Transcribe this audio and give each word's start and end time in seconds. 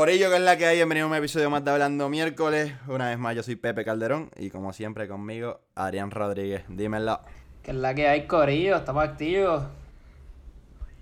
Corillo, 0.00 0.30
que 0.30 0.36
es 0.36 0.40
la 0.40 0.56
que 0.56 0.64
hay, 0.64 0.76
bienvenido 0.76 1.06
a 1.08 1.10
un 1.10 1.14
episodio 1.14 1.50
más 1.50 1.62
de 1.62 1.72
Hablando 1.72 2.08
Miércoles. 2.08 2.72
Una 2.88 3.10
vez 3.10 3.18
más, 3.18 3.36
yo 3.36 3.42
soy 3.42 3.56
Pepe 3.56 3.84
Calderón 3.84 4.30
y 4.38 4.48
como 4.48 4.72
siempre 4.72 5.06
conmigo, 5.06 5.60
Adrián 5.74 6.10
Rodríguez. 6.10 6.64
Dímelo. 6.68 7.20
Que 7.62 7.72
es 7.72 7.76
la 7.76 7.94
que 7.94 8.08
hay, 8.08 8.26
Corillo, 8.26 8.76
estamos 8.76 9.04
activos. 9.04 9.64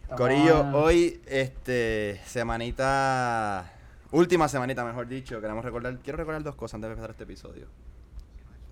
Estamos- 0.03 0.21
Corillo, 0.21 0.63
hoy, 0.77 1.21
este, 1.29 2.21
semanita, 2.27 3.71
última 4.11 4.49
semanita, 4.49 4.85
mejor 4.85 5.07
dicho, 5.07 5.41
queremos 5.41 5.65
recordar, 5.65 5.97
quiero 5.99 6.17
recordar 6.17 6.43
dos 6.43 6.57
cosas 6.57 6.75
antes 6.75 6.89
de 6.89 6.93
empezar 6.95 7.11
este 7.13 7.23
episodio. 7.23 7.69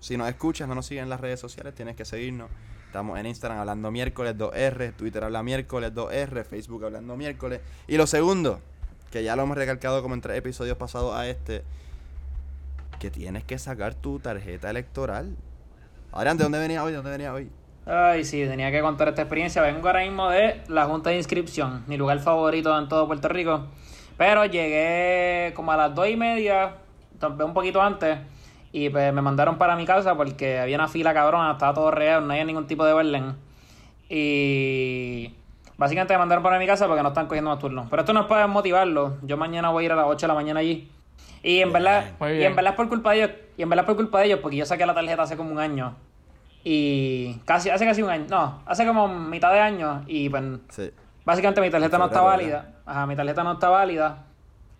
Si 0.01 0.17
nos 0.17 0.27
escuchas, 0.27 0.67
no 0.67 0.75
nos 0.75 0.87
siguen 0.87 1.03
en 1.05 1.09
las 1.09 1.21
redes 1.21 1.39
sociales, 1.39 1.73
tienes 1.73 1.95
que 1.95 2.03
seguirnos. 2.03 2.49
Estamos 2.87 3.17
en 3.17 3.27
Instagram 3.27 3.59
hablando 3.59 3.91
miércoles 3.91 4.35
2R, 4.37 4.91
Twitter 4.91 5.23
habla 5.23 5.41
miércoles 5.41 5.93
2R, 5.93 6.43
Facebook 6.43 6.83
hablando 6.83 7.15
miércoles. 7.15 7.61
Y 7.87 7.95
lo 7.95 8.05
segundo, 8.05 8.59
que 9.11 9.23
ya 9.23 9.35
lo 9.35 9.43
hemos 9.43 9.57
recalcado 9.57 10.01
como 10.01 10.13
en 10.15 10.21
tres 10.21 10.37
episodios 10.37 10.77
pasados 10.77 11.15
a 11.15 11.27
este, 11.27 11.63
que 12.99 13.09
tienes 13.09 13.43
que 13.43 13.57
sacar 13.57 13.93
tu 13.95 14.19
tarjeta 14.19 14.69
electoral. 14.69 15.35
Adrián, 16.11 16.37
¿de 16.37 16.43
dónde 16.43 16.59
venía 16.59 16.83
hoy? 16.83 16.91
¿De 16.91 16.97
dónde 16.97 17.11
venía 17.11 17.33
hoy? 17.33 17.49
Ay, 17.85 18.25
sí, 18.25 18.45
tenía 18.45 18.71
que 18.71 18.81
contar 18.81 19.07
esta 19.09 19.21
experiencia. 19.21 19.61
Vengo 19.61 19.87
ahora 19.87 20.01
mismo 20.01 20.29
de 20.29 20.61
la 20.67 20.85
Junta 20.85 21.09
de 21.09 21.17
Inscripción, 21.17 21.83
mi 21.87 21.95
lugar 21.95 22.19
favorito 22.19 22.77
en 22.77 22.89
todo 22.89 23.07
Puerto 23.07 23.29
Rico. 23.29 23.67
Pero 24.17 24.45
llegué 24.45 25.53
como 25.55 25.71
a 25.71 25.77
las 25.77 25.95
dos 25.95 26.09
y 26.09 26.17
media, 26.17 26.75
un 27.21 27.53
poquito 27.53 27.81
antes, 27.81 28.17
y 28.71 28.89
pues 28.89 29.13
me 29.13 29.21
mandaron 29.21 29.57
para 29.57 29.75
mi 29.75 29.85
casa 29.85 30.15
porque 30.15 30.59
había 30.59 30.75
una 30.75 30.87
fila 30.87 31.13
cabrona, 31.13 31.53
estaba 31.53 31.73
todo 31.73 31.91
real, 31.91 32.25
no 32.25 32.33
había 32.33 32.43
ningún 32.43 32.67
tipo 32.67 32.83
de 32.83 32.93
orden. 32.93 33.35
Y 34.09 35.33
básicamente 35.77 36.13
me 36.13 36.19
mandaron 36.19 36.43
para 36.43 36.59
mi 36.59 36.65
casa 36.67 36.87
porque 36.87 37.01
no 37.03 37.09
están 37.09 37.27
cogiendo 37.27 37.49
más 37.51 37.59
turnos. 37.59 37.87
Pero 37.89 38.01
esto 38.01 38.13
no 38.13 38.21
es 38.21 38.25
para 38.27 38.47
motivarlo. 38.47 39.17
Yo 39.23 39.37
mañana 39.37 39.69
voy 39.69 39.83
a 39.83 39.85
ir 39.85 39.91
a 39.91 39.95
las 39.95 40.05
8 40.07 40.25
de 40.25 40.27
la 40.27 40.33
mañana 40.33 40.59
allí. 40.59 40.91
Y 41.43 41.61
en 41.61 41.71
verdad, 41.71 42.05
y 42.21 42.43
en 42.43 42.55
verdad 42.55 42.73
es 42.73 42.77
por 42.77 42.89
culpa 42.89 43.11
de 43.11 43.17
ellos, 43.17 43.31
y 43.57 43.61
en 43.61 43.69
verdad 43.69 43.83
es 43.83 43.87
por 43.87 43.95
culpa 43.95 44.19
de 44.19 44.25
ellos, 44.25 44.39
porque 44.41 44.57
yo 44.57 44.65
saqué 44.65 44.85
la 44.85 44.93
tarjeta 44.93 45.21
hace 45.21 45.37
como 45.37 45.51
un 45.51 45.59
año. 45.59 45.95
Y 46.63 47.35
casi, 47.45 47.69
hace 47.69 47.85
casi 47.85 48.01
un 48.01 48.09
año, 48.09 48.25
no, 48.29 48.61
hace 48.65 48.85
como 48.85 49.07
mitad 49.07 49.53
de 49.53 49.59
año 49.59 50.03
y 50.07 50.27
pues 50.29 50.43
Sí. 50.69 50.91
básicamente 51.23 51.61
mi 51.61 51.69
tarjeta 51.69 51.97
no 51.97 52.05
está 52.05 52.21
válida. 52.21 52.73
Ajá, 52.85 53.05
mi 53.05 53.15
tarjeta 53.15 53.43
no 53.43 53.53
está 53.53 53.69
válida. 53.69 54.23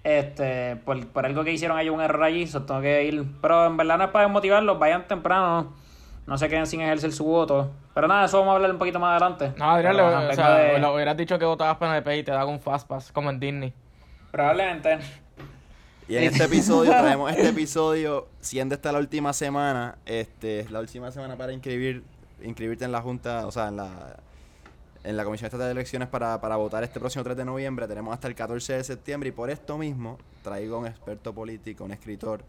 Este, 0.03 0.77
por, 0.77 1.05
por 1.07 1.25
algo 1.25 1.43
que 1.43 1.51
hicieron 1.53 1.77
hay 1.77 1.89
un 1.89 2.01
error 2.01 2.23
allí, 2.23 2.47
so 2.47 2.63
tengo 2.63 2.81
que 2.81 3.03
ir. 3.05 3.25
Pero 3.41 3.67
en 3.67 3.77
verdad 3.77 3.97
no 3.97 4.03
es 4.05 4.09
para 4.09 4.27
motivarlos, 4.27 4.77
vayan 4.79 5.07
temprano. 5.07 5.73
No 6.27 6.37
se 6.37 6.49
queden 6.49 6.67
sin 6.67 6.81
ejercer 6.81 7.11
su 7.13 7.23
voto. 7.23 7.71
Pero 7.93 8.07
nada, 8.07 8.25
eso 8.25 8.37
vamos 8.39 8.51
a 8.51 8.55
hablar 8.57 8.71
un 8.71 8.77
poquito 8.77 8.99
más 8.99 9.11
adelante. 9.19 9.53
No, 9.57 9.71
Adrián, 9.71 9.95
le- 9.95 10.03
o 10.03 10.33
sea, 10.33 10.49
de- 10.55 10.79
le 10.79 10.87
hubieras 10.93 11.15
dicho 11.17 11.39
que 11.39 11.45
votabas 11.45 11.77
PNP 11.77 12.17
y 12.17 12.23
te 12.23 12.31
daban 12.31 12.49
un 12.49 12.59
fast 12.59 12.85
pass, 12.87 13.11
como 13.11 13.29
en 13.29 13.39
Disney. 13.39 13.73
Probablemente. 14.31 14.99
Y 16.09 16.15
en 16.17 16.23
este 16.25 16.43
episodio 16.45 16.91
traemos 16.91 17.31
este 17.31 17.49
episodio, 17.49 18.27
siendo 18.39 18.75
esta 18.75 18.91
la 18.91 18.99
última 18.99 19.33
semana, 19.33 19.97
este, 20.05 20.59
es 20.61 20.71
la 20.71 20.79
última 20.79 21.11
semana 21.11 21.35
para 21.35 21.51
inscribir, 21.53 22.03
inscribirte 22.43 22.85
en 22.85 22.91
la 22.91 23.01
Junta, 23.01 23.45
o 23.47 23.51
sea, 23.51 23.67
en 23.69 23.77
la, 23.77 24.17
en 25.03 25.17
la 25.17 25.23
Comisión 25.25 25.47
Estatal 25.47 25.67
de 25.67 25.71
Elecciones 25.71 26.07
para, 26.09 26.39
para 26.41 26.55
votar 26.57 26.83
este 26.83 26.99
próximo 26.99 27.23
3 27.23 27.35
de 27.37 27.45
noviembre. 27.45 27.87
Tenemos 27.87 28.13
hasta 28.13 28.27
el 28.27 28.35
14 28.35 28.73
de 28.73 28.83
septiembre 28.83 29.29
y 29.29 29.31
por 29.31 29.49
esto 29.49 29.77
mismo 29.77 30.17
traigo 30.43 30.77
un 30.79 30.87
experto 30.87 31.33
político, 31.33 31.83
un 31.85 31.91
escritor. 31.91 32.41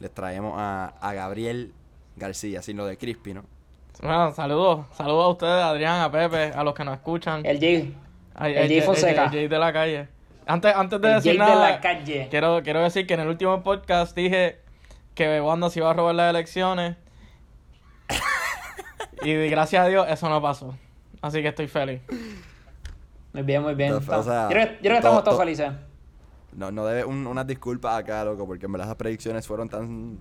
Les 0.00 0.10
traemos 0.10 0.54
a, 0.56 0.94
a 1.00 1.12
Gabriel 1.14 1.72
García, 2.16 2.62
sin 2.62 2.76
lo 2.76 2.86
de 2.86 2.96
Crispy, 2.96 3.34
¿no? 3.34 3.44
Bueno, 4.02 4.32
saludos. 4.32 4.86
Saludos 4.92 5.24
a 5.24 5.28
ustedes, 5.28 5.52
a 5.62 5.68
Adrián, 5.70 6.00
a 6.00 6.10
Pepe, 6.10 6.52
a 6.54 6.62
los 6.64 6.74
que 6.74 6.84
nos 6.84 6.94
escuchan. 6.94 7.44
El 7.46 7.58
Jay. 7.60 7.96
Ay, 8.34 8.54
el 8.54 8.68
Jay 8.68 8.80
Fonseca. 8.82 9.24
El 9.24 9.30
Jay 9.30 9.48
de 9.48 9.58
la 9.58 9.72
calle. 9.72 10.08
Antes, 10.46 10.74
antes 10.74 11.00
de 11.00 11.08
El 11.08 11.14
decir 11.16 11.38
Jay 11.38 11.46
de 11.48 11.54
nada, 11.54 11.70
la 11.70 11.80
calle. 11.80 12.28
Quiero, 12.30 12.62
quiero 12.62 12.82
decir 12.82 13.06
que 13.06 13.14
en 13.14 13.20
el 13.20 13.28
último 13.28 13.62
podcast 13.62 14.14
dije 14.16 14.60
que 15.14 15.40
Wanda 15.40 15.70
se 15.70 15.80
iba 15.80 15.90
a 15.90 15.94
robar 15.94 16.14
las 16.14 16.30
elecciones. 16.30 16.96
y 19.22 19.34
gracias 19.48 19.84
a 19.84 19.88
Dios 19.88 20.06
eso 20.08 20.28
no 20.28 20.40
pasó. 20.42 20.76
Así 21.22 21.40
que 21.42 21.48
estoy 21.48 21.66
feliz. 21.66 22.00
Muy 23.32 23.42
bien, 23.42 23.62
muy 23.62 23.74
bien. 23.74 23.94
O 23.94 24.00
sea, 24.00 24.44
yo, 24.44 24.48
creo, 24.48 24.66
que- 24.66 24.74
yo 24.74 24.80
creo 24.80 24.92
que 24.92 24.96
estamos 24.96 25.02
todo- 25.02 25.24
todos 25.24 25.24
todo- 25.24 25.38
felices. 25.40 25.72
No, 26.52 26.70
no 26.70 26.86
debe 26.86 27.04
un- 27.04 27.26
unas 27.26 27.46
disculpas 27.46 27.98
acá, 27.98 28.24
loco, 28.24 28.46
porque 28.46 28.66
en 28.66 28.72
verdad 28.72 28.86
las 28.88 28.96
predicciones 28.96 29.46
fueron 29.46 29.68
tan... 29.68 30.18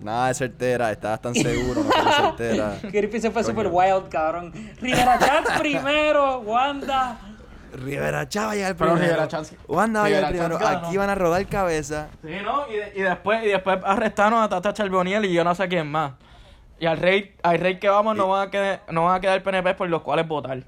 Nada 0.00 0.28
de 0.28 0.34
certera, 0.34 0.90
estabas 0.90 1.20
tan 1.20 1.34
seguro, 1.36 1.82
no 1.84 1.90
fueron 1.90 2.12
certeras. 2.36 2.82
Griffith 2.82 3.20
se 3.22 3.30
fue 3.30 3.44
super 3.44 3.68
wild, 3.70 4.08
cabrón. 4.08 4.52
Rivera 4.80 5.18
Chat 5.18 5.58
primero, 5.60 6.40
Wanda. 6.40 7.18
Rivera 7.72 8.28
Chava 8.28 8.54
llega 8.54 8.68
el 8.68 8.76
Pero 8.76 8.94
primero. 8.94 9.12
Rivera 9.14 9.28
Chats- 9.28 9.54
Wanda 9.68 10.00
va 10.00 10.06
a 10.06 10.08
llegar 10.08 10.24
el 10.24 10.28
primero. 10.38 10.58
Chats. 10.58 10.86
Aquí 10.88 10.96
van 10.96 11.10
a 11.10 11.14
rodar 11.14 11.46
cabeza. 11.46 12.08
Sí, 12.22 12.32
¿no? 12.44 12.66
Y, 12.68 12.76
de- 12.76 12.92
y 12.96 13.02
después, 13.02 13.44
y 13.44 13.48
después 13.48 13.78
arrestaron 13.84 14.42
a 14.42 14.48
Tata 14.48 14.72
Charboniel 14.72 15.24
y 15.26 15.32
yo 15.32 15.44
no 15.44 15.54
sé 15.54 15.68
quién 15.68 15.88
más. 15.90 16.12
Y 16.80 16.86
al 16.86 16.96
rey, 16.96 17.36
al 17.42 17.58
rey 17.58 17.78
que 17.78 17.88
vamos 17.88 18.16
no 18.16 18.26
van 18.28 18.48
a 18.48 18.50
quedar, 18.50 18.82
no 18.90 19.04
van 19.04 19.16
a 19.16 19.20
quedar 19.20 19.42
PNP 19.42 19.74
por 19.74 19.88
los 19.88 20.02
cuales 20.02 20.26
votar. 20.26 20.64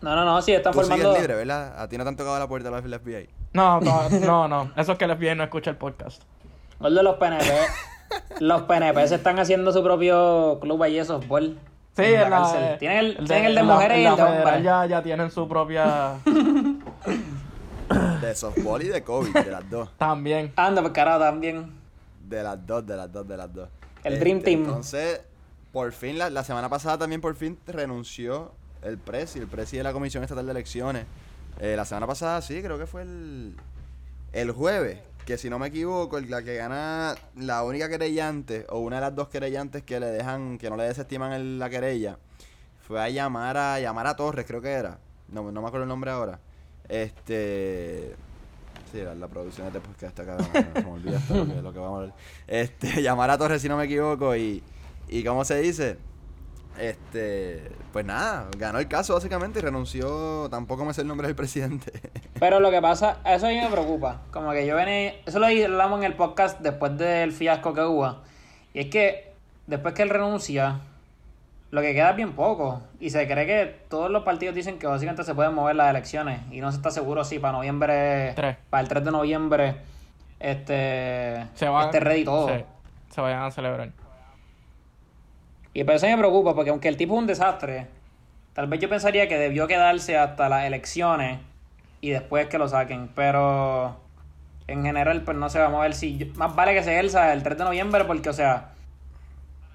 No, 0.00 0.16
no, 0.16 0.24
no, 0.24 0.40
sí, 0.40 0.52
están 0.52 0.72
Tú 0.72 0.80
formando. 0.80 1.12
libre, 1.14 1.34
¿verdad? 1.34 1.74
A 1.78 1.88
ti 1.88 1.98
no 1.98 2.04
te 2.04 2.08
han 2.08 2.16
tocado 2.16 2.38
la 2.38 2.46
puerta 2.48 2.70
los 2.70 2.80
FBI. 2.82 3.28
No, 3.52 3.80
no, 3.80 4.08
no, 4.08 4.48
no. 4.48 4.70
Eso 4.76 4.92
es 4.92 4.98
que 4.98 5.06
les 5.06 5.18
viene 5.18 5.34
no 5.36 5.44
escucha 5.44 5.70
el 5.70 5.76
podcast. 5.76 6.22
Gol 6.80 6.94
de 6.94 7.02
los 7.02 7.16
PNP. 7.16 7.44
los 8.40 8.62
PNP 8.62 9.06
se 9.08 9.14
están 9.16 9.38
haciendo 9.38 9.72
su 9.72 9.82
propio 9.82 10.58
club 10.60 10.82
ahí 10.82 10.96
de 10.96 11.04
softball. 11.04 11.58
Sí, 11.96 12.04
en 12.04 12.12
la 12.14 12.22
en 12.24 12.30
la- 12.30 12.36
cárcel. 12.38 12.78
Tienen 12.78 12.98
el, 12.98 13.06
el 13.18 13.26
tienen 13.26 13.44
el 13.46 13.54
de 13.54 13.60
en 13.60 13.66
la- 13.68 13.74
mujeres 13.74 13.98
y 13.98 14.04
el 14.04 14.16
de 14.16 14.22
hombres. 14.22 14.62
Ya, 14.62 14.86
ya 14.86 15.02
tienen 15.02 15.30
su 15.30 15.46
propia. 15.48 16.14
De 18.20 18.34
softball 18.34 18.82
y 18.82 18.88
de 18.88 19.02
COVID, 19.02 19.32
de 19.34 19.50
las 19.50 19.68
dos. 19.68 19.90
También. 19.98 20.52
Anda, 20.56 20.80
pues 20.80 20.92
carajo, 20.92 21.18
también. 21.20 21.72
De 22.28 22.42
las 22.42 22.64
dos, 22.64 22.86
de 22.86 22.96
las 22.96 23.12
dos, 23.12 23.26
de 23.26 23.36
las 23.36 23.52
dos. 23.52 23.68
Este, 23.96 24.08
El 24.08 24.20
Dream 24.20 24.40
Team. 24.42 24.60
Entonces, 24.60 25.20
por 25.72 25.90
fin, 25.92 26.16
la, 26.16 26.30
la 26.30 26.44
semana 26.44 26.68
pasada 26.68 26.98
también 26.98 27.20
por 27.20 27.34
fin 27.34 27.58
renunció 27.66 28.52
el 28.82 28.96
presi, 28.98 29.40
el 29.40 29.48
presi 29.48 29.76
de 29.76 29.82
la 29.82 29.92
Comisión 29.92 30.22
Estatal 30.22 30.46
de 30.46 30.52
Elecciones. 30.52 31.04
Eh, 31.58 31.74
la 31.76 31.84
semana 31.84 32.06
pasada 32.06 32.40
sí, 32.42 32.62
creo 32.62 32.78
que 32.78 32.86
fue 32.86 33.02
el, 33.02 33.56
el 34.32 34.52
jueves. 34.52 35.00
Que 35.26 35.38
si 35.38 35.48
no 35.50 35.58
me 35.58 35.68
equivoco, 35.68 36.18
la 36.20 36.42
que 36.42 36.56
gana 36.56 37.14
la 37.36 37.62
única 37.62 37.88
querellante, 37.88 38.66
o 38.70 38.78
una 38.80 38.96
de 38.96 39.02
las 39.02 39.14
dos 39.14 39.28
querellantes 39.28 39.82
que 39.84 40.00
le 40.00 40.06
dejan, 40.06 40.58
que 40.58 40.68
no 40.70 40.76
le 40.76 40.84
desestiman 40.84 41.32
el- 41.32 41.58
la 41.58 41.70
querella, 41.70 42.18
fue 42.86 43.00
a 43.00 43.08
llamar 43.08 43.56
a 43.56 44.16
Torres, 44.16 44.44
creo 44.46 44.60
que 44.60 44.70
era. 44.70 44.98
No, 45.28 45.52
no 45.52 45.62
me 45.62 45.68
acuerdo 45.68 45.84
el 45.84 45.88
nombre 45.88 46.10
ahora. 46.10 46.40
Este. 46.88 48.14
Sí, 48.90 48.98
la, 49.02 49.14
la 49.14 49.28
producción 49.28 49.70
de 49.72 49.78
este 49.78 49.88
podcast 49.88 50.18
acá, 50.18 50.36
se 50.74 50.82
me 50.82 50.90
olvida 50.90 51.18
hasta 51.18 51.34
lo 51.36 51.46
que, 51.46 51.62
lo 51.62 51.72
que 51.72 51.78
vamos 51.78 51.98
a 51.98 52.02
hablar. 52.02 52.16
Este, 52.48 53.02
llamar 53.02 53.30
a 53.30 53.38
Torres 53.38 53.62
si 53.62 53.68
no 53.68 53.76
me 53.76 53.84
equivoco 53.84 54.34
y, 54.34 54.62
y 55.08 55.22
¿cómo 55.22 55.44
se 55.44 55.60
dice? 55.60 55.96
Este, 56.78 57.70
pues 57.92 58.04
nada, 58.06 58.46
ganó 58.56 58.78
el 58.78 58.88
caso 58.88 59.14
básicamente 59.14 59.58
y 59.58 59.62
renunció, 59.62 60.48
tampoco 60.50 60.84
me 60.84 60.94
sé 60.94 61.02
el 61.02 61.08
nombre 61.08 61.26
del 61.26 61.36
presidente. 61.36 61.92
Pero 62.40 62.60
lo 62.60 62.70
que 62.70 62.80
pasa, 62.80 63.18
eso 63.24 63.46
a 63.46 63.50
mí 63.50 63.56
me 63.60 63.68
preocupa. 63.68 64.22
Como 64.30 64.52
que 64.52 64.66
yo 64.66 64.76
venía, 64.76 65.14
eso 65.26 65.38
lo 65.38 65.46
hablamos 65.46 65.98
en 65.98 66.04
el 66.04 66.14
podcast 66.14 66.60
después 66.60 66.96
del 66.96 67.32
fiasco 67.32 67.74
que 67.74 67.82
hubo. 67.82 68.16
Y 68.72 68.80
es 68.80 68.86
que 68.86 69.32
después 69.66 69.94
que 69.94 70.02
él 70.02 70.10
renuncia, 70.10 70.80
lo 71.70 71.80
que 71.82 71.92
queda 71.92 72.10
es 72.10 72.16
bien 72.16 72.32
poco. 72.32 72.82
Y 72.98 73.10
se 73.10 73.26
cree 73.26 73.46
que 73.46 73.66
todos 73.88 74.10
los 74.10 74.22
partidos 74.24 74.54
dicen 74.54 74.78
que 74.78 74.86
básicamente 74.86 75.24
se 75.24 75.34
pueden 75.34 75.54
mover 75.54 75.76
las 75.76 75.90
elecciones. 75.90 76.40
Y 76.50 76.60
no 76.60 76.70
se 76.70 76.76
está 76.78 76.90
seguro 76.90 77.24
si 77.24 77.38
para 77.38 77.52
noviembre, 77.52 78.32
Tres. 78.34 78.56
para 78.70 78.82
el 78.82 78.88
3 78.88 79.04
de 79.04 79.10
noviembre, 79.10 79.76
este, 80.38 81.46
Se 81.54 81.68
va, 81.68 81.84
esté 81.84 82.00
ready 82.00 82.24
todo. 82.24 82.48
sí, 82.48 82.64
se 83.10 83.20
vayan 83.20 83.42
a 83.42 83.50
celebrar. 83.50 83.90
Y 85.72 85.84
por 85.84 85.94
eso 85.94 86.06
me 86.06 86.16
preocupa, 86.18 86.54
porque 86.54 86.70
aunque 86.70 86.88
el 86.88 86.96
tipo 86.96 87.14
es 87.14 87.18
un 87.20 87.26
desastre, 87.26 87.86
tal 88.54 88.66
vez 88.66 88.80
yo 88.80 88.88
pensaría 88.88 89.28
que 89.28 89.38
debió 89.38 89.66
quedarse 89.66 90.18
hasta 90.18 90.48
las 90.48 90.64
elecciones 90.64 91.38
y 92.00 92.10
después 92.10 92.46
que 92.48 92.58
lo 92.58 92.66
saquen. 92.68 93.08
Pero 93.14 93.96
en 94.66 94.84
general, 94.84 95.22
pues 95.22 95.36
no 95.36 95.48
se 95.48 95.58
va 95.60 95.66
a 95.66 95.70
mover. 95.70 95.94
Si 95.94 96.16
yo- 96.18 96.26
más 96.34 96.54
vale 96.56 96.74
que 96.74 96.82
se 96.82 96.92
ejerza 96.92 97.32
el 97.32 97.42
3 97.42 97.58
de 97.58 97.64
noviembre, 97.64 98.04
porque, 98.04 98.28
o 98.30 98.32
sea, 98.32 98.70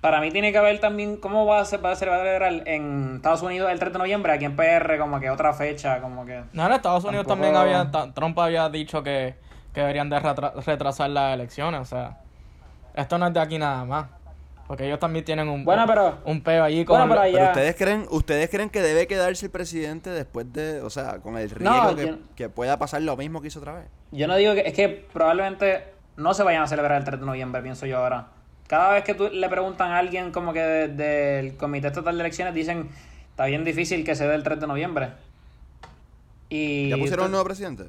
para 0.02 0.19
mí 0.22 0.31
tiene 0.31 0.52
que 0.52 0.58
haber 0.58 0.80
también 0.80 1.18
cómo 1.18 1.46
va 1.46 1.60
a 1.62 1.66
ser, 1.66 1.84
va 1.84 1.92
a 1.92 1.96
celebrar 1.96 2.44
en 2.68 3.16
Estados 3.16 3.42
Unidos 3.42 3.72
el 3.72 3.80
3 3.80 3.94
de 3.94 4.00
noviembre, 4.00 4.34
aquí 4.34 4.46
en 4.46 4.56
PR, 4.56 4.98
como 5.00 5.19
que 5.19 5.30
otra 5.30 5.54
fecha, 5.54 6.00
como 6.02 6.25
que. 6.25 6.44
No, 6.54 6.66
en 6.66 6.74
Estados 6.74 7.06
Unidos 7.06 7.25
Tampoco- 7.25 7.54
también 7.54 7.78
había. 7.88 8.12
Trump 8.14 8.38
había 8.40 8.69
dicho 8.69 9.02
que, 9.02 9.36
que 9.74 9.80
deberían 9.80 10.10
de 10.10 10.19
retra- 10.19 10.54
retrasar 10.64 11.10
las 11.10 11.34
elecciones. 11.34 11.81
O 11.81 11.86
sea, 11.86 12.18
esto 12.94 13.18
no 13.18 13.28
es 13.28 13.34
de 13.34 13.40
aquí 13.40 13.58
nada 13.58 13.84
más. 13.86 14.06
Porque 14.68 14.86
ellos 14.88 15.00
también 15.00 15.24
tienen 15.24 15.48
un, 15.48 15.64
Bueno, 15.64 15.86
pero- 15.86 16.18
un 16.26 16.42
peo 16.42 16.64
allí 16.64 16.86
con. 16.86 16.98
Bueno, 17.08 17.22
pero 17.32 17.46
ustedes 17.50 17.76
creen, 17.76 18.08
ustedes 18.10 18.50
creen 18.50 18.70
que 18.72 18.82
debe 18.82 19.06
quedarse 19.06 19.46
el 19.46 19.52
presidente 19.52 20.10
después 20.10 20.52
de, 20.54 20.82
o 20.82 20.90
sea, 20.90 21.20
con 21.20 21.38
el 21.38 21.50
riesgo 21.52 21.76
No, 21.84 21.96
que, 21.96 22.08
yo- 22.08 22.18
que 22.36 22.50
pueda 22.50 22.78
pasar 22.80 23.02
lo 23.04 23.16
mismo 23.16 23.42
que 23.42 23.48
hizo 23.50 23.60
otra 23.60 23.74
vez. 23.74 23.86
Yo 24.12 24.28
no 24.28 24.36
digo 24.36 24.56
que. 24.56 24.62
Es 24.62 24.74
que 24.74 24.90
probablemente 25.14 25.84
no 26.18 26.34
se 26.34 26.42
vayan 26.44 26.64
a 26.64 26.68
celebrar 26.68 26.98
el 26.98 27.04
3 27.04 27.20
de 27.20 27.26
noviembre, 27.28 27.62
pienso 27.62 27.86
yo 27.86 27.98
ahora. 28.00 28.28
Cada 28.68 28.94
vez 28.94 29.04
que 29.04 29.14
tú 29.14 29.30
le 29.32 29.48
preguntan 29.50 29.92
a 29.92 30.00
alguien 30.00 30.32
como 30.32 30.52
que 30.52 30.62
de- 30.62 30.88
del 30.88 31.58
Comité 31.58 31.88
Estatal 31.88 32.16
de 32.18 32.22
Elecciones, 32.24 32.56
dicen, 32.56 32.90
está 33.30 33.46
bien 33.46 33.64
difícil 33.64 34.04
que 34.04 34.16
se 34.16 34.28
dé 34.28 34.34
el 34.34 34.42
3 34.42 34.60
de 34.60 34.66
noviembre. 34.66 35.10
Y 36.50 36.90
¿Ya 36.90 36.98
pusieron 36.98 37.26
un 37.26 37.32
nuevo 37.32 37.46
presidente? 37.46 37.86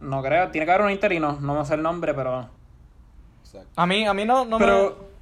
No 0.00 0.22
creo, 0.22 0.50
tiene 0.50 0.66
que 0.66 0.70
haber 0.72 0.86
un 0.86 0.92
interino, 0.92 1.38
no 1.40 1.58
me 1.58 1.64
sé 1.64 1.74
el 1.74 1.82
nombre, 1.82 2.14
pero. 2.14 2.48
Exacto. 3.44 3.68
A 3.74 3.86
mí, 3.86 4.06
a 4.06 4.14
mí 4.14 4.24
no, 4.24 4.44
no 4.44 4.58
pero. 4.58 4.96
me... 5.00 5.15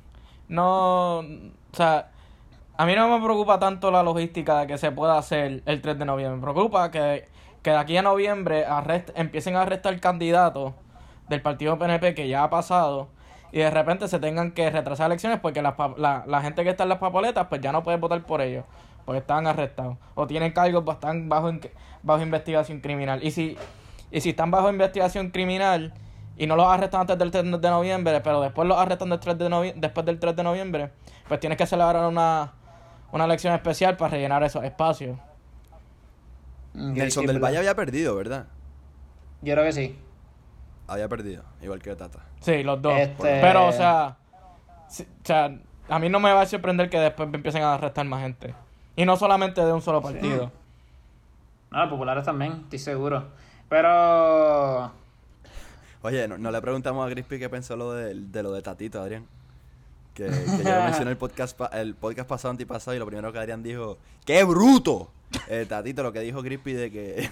No... 0.48 1.18
O 1.20 1.76
sea, 1.76 2.10
a 2.76 2.86
mí 2.86 2.94
no 2.94 3.08
me 3.08 3.24
preocupa 3.24 3.58
tanto 3.58 3.90
la 3.90 4.02
logística 4.02 4.60
de 4.60 4.66
que 4.66 4.78
se 4.78 4.92
pueda 4.92 5.18
hacer 5.18 5.62
el 5.66 5.80
3 5.80 5.98
de 5.98 6.04
noviembre. 6.04 6.36
Me 6.36 6.42
preocupa 6.52 6.90
que, 6.90 7.28
que 7.62 7.70
de 7.70 7.76
aquí 7.76 7.96
a 7.96 8.02
noviembre 8.02 8.66
arrest- 8.66 9.12
empiecen 9.16 9.56
a 9.56 9.62
arrestar 9.62 9.98
candidatos 10.00 10.72
del 11.28 11.40
partido 11.42 11.78
PNP 11.78 12.14
que 12.14 12.28
ya 12.28 12.44
ha 12.44 12.50
pasado 12.50 13.08
y 13.52 13.58
de 13.58 13.70
repente 13.70 14.08
se 14.08 14.18
tengan 14.18 14.52
que 14.52 14.68
retrasar 14.70 15.06
elecciones 15.06 15.40
porque 15.40 15.62
pa- 15.62 15.94
la, 15.96 16.24
la 16.26 16.42
gente 16.42 16.64
que 16.64 16.70
está 16.70 16.82
en 16.82 16.90
las 16.90 16.98
papoletas 16.98 17.46
pues 17.48 17.60
ya 17.60 17.72
no 17.72 17.82
puede 17.82 17.96
votar 17.96 18.22
por 18.24 18.40
ellos 18.40 18.64
porque 19.04 19.18
están 19.20 19.46
arrestados 19.46 19.96
o 20.14 20.26
tienen 20.26 20.52
cargos 20.52 20.84
bastante 20.84 21.28
bajo, 21.28 21.50
bajo 22.02 22.22
investigación 22.22 22.80
criminal. 22.80 23.22
Y 23.22 23.30
si, 23.30 23.56
y 24.10 24.20
si 24.20 24.30
están 24.30 24.50
bajo 24.50 24.68
investigación 24.70 25.30
criminal 25.30 25.94
y 26.36 26.46
no 26.46 26.56
los 26.56 26.66
arrestan 26.66 27.02
antes 27.02 27.18
del 27.18 27.30
3 27.30 27.44
de 27.60 27.70
noviembre, 27.70 28.20
pero 28.20 28.40
después 28.40 28.66
los 28.66 28.76
arrestan 28.76 29.10
del 29.10 29.20
3 29.20 29.38
de 29.38 29.74
después 29.76 30.04
del 30.06 30.18
3 30.18 30.34
de 30.34 30.42
noviembre, 30.42 30.90
pues 31.28 31.40
tienes 31.40 31.56
que 31.56 31.66
celebrar 31.66 32.06
una, 32.08 32.52
una 33.12 33.24
elección 33.24 33.54
especial 33.54 33.96
para 33.96 34.10
rellenar 34.12 34.42
esos 34.42 34.64
espacios. 34.64 35.16
Mm, 36.74 36.92
Nelson 36.94 37.22
sí, 37.22 37.26
del. 37.28 37.38
Valle 37.38 37.58
había 37.58 37.74
perdido, 37.74 38.16
¿verdad? 38.16 38.46
Yo 39.42 39.54
creo 39.54 39.64
que 39.64 39.72
sí. 39.72 39.98
Había 40.88 41.08
perdido, 41.08 41.44
igual 41.62 41.80
que 41.80 41.94
Tata. 41.94 42.20
Sí, 42.40 42.62
los 42.62 42.82
dos. 42.82 42.98
Este- 42.98 43.40
Pero, 43.40 43.66
o 43.68 43.72
sea, 43.72 44.16
sí, 44.88 45.06
o 45.22 45.26
sea, 45.26 45.56
a 45.88 45.98
mí 45.98 46.08
no 46.08 46.20
me 46.20 46.32
va 46.32 46.42
a 46.42 46.46
sorprender 46.46 46.90
que 46.90 46.98
después 46.98 47.32
empiecen 47.32 47.62
a 47.62 47.74
arrestar 47.74 48.04
más 48.06 48.22
gente. 48.22 48.54
Y 48.96 49.04
no 49.04 49.16
solamente 49.16 49.64
de 49.64 49.72
un 49.72 49.82
solo 49.82 50.02
partido. 50.02 50.50
No, 51.70 51.80
los 51.80 51.90
populares 51.90 52.24
también, 52.24 52.60
estoy 52.64 52.78
seguro. 52.78 53.24
Pero. 53.68 54.92
Oye, 56.04 56.28
no, 56.28 56.36
no 56.38 56.50
le 56.50 56.60
preguntamos 56.60 57.06
a 57.06 57.10
Crispy 57.10 57.38
qué 57.38 57.48
pensó 57.48 57.76
lo 57.76 57.92
de, 57.92 58.14
de 58.14 58.42
lo 58.42 58.52
de 58.52 58.60
Tatito, 58.62 59.00
Adrián. 59.00 59.26
Que, 60.12 60.26
que 60.26 60.62
yo 60.64 60.74
lo 60.76 60.84
mencioné 60.84 61.10
el 61.10 61.16
podcast, 61.16 61.56
pa- 61.56 61.70
el 61.72 61.94
podcast 61.94 62.28
pasado, 62.28 62.50
antipasado, 62.52 62.94
y 62.94 62.98
lo 63.00 63.06
primero 63.06 63.32
que 63.32 63.38
Adrián 63.38 63.62
dijo, 63.62 63.96
¡qué 64.24 64.44
bruto! 64.44 65.10
Eh, 65.48 65.66
Tatito, 65.68 66.02
lo 66.02 66.12
que 66.12 66.20
dijo 66.20 66.42
Crispy 66.42 66.74
de 66.74 66.90
que... 66.92 67.30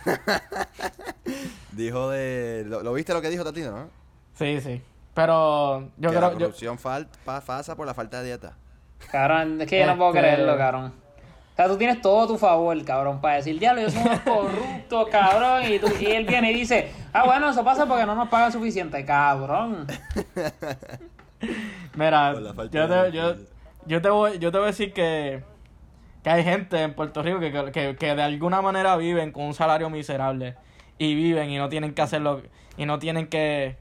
dijo 1.72 2.10
de... 2.10 2.64
¿lo, 2.66 2.82
lo 2.82 2.92
viste 2.94 3.12
lo 3.12 3.20
que 3.22 3.28
dijo 3.30 3.44
Tatito, 3.44 3.70
no? 3.70 3.88
Sí, 4.34 4.60
sí. 4.60 4.80
Pero 5.14 5.90
yo 5.98 6.10
que 6.10 6.14
la 6.14 6.28
creo... 6.28 6.32
Yo, 6.32 6.38
corrupción 6.46 6.78
fal- 6.78 7.06
pa- 7.24 7.40
pasa 7.42 7.76
por 7.76 7.86
la 7.86 7.94
falta 7.94 8.20
de 8.20 8.26
dieta. 8.28 8.56
Cabrón, 9.10 9.60
es 9.60 9.68
que 9.68 9.78
yo 9.80 9.86
no 9.86 9.96
puedo 9.96 10.10
Este- 10.10 10.20
creerlo, 10.20 10.56
cabrón. 10.56 10.92
O 11.52 11.54
sea, 11.54 11.68
tú 11.68 11.76
tienes 11.76 12.00
todo 12.00 12.22
a 12.22 12.26
tu 12.26 12.38
favor, 12.38 12.82
cabrón, 12.82 13.20
para 13.20 13.36
decir, 13.36 13.58
diablo, 13.58 13.82
ellos 13.82 13.92
son 13.92 14.06
unos 14.06 14.20
corruptos, 14.24 15.08
cabrón. 15.08 15.70
Y, 15.70 15.78
tú, 15.78 15.88
y 16.00 16.06
él 16.06 16.24
viene 16.24 16.50
y 16.50 16.54
dice, 16.54 16.90
ah, 17.12 17.24
bueno, 17.26 17.50
eso 17.50 17.62
pasa 17.62 17.84
porque 17.84 18.06
no 18.06 18.14
nos 18.14 18.28
pagan 18.28 18.50
suficiente, 18.50 19.04
cabrón. 19.04 19.86
mira, 21.94 22.34
yo 22.70 22.88
te, 22.88 23.12
yo, 23.12 23.34
yo, 23.84 24.00
te 24.00 24.08
voy, 24.08 24.38
yo 24.38 24.50
te 24.50 24.58
voy 24.58 24.64
a 24.64 24.70
decir 24.70 24.94
que, 24.94 25.42
que 26.24 26.30
hay 26.30 26.42
gente 26.42 26.80
en 26.80 26.94
Puerto 26.94 27.22
Rico 27.22 27.38
que, 27.38 27.52
que, 27.70 27.96
que 27.96 28.14
de 28.14 28.22
alguna 28.22 28.62
manera 28.62 28.96
viven 28.96 29.30
con 29.30 29.44
un 29.44 29.54
salario 29.54 29.90
miserable. 29.90 30.56
Y 30.96 31.14
viven 31.14 31.50
y 31.50 31.58
no 31.58 31.68
tienen 31.68 31.94
que 31.94 32.02
hacerlo... 32.02 32.42
Y 32.76 32.86
no 32.86 32.98
tienen 32.98 33.26
que, 33.26 33.76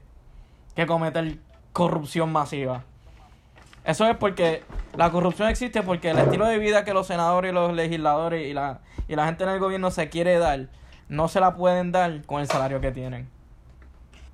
que 0.74 0.86
cometer 0.86 1.38
corrupción 1.72 2.30
masiva. 2.32 2.84
Eso 3.84 4.06
es 4.06 4.16
porque 4.16 4.62
la 4.96 5.10
corrupción 5.10 5.48
existe 5.48 5.82
porque 5.82 6.10
el 6.10 6.18
estilo 6.18 6.46
de 6.46 6.58
vida 6.58 6.84
que 6.84 6.94
los 6.94 7.06
senadores 7.06 7.50
y 7.50 7.54
los 7.54 7.72
legisladores 7.72 8.46
y 8.46 8.52
la, 8.52 8.80
y 9.08 9.16
la 9.16 9.26
gente 9.26 9.44
en 9.44 9.50
el 9.50 9.58
gobierno 9.58 9.90
se 9.90 10.08
quiere 10.08 10.38
dar, 10.38 10.68
no 11.08 11.28
se 11.28 11.40
la 11.40 11.56
pueden 11.56 11.90
dar 11.90 12.22
con 12.26 12.40
el 12.40 12.46
salario 12.46 12.80
que 12.80 12.92
tienen. 12.92 13.28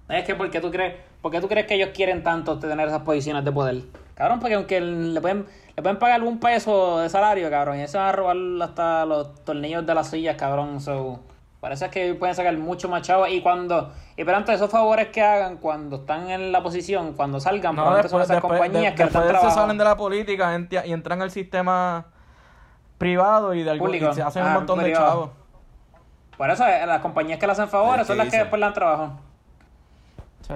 Es 0.09 0.25
que, 0.25 0.35
¿por 0.35 0.51
qué 0.51 0.61
tú 0.61 0.71
crees, 0.71 0.97
por 1.21 1.31
qué 1.33 1.41
tú 1.41 1.49
crees 1.49 1.67
que 1.67 1.75
ellos 1.75 1.91
quieren 1.95 2.23
tanto 2.23 2.59
tener 2.59 2.89
esas 2.89 3.03
posiciones 3.03 3.45
de 3.45 3.53
poder? 3.53 3.83
Cabrón, 4.15 4.41
porque 4.41 4.55
aunque 4.55 4.81
le 4.81 5.21
pueden, 5.21 5.47
le 5.77 5.83
pueden 5.83 5.99
pagar 5.99 6.23
un 6.23 6.41
peso 6.41 6.99
de 6.99 7.09
salario, 7.09 7.49
cabrón, 7.51 7.81
y 7.81 7.87
se 7.87 7.97
van 7.97 8.09
a 8.09 8.13
robar 8.13 8.37
hasta 8.63 9.07
los 9.07 9.45
tornillos 9.45 9.87
de 9.87 9.95
las 9.95 10.11
sillas, 10.11 10.37
cabrón. 10.37 10.81
So, 10.81 11.21
parece 11.61 11.91
que 11.91 12.15
pueden 12.15 12.35
sacar 12.35 12.57
mucho 12.57 12.89
más 12.89 13.03
chavos. 13.03 13.29
Y 13.31 13.41
cuando, 13.43 13.93
y 14.17 14.25
pero 14.25 14.37
antes 14.37 14.55
esos 14.57 14.71
favores 14.71 15.09
que 15.09 15.23
hagan 15.23 15.57
cuando 15.59 15.97
están 15.97 16.31
en 16.31 16.53
la 16.53 16.63
posición, 16.63 17.15
cuando 17.15 17.41
salgan, 17.41 17.75
No, 17.75 17.83
probablemente 17.83 18.09
son 18.11 18.19
después, 18.21 18.31
esas 18.39 18.43
después, 18.43 18.61
compañías 18.71 18.93
de- 18.93 18.97
que 18.97 19.05
después 19.05 19.25
están 19.27 19.51
se 19.51 19.55
salen 19.55 19.79
de 19.79 19.85
la 19.85 19.97
política 19.97 20.59
y 20.85 20.93
entran 20.93 21.21
al 21.23 21.31
sistema 21.31 22.07
privado 22.99 23.55
y, 23.55 23.63
de 23.63 23.71
algún- 23.71 23.95
y 23.95 24.01
se 24.13 24.23
hacen 24.23 24.43
Ah, 24.45 24.49
un 24.49 24.53
montón 24.55 24.83
de 24.83 24.93
chavos. 24.93 25.31
Por 26.37 26.51
eso 26.51 26.65
eh, 26.67 26.87
las 26.87 27.01
compañías 27.01 27.39
que 27.39 27.47
le 27.47 27.53
hacen 27.53 27.69
favores 27.69 28.03
Es 28.03 28.07
son 28.07 28.19
las 28.19 28.29
que 28.29 28.39
después 28.39 28.61
le 28.61 28.67
dan 28.67 28.75
trabajo. 28.75 29.13
Sí. 30.43 30.55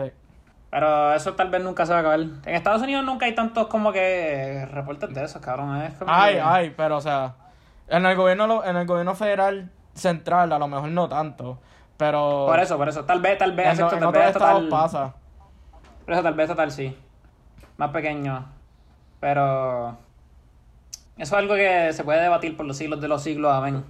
Pero 0.70 1.12
eso 1.12 1.34
tal 1.34 1.50
vez 1.50 1.62
nunca 1.62 1.84
se 1.84 1.93
va 1.93 1.98
a 1.98 2.00
acabar. 2.00 2.20
En 2.20 2.55
Estados 2.55 2.81
Unidos 2.82 3.05
nunca 3.05 3.26
hay 3.26 3.34
tantos 3.34 3.66
como 3.66 3.93
que 3.93 4.64
reportes 4.70 5.12
de 5.12 5.25
esos, 5.25 5.43
cabrón. 5.43 5.76
Es 5.82 5.94
como 5.94 6.10
Ay, 6.12 6.34
que- 6.37 6.40
ay, 6.40 6.75
pero 6.76 6.96
o 6.96 7.00
sea, 7.00 7.34
en 7.88 8.06
el 8.06 8.16
gobierno 8.16 8.64
en 8.64 8.76
el 8.76 8.87
gobierno 8.87 9.14
federal 9.14 9.70
central 9.94 10.52
a 10.52 10.58
lo 10.58 10.68
mejor 10.68 10.88
no 10.90 11.08
tanto, 11.08 11.58
pero 11.96 12.46
Por 12.46 12.58
eso, 12.60 12.76
por 12.76 12.88
eso. 12.88 13.04
Tal 13.04 13.20
vez, 13.20 13.38
tal 13.38 13.52
vez, 13.52 13.66
en, 13.66 13.72
exacto, 13.72 13.94
en 13.94 14.00
tal 14.00 14.08
otros 14.08 14.24
vez 14.24 14.32
estados 14.36 14.62
total. 14.64 14.68
pasa. 14.68 15.14
Por 16.04 16.14
eso 16.14 16.22
tal 16.22 16.34
vez 16.34 16.48
total 16.48 16.70
sí. 16.72 16.96
Más 17.76 17.90
pequeño. 17.90 18.44
Pero. 19.20 19.96
Eso 21.16 21.34
es 21.36 21.42
algo 21.42 21.54
que 21.54 21.92
se 21.92 22.04
puede 22.04 22.20
debatir 22.22 22.56
por 22.56 22.66
los 22.66 22.76
siglos 22.76 23.00
de 23.00 23.08
los 23.08 23.22
siglos, 23.22 23.52
amén. 23.52 23.84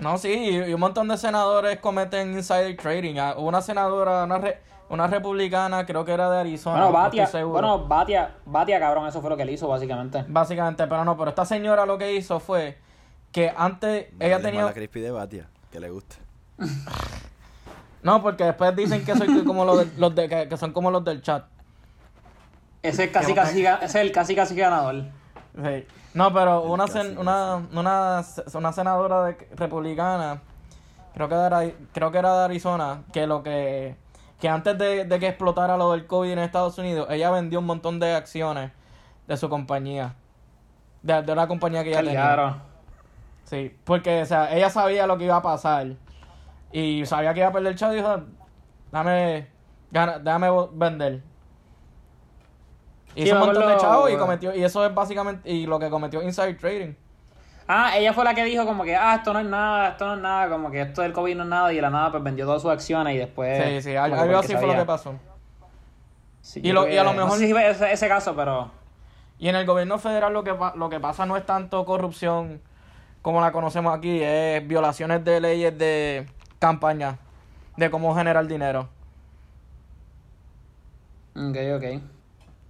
No, 0.00 0.18
sí, 0.18 0.32
y, 0.32 0.72
un 0.74 0.80
montón 0.80 1.08
de 1.08 1.16
senadores 1.16 1.78
cometen 1.78 2.32
insider 2.32 2.76
trading. 2.76 3.16
Ah, 3.18 3.34
una 3.36 3.60
senadora, 3.62 4.24
una, 4.24 4.38
re- 4.38 4.60
una 4.88 5.06
republicana, 5.06 5.86
creo 5.86 6.04
que 6.04 6.12
era 6.12 6.28
de 6.30 6.40
Arizona. 6.40 6.76
Bueno, 6.86 6.90
no 6.90 6.92
Batia, 6.92 7.44
bueno, 7.44 7.78
Batia, 7.86 8.30
Batia, 8.44 8.80
cabrón, 8.80 9.06
eso 9.06 9.20
fue 9.20 9.30
lo 9.30 9.36
que 9.36 9.42
él 9.44 9.50
hizo, 9.50 9.68
básicamente. 9.68 10.24
Básicamente, 10.26 10.86
pero 10.86 11.04
no, 11.04 11.16
pero 11.16 11.30
esta 11.30 11.44
señora 11.44 11.86
lo 11.86 11.96
que 11.96 12.14
hizo 12.14 12.40
fue 12.40 12.78
que 13.36 13.52
antes 13.54 14.06
ella 14.18 14.40
tenía... 14.40 14.62
mal 14.62 14.70
a 14.70 14.72
Crispy 14.72 15.02
de 15.02 15.10
Batia, 15.10 15.46
que 15.70 15.78
le 15.78 15.90
gusta. 15.90 16.16
No, 18.02 18.22
porque 18.22 18.44
después 18.44 18.74
dicen 18.74 19.04
que 19.04 19.14
soy 19.14 19.44
como 19.44 19.62
los, 19.66 19.78
de- 19.80 20.00
los 20.00 20.14
de, 20.14 20.26
que, 20.26 20.48
que 20.48 20.56
son 20.56 20.72
como 20.72 20.90
los 20.90 21.04
del 21.04 21.20
chat. 21.20 21.44
Ese 22.82 23.04
es 23.04 23.10
casi, 23.10 23.34
casi, 23.34 23.62
ese 23.66 23.84
es 23.84 23.94
el 23.96 24.10
casi, 24.10 24.34
casi 24.34 24.56
ganador. 24.56 25.04
Sí. 25.54 25.86
No, 26.14 26.32
pero 26.32 26.64
El 26.64 26.70
una, 26.70 26.86
casi, 26.86 26.98
sen- 26.98 27.18
una, 27.18 27.56
una, 27.78 28.24
una 28.54 28.72
senadora 28.72 29.24
de, 29.24 29.32
republicana, 29.54 30.40
creo 31.12 31.28
que, 31.28 31.34
era, 31.34 31.60
creo 31.92 32.10
que 32.10 32.16
era 32.16 32.38
de 32.38 32.44
Arizona, 32.44 33.02
que 33.12 33.26
lo 33.26 33.42
que, 33.42 33.96
que 34.40 34.48
antes 34.48 34.78
de, 34.78 35.04
de 35.04 35.18
que 35.18 35.28
explotara 35.28 35.76
lo 35.76 35.92
del 35.92 36.06
COVID 36.06 36.30
en 36.30 36.38
Estados 36.38 36.78
Unidos, 36.78 37.06
ella 37.10 37.30
vendió 37.30 37.58
un 37.58 37.66
montón 37.66 38.00
de 38.00 38.14
acciones 38.14 38.72
de 39.28 39.36
su 39.36 39.50
compañía. 39.50 40.14
De, 41.02 41.20
de 41.22 41.34
la 41.34 41.46
compañía 41.46 41.84
que 41.84 41.90
ella 41.90 41.98
tenía. 42.02 42.62
Sí, 43.46 43.74
porque, 43.84 44.22
o 44.22 44.26
sea, 44.26 44.54
ella 44.54 44.68
sabía 44.70 45.06
lo 45.06 45.16
que 45.16 45.24
iba 45.24 45.36
a 45.36 45.42
pasar. 45.42 45.94
Y 46.72 47.06
sabía 47.06 47.32
que 47.32 47.40
iba 47.40 47.48
a 47.48 47.52
perder 47.52 47.72
el 47.72 47.78
chavo 47.78 47.92
y 47.94 47.96
dijo, 47.96 48.20
dame, 48.92 49.46
gana- 49.90 50.18
déjame 50.18 50.48
vender. 50.72 51.22
Sí, 53.14 53.22
Hizo 53.22 53.34
me 53.36 53.40
un 53.40 53.46
montón 53.46 53.68
de 53.68 53.76
chavos 53.78 54.10
y 54.10 54.16
cometió, 54.16 54.54
y 54.54 54.62
eso 54.62 54.84
es 54.84 54.92
básicamente, 54.94 55.48
y 55.50 55.66
lo 55.66 55.78
que 55.78 55.88
cometió 55.88 56.22
Inside 56.22 56.54
Trading. 56.54 56.92
Ah, 57.68 57.96
ella 57.96 58.12
fue 58.12 58.24
la 58.24 58.34
que 58.34 58.44
dijo 58.44 58.64
como 58.66 58.84
que, 58.84 58.94
ah, 58.94 59.14
esto 59.16 59.32
no 59.32 59.40
es 59.40 59.46
nada, 59.46 59.88
esto 59.90 60.06
no 60.06 60.14
es 60.14 60.20
nada, 60.20 60.48
como 60.50 60.70
que 60.70 60.82
esto 60.82 61.02
del 61.02 61.12
COVID 61.12 61.36
no 61.36 61.42
es 61.44 61.48
nada, 61.48 61.72
y 61.72 61.76
de 61.76 61.82
la 61.82 61.90
nada 61.90 62.10
pues 62.10 62.22
vendió 62.22 62.44
todas 62.44 62.62
sus 62.62 62.70
acciones 62.70 63.14
y 63.14 63.18
después... 63.18 63.64
sí, 63.64 63.90
sí, 63.90 63.96
algo, 63.96 64.16
así 64.38 64.54
fue 64.56 64.66
lo 64.66 64.74
que 64.74 64.84
pasó. 64.84 65.14
Sí, 66.42 66.60
Y 66.62 66.72
lo- 66.72 66.86
y 66.88 66.96
a 66.96 67.02
lo 67.04 67.12
No 67.14 67.22
mejor- 67.24 67.38
sé 67.38 67.46
si 67.46 67.52
fue 67.52 67.68
ese, 67.70 67.90
ese 67.92 68.08
caso, 68.08 68.36
pero... 68.36 68.70
Y 69.38 69.48
en 69.48 69.56
el 69.56 69.66
gobierno 69.66 69.98
federal 69.98 70.32
lo 70.32 70.44
que, 70.44 70.54
lo 70.76 70.88
que 70.88 71.00
pasa 71.00 71.26
no 71.26 71.36
es 71.36 71.44
tanto 71.46 71.84
corrupción 71.84 72.60
como 73.26 73.40
la 73.40 73.50
conocemos 73.50 73.92
aquí, 73.92 74.20
es 74.22 74.64
violaciones 74.68 75.24
de 75.24 75.40
leyes 75.40 75.76
de 75.76 76.28
campaña, 76.60 77.18
de 77.76 77.90
cómo 77.90 78.14
generar 78.14 78.46
dinero. 78.46 78.88
Ok, 81.34 81.56
ok. 81.74 82.02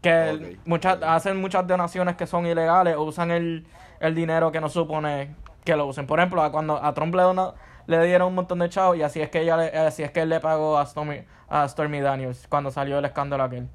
que 0.01 0.57
muchas 0.65 1.03
hacen 1.03 1.39
muchas 1.43 1.67
donaciones 1.67 2.17
que 2.17 2.27
son 2.27 2.47
ilegales 2.47 2.97
o 2.97 3.03
usan 3.03 3.31
el, 3.33 3.67
el 4.01 4.15
dinero 4.15 4.51
que 4.51 4.63
no 4.63 4.71
supone 4.71 5.35
que 5.63 5.77
lo 5.77 5.85
usen. 5.87 6.07
Por 6.07 6.21
ejemplo, 6.21 6.43
a 6.43 6.51
cuando 6.51 6.83
a 6.83 6.95
Trump 6.95 7.15
le, 7.15 7.23
dona- 7.23 7.53
le 7.87 8.03
dieron 8.07 8.29
un 8.29 8.35
montón 8.37 8.59
de 8.61 8.71
chavos 8.71 8.97
y 8.97 9.03
así 9.03 9.21
es 9.21 9.29
que 9.29 9.43
ella 9.43 9.59
le- 9.59 9.77
así 9.77 10.05
es 10.05 10.11
que 10.11 10.23
él 10.23 10.31
le 10.31 10.41
pagó 10.41 10.79
a 10.79 10.87
Stormy, 10.87 11.21
a 11.51 11.69
Stormy 11.69 12.01
Daniels 12.01 12.47
cuando 12.49 12.71
salió 12.71 12.99
el 12.99 13.05
escándalo 13.05 13.43
aquel. 13.43 13.69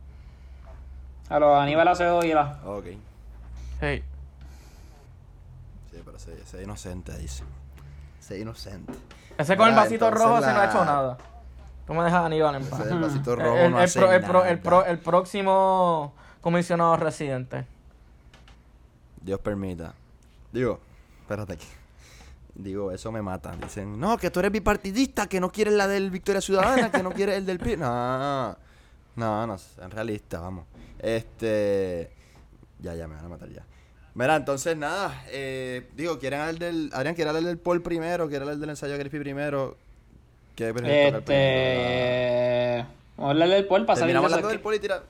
A 1.30 1.38
los 1.38 1.60
Aníbal 1.60 1.88
Acevedo 1.90 2.24
y 2.26 2.34
la... 2.34 2.58
Ok. 2.66 2.86
Sí. 3.82 4.04
Sí, 6.25 6.32
sé, 6.32 6.46
sé 6.46 6.63
inocente, 6.63 7.18
dice. 7.18 7.44
Sé 8.20 8.40
inocente. 8.40 8.94
Ese 9.38 9.58
con 9.58 9.70
el 9.70 9.75
vasito 9.75 10.06
entonces 10.08 10.28
rojo 10.28 10.38
ese 10.40 10.54
no 10.54 10.60
ha 10.60 10.66
hecho 10.66 10.86
nada. 10.86 11.18
Tú 11.88 11.94
me 11.94 12.04
dejas 12.04 12.20
a 12.22 12.25
Aníbal 12.28 12.56
en 12.56 12.66
paz. 12.66 12.80
Ese 12.82 12.90
del 12.90 13.00
vasito 13.00 13.34
El, 13.34 13.40
rojo 13.40 13.58
el- 13.58 13.72
no 13.72 13.78
el 13.80 13.84
hace 13.86 14.00
pro- 14.00 14.12
el 14.13 14.22
pro- 14.22 14.46
el 14.46 14.56
nada. 14.58 14.62
pro- 14.63 14.86
el 14.86 15.00
próximo 15.00 16.13
comisionado 16.42 16.96
residente. 16.98 17.66
Dios 19.22 19.40
permita. 19.40 19.94
Digo, 20.51 20.80
espérate 21.22 21.54
aquí. 21.54 21.68
digo, 22.56 22.92
eso 22.92 23.12
me 23.12 23.22
mata. 23.22 23.56
Dicen, 23.56 24.00
no, 24.00 24.18
que 24.18 24.30
tú 24.30 24.40
eres 24.42 24.51
bipartidista, 24.51 25.28
que 25.28 25.40
no 25.40 25.51
quieres 25.51 25.74
la 25.74 25.88
del 25.88 26.12
Victoria 26.12 26.42
Ciudadana, 26.42 26.92
que 26.92 27.01
no 27.04 27.12
quieres 27.12 27.38
el 27.38 27.46
del 27.46 27.60
PIB. 27.60 27.80
No, 27.80 28.56
no, 29.16 29.48
no, 29.48 29.58
sean 29.58 29.90
realistas, 29.92 30.42
vamos. 30.42 30.66
Este. 31.00 32.12
Ya, 32.80 32.94
ya, 32.96 33.08
me 33.08 33.16
van 33.16 33.25
a 33.25 33.30
matar 33.30 33.50
ya. 33.50 33.63
Mira, 34.13 34.36
entonces 34.36 34.75
nada, 34.75 35.24
eh, 35.30 35.88
digo, 35.96 36.20
¿quieren 36.20 36.41
hablar 36.41 36.60
del. 36.60 36.89
Adrián, 36.94 37.15
¿quiere 37.15 37.30
hablar 37.30 37.44
del 37.44 37.58
Paul 37.58 37.82
primero? 37.82 38.27
¿Quiere 38.27 38.44
hablar 38.44 38.58
del 38.58 38.70
ensayo 38.70 38.94
de 38.94 39.00
Griffey 39.00 39.20
primero? 39.22 39.77
¿Qué? 40.56 40.70
Este. 40.70 42.86
Vamos 43.15 43.30
a 43.30 43.32
hablarle 43.32 43.56
del 43.56 43.65
Paul 43.68 43.86
para 43.86 44.00
salir 44.00 44.13
de 44.18 44.24
hablando 44.24 44.48
del 44.50 44.60
Paul 44.60 44.75
y 44.75 44.80
tira. 44.80 45.01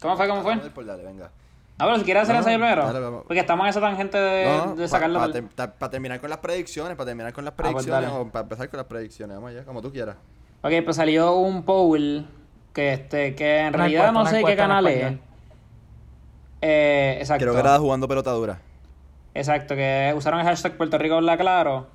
¿Cómo 0.00 0.16
fue? 0.16 0.28
¿Cómo 0.28 0.42
fue? 0.42 0.56
Del 0.56 0.70
Paul, 0.70 0.86
dale, 0.86 1.02
venga. 1.02 1.30
Ah, 1.78 1.86
pero 1.86 1.98
si 1.98 2.04
quieres 2.04 2.24
hacer 2.24 2.34
No, 2.34 2.40
ensayo 2.40 2.58
primero. 2.58 2.84
dale, 2.86 3.00
vamos. 3.00 3.24
Porque 3.26 3.40
estamos 3.40 3.64
en 3.64 3.70
esa 3.70 3.80
tangente 3.80 4.18
de, 4.18 4.44
No, 4.44 4.76
de 4.76 4.88
sacarlo. 4.88 5.18
Para 5.18 5.32
del- 5.32 5.48
terminar 5.90 6.20
con 6.20 6.30
las 6.30 6.38
predicciones, 6.38 6.96
para 6.96 7.06
terminar 7.08 7.32
con 7.32 7.44
las 7.44 7.54
pues 7.54 7.72
predicciones 7.72 8.10
o 8.10 8.28
para 8.28 8.42
empezar 8.44 8.68
con 8.68 8.76
las 8.78 8.86
predicciones, 8.86 9.36
vamos 9.36 9.50
allá, 9.50 9.64
como 9.64 9.82
tú 9.82 9.90
quieras. 9.90 10.16
Ok, 10.62 10.72
pues 10.84 10.96
salió 10.96 11.32
un 11.36 11.64
poll 11.64 12.26
que 12.72 12.92
este 12.92 13.34
que 13.34 13.58
en 13.60 13.68
Una 13.68 13.78
realidad 13.78 14.08
encuesta, 14.10 14.22
no 14.22 14.26
sé 14.26 14.32
qué 14.32 14.38
encuesta 14.40 14.62
canal 14.62 14.86
es. 14.86 15.14
Eh, 16.62 17.16
exacto. 17.18 17.44
Creo 17.44 17.54
que 17.54 17.60
era 17.60 17.78
jugando 17.78 18.08
pelotadura. 18.08 18.58
Exacto, 19.34 19.74
que 19.74 20.12
usaron 20.16 20.40
el 20.40 20.46
hashtag 20.46 20.76
Puerto 20.76 20.96
Rico 20.98 21.16
habla 21.16 21.36
claro. 21.36 21.88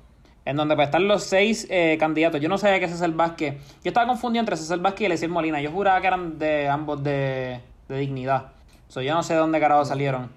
En 0.44 0.56
donde 0.56 0.74
pues 0.76 0.88
están 0.88 1.06
los 1.08 1.24
seis 1.24 1.66
eh, 1.70 1.96
candidatos. 2.00 2.40
Yo 2.40 2.48
no 2.48 2.56
sabía 2.58 2.80
que 2.80 2.88
César 2.88 3.10
Vázquez. 3.12 3.54
Yo 3.84 3.88
estaba 3.90 4.06
confundido 4.06 4.40
entre 4.40 4.56
César 4.56 4.78
Vázquez 4.78 5.02
y 5.02 5.04
Eliezer 5.06 5.28
Molina. 5.28 5.60
Yo 5.60 5.70
juraba 5.70 6.00
que 6.00 6.06
eran 6.06 6.38
de 6.38 6.68
ambos 6.68 7.02
de, 7.02 7.60
de 7.88 7.98
dignidad. 7.98 8.52
So, 8.88 9.02
yo 9.02 9.14
no 9.14 9.22
sé 9.22 9.34
de 9.34 9.40
dónde 9.40 9.60
carajo 9.60 9.84
salieron. 9.84 10.30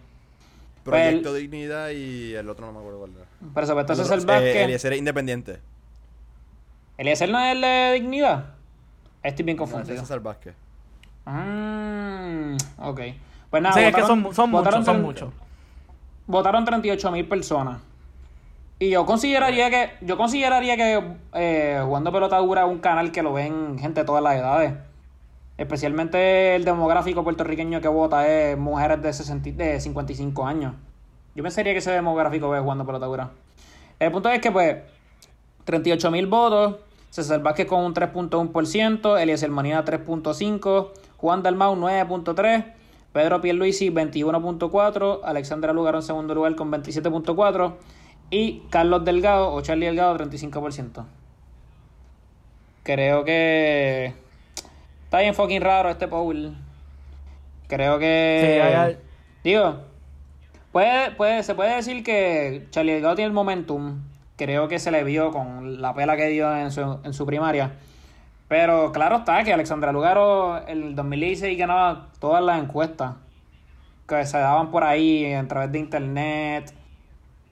Proyecto 0.84 1.34
Dignidad 1.34 1.90
y 1.92 2.34
el 2.34 2.50
otro 2.50 2.66
no 2.66 2.74
me 2.74 2.80
acuerdo 2.80 3.00
cuál 3.00 3.12
era. 3.12 3.26
Pero 3.54 3.68
sobre 3.68 3.84
todo 3.86 3.94
El 3.94 4.00
César 4.00 4.20
otro, 4.20 4.34
eh, 4.34 4.36
Vázquez. 4.36 4.56
Eliezer 4.64 4.94
es 4.94 5.00
independiente. 5.00 5.60
¿Eliezer 6.98 7.30
no 7.30 7.40
es 7.40 7.56
el 7.56 7.62
de 7.62 7.92
dignidad? 7.94 8.46
Estoy 9.24 9.46
bien 9.46 9.58
No, 9.58 9.64
ese 9.64 9.72
confundido. 9.74 9.96
es 9.96 10.02
César 10.02 10.20
Vázquez. 10.20 10.56
Mm, 11.26 12.58
ok. 12.80 13.00
Pues 13.52 13.62
nada, 13.62 13.76
Sí, 13.76 13.82
es 13.82 13.94
que 13.94 14.02
son, 14.02 14.34
son 14.34 14.50
muchos, 14.50 14.74
son 14.86 14.98
tre- 14.98 15.02
muchos. 15.02 15.30
Votaron 16.26 16.66
38 16.66 17.12
mil 17.12 17.28
personas. 17.28 17.80
Y 18.80 18.90
yo 18.90 19.06
consideraría 19.06 19.70
que 19.70 19.92
yo 20.02 20.18
consideraría 20.18 20.76
que 20.76 21.04
eh, 21.34 21.80
jugando 21.86 22.12
pelota 22.12 22.38
dura 22.38 22.64
es 22.66 22.68
un 22.72 22.80
canal 22.80 23.12
que 23.12 23.22
lo 23.22 23.34
ven 23.34 23.78
gente 23.78 24.00
de 24.00 24.06
todas 24.08 24.24
las 24.24 24.36
edades. 24.38 24.74
Especialmente 25.58 26.56
el 26.56 26.66
demográfico 26.66 27.24
puertorriqueño 27.24 27.82
que 27.82 27.88
vota 27.88 28.28
es 28.28 28.58
mujeres 28.58 29.02
de, 29.04 29.14
60, 29.14 29.52
de 29.52 29.80
55 29.80 30.46
años. 30.48 30.74
Yo 31.36 31.44
pensaría 31.44 31.74
que 31.74 31.80
ese 31.80 31.92
demográfico 31.92 32.50
ve 32.50 32.60
jugando 32.60 32.86
pelota 32.86 33.06
dura. 33.06 33.30
El 34.00 34.12
punto 34.12 34.30
es 34.30 34.40
que 34.42 34.52
pues 34.52 34.78
38 35.66 36.10
mil 36.10 36.26
votos, 36.26 36.78
César 37.12 37.42
Vázquez 37.44 37.68
con 37.68 37.82
un 37.84 37.94
3.1%, 37.94 39.20
Eliezer 39.22 39.52
Manina 39.52 39.86
3.5%, 39.86 40.90
Juan 41.18 41.44
Dalmau 41.44 41.76
9.3%, 41.76 42.66
Pedro 43.14 43.42
Pierluisi 43.42 43.90
21.4%, 43.92 45.20
Alexandra 45.24 45.74
Lugar 45.74 45.96
en 45.96 46.02
segundo 46.02 46.34
lugar 46.34 46.56
con 46.56 46.72
27.4% 46.72 47.74
y 48.30 48.62
Carlos 48.70 49.04
Delgado 49.04 49.52
o 49.52 49.62
Charlie 49.62 49.88
Delgado 49.88 50.18
35%. 50.18 51.06
Creo 52.84 53.24
que 53.26 54.14
está 55.04 55.20
bien 55.20 55.36
fucking 55.36 55.62
raro 55.62 55.90
este 55.90 56.08
poll. 56.08 56.56
Creo 57.68 58.00
que... 58.00 58.42
Sí, 58.64 58.76
hay- 58.76 58.98
Digo, 59.44 59.82
puede, 60.72 61.12
puede, 61.12 61.44
se 61.44 61.54
puede 61.56 61.76
decir 61.76 62.04
que 62.04 62.68
Charlie 62.70 62.94
Delgado 62.94 63.16
tiene 63.16 63.28
el 63.28 63.34
momentum. 63.34 64.02
Creo 64.38 64.68
que 64.68 64.80
se 64.80 64.92
le 64.92 65.04
vio 65.04 65.32
con 65.32 65.82
la 65.82 65.94
pela 65.94 66.16
que 66.16 66.28
dio 66.28 66.56
en 66.56 66.72
su, 66.72 67.00
en 67.04 67.14
su 67.14 67.26
primaria. 67.26 67.74
Pero 68.52 68.92
claro 68.92 69.16
está 69.20 69.46
que 69.46 69.54
Alexandra 69.54 69.94
Lugaro 69.94 70.58
el 70.68 70.94
2016 70.94 71.58
ganaba 71.58 72.08
todas 72.20 72.44
las 72.44 72.62
encuestas 72.62 73.14
que 74.06 74.26
se 74.26 74.38
daban 74.40 74.72
por 74.72 74.84
ahí 74.84 75.34
a 75.34 75.48
través 75.48 75.72
de 75.72 75.80
internet 75.80 76.74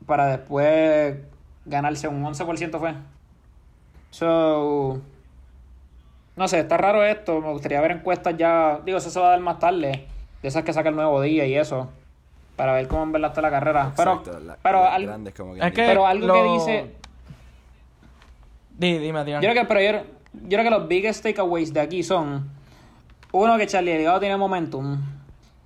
para 0.06 0.26
después 0.26 1.16
ganarse 1.64 2.10
un 2.10 2.22
11% 2.26 2.80
fue. 2.80 2.96
So, 4.10 5.00
no 6.36 6.48
sé, 6.50 6.60
está 6.60 6.76
raro 6.76 7.02
esto. 7.06 7.40
Me 7.40 7.50
gustaría 7.54 7.80
ver 7.80 7.92
encuestas 7.92 8.36
ya. 8.36 8.82
Digo, 8.84 8.98
eso 8.98 9.10
se 9.10 9.22
va 9.22 9.28
a 9.28 9.30
dar 9.30 9.40
más 9.40 9.58
tarde. 9.58 10.06
De 10.42 10.48
esas 10.50 10.66
que 10.66 10.74
saca 10.74 10.90
el 10.90 10.96
nuevo 10.98 11.22
día 11.22 11.46
y 11.46 11.56
eso. 11.56 11.90
Para 12.58 12.74
ver 12.74 12.90
cómo 12.90 13.04
en 13.04 13.14
verdad 13.14 13.30
está 13.30 13.40
la 13.42 13.52
carrera. 13.52 13.94
Pero, 13.96 14.22
la- 14.44 14.58
pero, 14.62 14.84
las 14.84 14.94
al- 14.96 15.06
grandes 15.06 15.34
como 15.34 15.54
que 15.54 15.62
Es 15.66 15.72
que 15.72 15.86
pero 15.86 16.06
algo 16.06 16.28
lo- 16.28 16.34
que 16.34 16.44
dice. 16.44 16.96
Di, 18.78 18.98
dime, 18.98 19.20
Adrián. 19.20 19.42
Yo 19.42 19.50
creo 19.50 19.64
que, 19.64 19.68
pero 19.74 19.80
yo, 19.82 20.19
yo 20.34 20.50
creo 20.58 20.64
que 20.64 20.70
los 20.70 20.88
biggest 20.88 21.24
takeaways 21.24 21.74
de 21.74 21.80
aquí 21.82 22.04
son. 22.04 22.50
Uno, 23.32 23.58
que 23.58 23.68
Charlie 23.68 23.94
Delgado 23.94 24.20
tiene 24.20 24.38
momentum. 24.38 25.02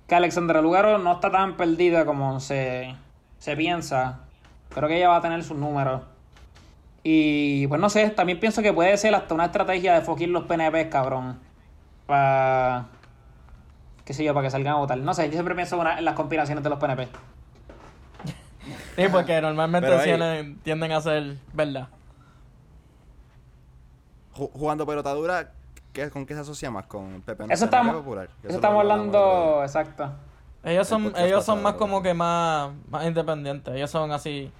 Que 0.06 0.14
Alexandra 0.14 0.60
Lugaro 0.60 0.98
no 0.98 1.12
está 1.14 1.30
tan 1.30 1.56
perdida 1.56 2.04
como 2.04 2.38
se, 2.40 2.94
se 3.38 3.56
piensa. 3.56 4.20
Creo 4.68 4.88
que 4.88 4.96
ella 4.98 5.08
va 5.08 5.16
a 5.16 5.22
tener 5.22 5.42
sus 5.42 5.56
números. 5.56 6.02
Y 7.02 7.66
pues 7.68 7.80
no 7.80 7.88
sé, 7.90 8.10
también 8.10 8.40
pienso 8.40 8.62
que 8.62 8.72
puede 8.72 8.96
ser 8.96 9.14
hasta 9.14 9.34
una 9.34 9.46
estrategia 9.46 9.94
de 9.94 10.00
foquir 10.02 10.28
los 10.28 10.44
PNP, 10.44 10.88
cabrón. 10.88 11.38
Para. 12.06 12.86
qué 14.04 14.12
sé 14.12 14.24
yo, 14.24 14.34
para 14.34 14.46
que 14.46 14.50
salgan 14.50 14.74
a 14.74 14.78
votar. 14.78 14.98
No 14.98 15.14
sé, 15.14 15.26
yo 15.26 15.32
siempre 15.32 15.54
pienso 15.54 15.78
una- 15.78 15.98
en 15.98 16.04
las 16.04 16.14
conspiraciones 16.14 16.62
de 16.64 16.70
los 16.70 16.78
PNP. 16.78 17.08
Sí, 18.96 19.02
porque 19.10 19.40
normalmente 19.40 19.88
tienden 20.62 20.92
a 20.92 21.00
ser 21.00 21.36
verdad. 21.52 21.88
Ju- 24.36 24.50
jugando 24.52 24.86
pelotadura, 24.86 25.52
¿qué, 25.92 26.10
¿con 26.10 26.26
qué 26.26 26.34
se 26.34 26.40
asocia 26.40 26.70
más? 26.70 26.86
¿Con 26.86 27.22
Pepe 27.22 27.44
Eso 27.50 27.64
estamos, 27.66 27.94
Popular? 27.96 28.28
Eso 28.42 28.54
estamos 28.56 28.80
hablando, 28.80 29.60
exacto. 29.62 30.10
Ellos 30.64 30.88
son, 30.88 31.12
ellos 31.16 31.44
son 31.44 31.62
más 31.62 31.74
como 31.74 32.02
que 32.02 32.14
más, 32.14 32.70
más 32.88 33.06
independientes. 33.06 33.74
Ellos 33.74 33.90
son 33.90 34.10
así 34.12 34.50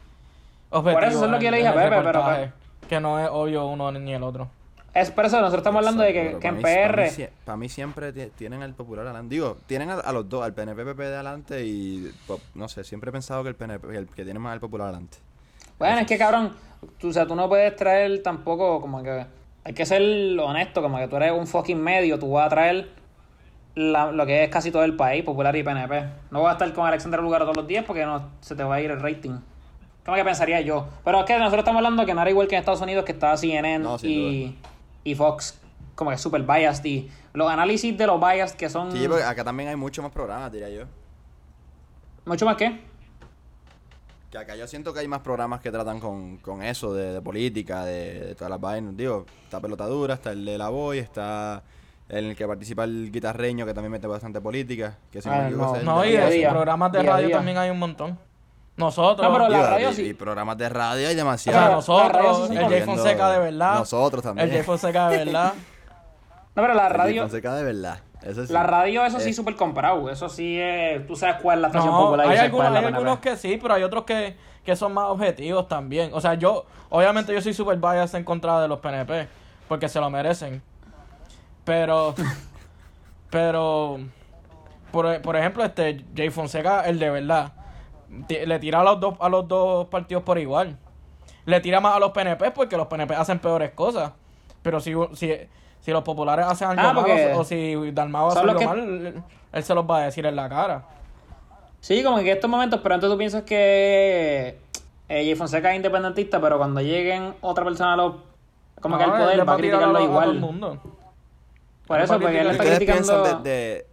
objetivos. 0.70 0.94
Por 1.00 1.04
eso 1.04 1.16
eso 1.18 1.24
es 1.26 1.30
lo 1.30 1.38
que 1.38 1.44
yo 1.46 1.50
le 1.50 1.56
dije 1.58 1.68
a 1.68 1.74
Pepe, 1.74 1.88
pero- 1.88 2.00
reportaje, 2.12 2.52
Que 2.88 3.00
no 3.00 3.18
es 3.18 3.28
obvio 3.32 3.66
uno 3.66 3.90
ni 3.92 4.12
el 4.12 4.22
otro. 4.22 4.48
Es 4.92 5.10
por 5.10 5.24
eso 5.24 5.36
nosotros 5.38 5.60
estamos 5.62 5.78
hablando 5.78 6.02
de 6.04 6.12
que, 6.12 6.38
que 6.38 6.46
en 6.48 6.60
pero 6.60 6.62
para 6.62 6.62
mí- 6.62 6.62
PR. 6.62 6.92
Para 6.94 7.02
mí, 7.02 7.10
sie- 7.10 7.30
para 7.44 7.56
mí 7.56 7.68
siempre 7.68 8.12
ti- 8.12 8.30
tienen 8.36 8.62
al 8.62 8.74
popular 8.74 9.06
adelante. 9.06 9.34
Digo, 9.34 9.56
tienen 9.66 9.90
a, 9.90 9.94
a 9.94 10.12
los 10.12 10.28
dos, 10.28 10.44
al 10.44 10.52
PNP 10.54 10.84
PP 10.84 11.02
de 11.02 11.14
adelante 11.14 11.64
y 11.64 12.12
no 12.54 12.68
sé, 12.68 12.84
siempre 12.84 13.08
he 13.08 13.12
pensado 13.12 13.42
que 13.42 13.48
el 13.48 13.56
PNP, 13.56 13.88
que 13.88 13.96
el 13.96 14.06
que 14.08 14.24
tiene 14.24 14.38
más 14.38 14.52
al 14.52 14.60
popular 14.60 14.88
adelante. 14.88 15.16
Bueno, 15.78 15.98
es 15.98 16.06
que 16.06 16.16
cabrón, 16.18 16.52
tú, 17.00 17.08
o 17.08 17.12
sea, 17.12 17.26
tú 17.26 17.34
no 17.34 17.48
puedes 17.48 17.74
traer 17.74 18.22
tampoco 18.22 18.80
como 18.80 19.02
que... 19.02 19.26
Hay 19.64 19.72
que 19.74 19.86
ser 19.86 20.02
honesto, 20.40 20.82
como 20.82 20.98
que 20.98 21.08
tú 21.08 21.16
eres 21.16 21.32
un 21.32 21.46
fucking 21.46 21.80
medio, 21.82 22.18
tú 22.18 22.30
vas 22.32 22.46
a 22.46 22.50
traer 22.50 22.90
la- 23.74 24.12
lo 24.12 24.26
que 24.26 24.44
es 24.44 24.50
casi 24.50 24.70
todo 24.70 24.84
el 24.84 24.94
país, 24.94 25.24
Popular 25.24 25.56
y 25.56 25.62
PNP. 25.62 26.04
No 26.30 26.42
vas 26.42 26.50
a 26.50 26.52
estar 26.52 26.72
con 26.74 26.86
Alexandra 26.86 27.20
Lugaro 27.22 27.44
todos 27.44 27.56
los 27.56 27.66
días 27.66 27.84
porque 27.86 28.04
no 28.04 28.30
se 28.40 28.54
te 28.54 28.62
va 28.62 28.76
a 28.76 28.80
ir 28.80 28.90
el 28.90 29.00
rating. 29.00 29.38
¿Cómo 30.04 30.16
que 30.16 30.24
pensaría 30.24 30.60
yo? 30.60 30.86
Pero 31.02 31.20
es 31.20 31.24
que 31.24 31.36
nosotros 31.38 31.60
estamos 31.60 31.78
hablando 31.78 32.04
que 32.04 32.12
no 32.14 32.20
era 32.20 32.30
igual 32.30 32.46
que 32.46 32.56
en 32.56 32.60
Estados 32.60 32.82
Unidos, 32.82 33.04
que 33.06 33.12
estaba 33.12 33.36
CNN 33.38 33.78
No, 33.78 33.96
y, 34.02 34.54
y 35.02 35.14
Fox, 35.14 35.58
como 35.94 36.10
que 36.10 36.18
super 36.18 36.42
biased. 36.42 36.84
Y 36.84 37.10
los 37.32 37.50
análisis 37.50 37.96
de 37.96 38.06
los 38.06 38.20
biased 38.20 38.56
que 38.56 38.68
son... 38.68 38.92
Sí, 38.92 39.08
porque 39.08 39.24
acá 39.24 39.42
también 39.44 39.70
hay 39.70 39.76
mucho 39.76 40.02
más 40.02 40.12
programas, 40.12 40.52
diría 40.52 40.68
yo. 40.68 40.82
¿Mucho 42.26 42.44
más 42.44 42.56
que? 42.56 42.80
Que 44.34 44.38
acá 44.40 44.56
yo 44.56 44.66
siento 44.66 44.92
que 44.92 44.98
hay 44.98 45.06
más 45.06 45.20
programas 45.20 45.60
que 45.60 45.70
tratan 45.70 46.00
con, 46.00 46.38
con 46.38 46.60
eso, 46.60 46.92
de, 46.92 47.12
de 47.12 47.22
política, 47.22 47.84
de, 47.84 48.18
de 48.18 48.34
todas 48.34 48.50
las 48.50 48.60
vainas. 48.60 48.96
Digo, 48.96 49.26
está 49.44 49.60
Pelotadura, 49.60 50.14
está 50.14 50.32
el 50.32 50.44
de 50.44 50.58
La 50.58 50.70
Boy, 50.70 50.98
está 50.98 51.62
el 52.08 52.34
que 52.34 52.44
participa 52.44 52.82
el 52.82 53.12
guitarreño, 53.12 53.64
que 53.64 53.72
también 53.72 53.92
mete 53.92 54.08
bastante 54.08 54.40
política. 54.40 54.98
Que 55.12 55.22
si 55.22 55.28
no 55.28 55.34
Ah, 55.36 55.48
no. 55.84 56.02
el 56.02 56.36
y 56.40 56.44
programas 56.48 56.90
de 56.90 57.00
Día 57.02 57.10
radio 57.12 57.26
día. 57.28 57.36
también 57.36 57.58
hay 57.58 57.70
un 57.70 57.78
montón. 57.78 58.18
Nosotros. 58.76 59.24
No, 59.24 59.32
pero 59.34 59.48
la 59.48 59.56
Digo, 59.56 59.70
radio 59.70 59.90
y, 59.90 59.94
sí. 59.94 60.02
y 60.06 60.14
programas 60.14 60.58
de 60.58 60.68
radio 60.68 61.06
hay 61.06 61.14
o 61.14 61.16
demasiado. 61.16 61.72
nosotros, 61.76 62.48
sí 62.48 62.56
el 62.56 62.64
Jay 62.68 62.82
Fonseca 62.82 63.30
de 63.30 63.38
verdad. 63.38 63.74
Nosotros 63.78 64.20
también. 64.24 64.48
El 64.48 64.54
Jay 64.54 64.62
Fonseca 64.64 65.10
de 65.10 65.18
verdad. 65.26 65.54
No, 66.56 66.62
pero 66.62 66.74
la 66.74 66.86
El 66.86 66.88
Jay 66.88 66.98
radio... 66.98 67.22
Fonseca 67.22 67.54
de 67.54 67.62
verdad. 67.62 68.00
Eso 68.24 68.46
sí. 68.46 68.52
La 68.52 68.62
radio, 68.62 69.04
eso 69.04 69.20
sí, 69.20 69.30
Eh, 69.30 69.32
súper 69.34 69.54
comprado. 69.54 70.08
Eso 70.10 70.28
sí, 70.28 70.58
es, 70.58 71.06
tú 71.06 71.14
sabes 71.14 71.36
cuál 71.42 71.58
es 71.58 71.62
la 71.62 71.68
estación 71.68 71.92
No, 71.92 72.00
popular 72.04 72.26
hay 72.26 72.38
algunos, 72.38 72.70
es 72.70 72.76
hay 72.76 72.84
algunos 72.84 73.18
que 73.18 73.36
sí, 73.36 73.58
pero 73.60 73.74
hay 73.74 73.82
otros 73.82 74.04
que, 74.04 74.36
que 74.64 74.74
son 74.76 74.94
más 74.94 75.10
objetivos 75.10 75.68
también. 75.68 76.10
O 76.14 76.20
sea, 76.20 76.34
yo, 76.34 76.64
obviamente 76.88 77.34
yo 77.34 77.42
soy 77.42 77.52
super 77.52 77.76
biased 77.76 78.18
en 78.18 78.24
contra 78.24 78.60
de 78.62 78.68
los 78.68 78.80
PNP, 78.80 79.28
porque 79.68 79.88
se 79.88 80.00
lo 80.00 80.08
merecen. 80.08 80.62
Pero, 81.64 82.14
pero, 83.30 83.98
por, 84.90 85.20
por 85.20 85.36
ejemplo, 85.36 85.62
este 85.62 86.04
Jay 86.16 86.30
Fonseca, 86.30 86.82
el 86.82 86.98
de 86.98 87.10
verdad, 87.10 87.52
le 88.28 88.58
tira 88.58 88.80
a 88.80 88.84
los 88.84 89.00
dos, 89.00 89.14
a 89.20 89.28
los 89.28 89.46
dos 89.46 89.88
partidos 89.88 90.22
por 90.22 90.38
igual. 90.38 90.78
Le 91.44 91.60
tira 91.60 91.80
más 91.80 91.94
a 91.94 91.98
los 91.98 92.12
PNP 92.12 92.52
porque 92.52 92.76
los 92.78 92.86
PNP 92.86 93.14
hacen 93.14 93.38
peores 93.38 93.72
cosas. 93.72 94.12
Pero 94.62 94.80
si, 94.80 94.94
si, 95.12 95.30
si 95.84 95.90
los 95.92 96.02
populares 96.02 96.46
hacen 96.46 96.68
algo 96.68 96.80
Ah, 96.80 96.86
malo 96.92 97.00
porque 97.00 97.32
o 97.34 97.44
si 97.44 97.90
Dalmau 97.92 98.28
hace 98.28 98.38
algo 98.38 98.56
que- 98.58 98.66
mal, 98.66 99.22
él 99.52 99.62
se 99.62 99.74
los 99.74 99.84
va 99.88 99.98
a 99.98 100.04
decir 100.06 100.24
en 100.24 100.34
la 100.34 100.48
cara. 100.48 100.84
Sí, 101.80 102.02
como 102.02 102.16
que 102.16 102.22
en 102.30 102.36
estos 102.36 102.48
momentos, 102.48 102.80
pero 102.82 102.94
antes 102.94 103.10
tú 103.10 103.18
piensas 103.18 103.42
que 103.42 104.58
eh, 105.08 105.24
Jay 105.24 105.34
Fonseca 105.34 105.70
es 105.70 105.76
independentista, 105.76 106.40
pero 106.40 106.56
cuando 106.56 106.80
lleguen 106.80 107.34
otra 107.42 107.62
persona 107.64 107.92
a 107.92 107.96
los, 107.96 108.14
como 108.80 108.96
que 108.96 109.04
él 109.04 109.10
poder 109.10 109.46
va 109.48 109.52
a 109.52 109.56
criticarlo 109.56 109.88
a 109.90 109.92
todo 110.00 110.02
igual. 110.04 110.30
el 110.30 110.40
mundo. 110.40 110.80
Por 111.86 112.00
eso, 112.00 112.14
a 112.14 112.18
porque 112.18 112.40
él 112.40 112.46
está 112.50 112.62
¿Ustedes 112.62 112.78
criticando... 112.78 113.22
piensan 113.22 113.42
de, 113.42 113.50
de- 113.50 113.86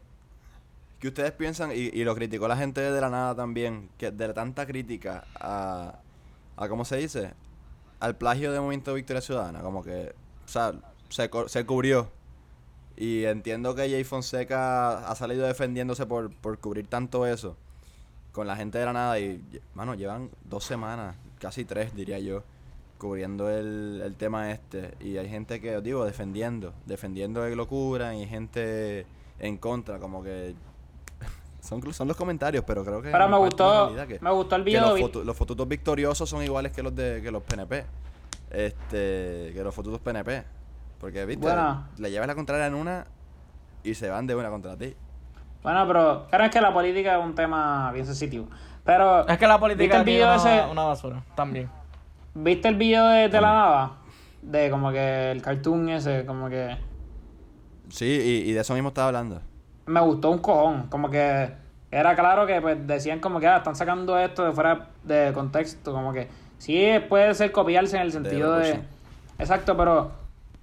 que 1.00 1.08
ustedes 1.10 1.32
piensan, 1.34 1.72
y, 1.72 1.90
y 1.92 2.04
lo 2.06 2.16
criticó 2.16 2.48
la 2.48 2.56
gente 2.56 2.80
de 2.80 3.02
la 3.02 3.10
nada 3.10 3.36
también, 3.36 3.90
que 3.98 4.12
de 4.12 4.34
tanta 4.34 4.66
crítica 4.66 5.26
a, 5.40 5.96
a 6.56 6.68
¿cómo 6.70 6.86
se 6.86 6.96
dice? 6.98 7.34
Al 8.00 8.16
plagio 8.16 8.52
de 8.54 8.60
Movimiento 8.62 8.94
Victoria 8.94 9.20
Ciudadana, 9.22 9.60
como 9.62 9.84
que, 9.84 10.14
o 10.46 10.48
sea, 10.48 10.72
se, 11.12 11.30
se 11.48 11.66
cubrió. 11.66 12.10
Y 12.98 13.24
entiendo 13.26 13.74
que 13.74 13.90
Jay 13.90 14.04
Fonseca 14.04 15.08
ha 15.10 15.16
salido 15.16 15.46
defendiéndose 15.48 16.06
por, 16.06 16.32
por 16.36 16.60
cubrir 16.60 16.88
tanto 16.88 17.26
eso 17.26 17.56
con 18.32 18.48
la 18.48 18.56
gente 18.56 18.78
de 18.78 18.86
la 18.86 18.94
nada 18.94 19.20
y, 19.20 19.42
mano, 19.76 19.94
llevan 19.96 20.30
dos 20.46 20.64
semanas, 20.64 21.16
casi 21.40 21.66
tres 21.66 21.94
diría 21.96 22.20
yo, 22.20 22.44
cubriendo 22.98 23.50
el, 23.50 24.02
el 24.06 24.16
tema 24.16 24.52
este. 24.52 24.94
Y 25.00 25.18
hay 25.18 25.28
gente 25.30 25.60
que, 25.60 25.82
digo, 25.82 26.06
defendiendo, 26.06 26.74
defendiendo 26.86 27.42
de 27.42 27.56
locura 27.56 28.14
y 28.16 28.26
gente 28.28 29.06
en 29.40 29.58
contra, 29.58 30.00
como 30.00 30.24
que... 30.24 30.54
Son, 31.62 31.94
son 31.94 32.08
los 32.08 32.18
comentarios, 32.18 32.64
pero 32.66 32.84
creo 32.84 33.02
que... 33.02 33.10
En 33.10 33.12
me 33.30 33.38
gustó- 33.38 34.08
que- 34.08 34.20
me 34.20 34.32
gustó 34.32 34.56
el 34.56 34.64
que 34.64 34.70
video, 34.72 34.82
Los, 34.90 35.00
fotu- 35.00 35.24
los 35.24 35.38
fotutos 35.38 35.68
victoriosos 35.68 36.28
son 36.30 36.44
iguales 36.44 36.72
que 36.72 36.82
los 36.84 36.96
de 36.96 37.22
que 37.22 37.30
los 37.32 37.44
PNP. 37.44 37.86
Este, 38.50 39.52
que 39.54 39.62
los 39.64 39.74
fotutos 39.74 40.00
PNP. 40.00 40.44
Porque, 41.02 41.26
viste, 41.26 41.42
Bueno. 41.46 41.88
le 41.98 42.12
llevas 42.12 42.28
la 42.28 42.36
contraria 42.36 42.68
en 42.68 42.76
una 42.76 43.06
y 43.84 43.96
se 43.96 44.10
van 44.10 44.28
de 44.28 44.36
una 44.36 44.50
contra 44.50 44.78
ti. 44.78 44.96
Bueno, 45.64 45.86
pero 45.88 46.28
claro 46.30 46.46
es 46.46 46.52
que 46.52 46.62
la 46.62 46.72
política 46.74 47.18
es 47.18 47.24
un 47.26 47.36
tema 47.36 47.92
bien 47.92 48.06
sensitivo. 48.06 48.48
Pero, 48.86 49.28
Es 49.28 49.38
que 49.38 49.46
la 49.48 49.56
¿viste 49.56 49.60
política 49.60 50.00
es 50.00 50.06
video 50.06 50.28
una, 50.28 50.36
ese? 50.36 50.72
una 50.72 50.84
basura, 50.84 51.24
también. 51.36 51.70
¿Viste 52.34 52.68
el 52.68 52.76
video 52.76 53.08
de, 53.08 53.30
de 53.30 53.42
la 53.42 53.54
nada? 53.54 53.92
De 54.42 54.70
como 54.72 54.92
que 54.92 55.32
el 55.32 55.42
cartoon 55.42 55.90
ese, 55.90 56.26
como 56.26 56.50
que... 56.50 56.78
Sí, 57.90 58.06
y, 58.46 58.50
y 58.50 58.54
de 58.54 58.62
eso 58.62 58.74
mismo 58.74 58.90
estaba 58.90 59.08
hablando. 59.08 59.42
Me 59.86 60.00
gustó 60.02 60.32
un 60.32 60.40
cojón, 60.40 60.88
como 60.88 61.10
que 61.10 61.52
era 61.92 62.16
claro 62.16 62.48
que 62.48 62.62
pues 62.62 62.88
decían 62.88 63.20
como 63.20 63.40
que 63.40 63.48
ah, 63.48 63.58
están 63.58 63.76
sacando 63.76 64.18
esto 64.18 64.46
de 64.46 64.52
fuera 64.52 64.88
de 65.04 65.32
contexto, 65.34 65.92
como 65.92 66.14
que 66.14 66.28
sí 66.58 66.88
puede 67.10 67.34
ser 67.36 67.52
copiarse 67.52 67.98
en 67.98 68.04
el 68.04 68.12
sentido 68.12 68.56
de... 68.56 68.82
Exacto, 69.38 69.76
pero 69.76 70.12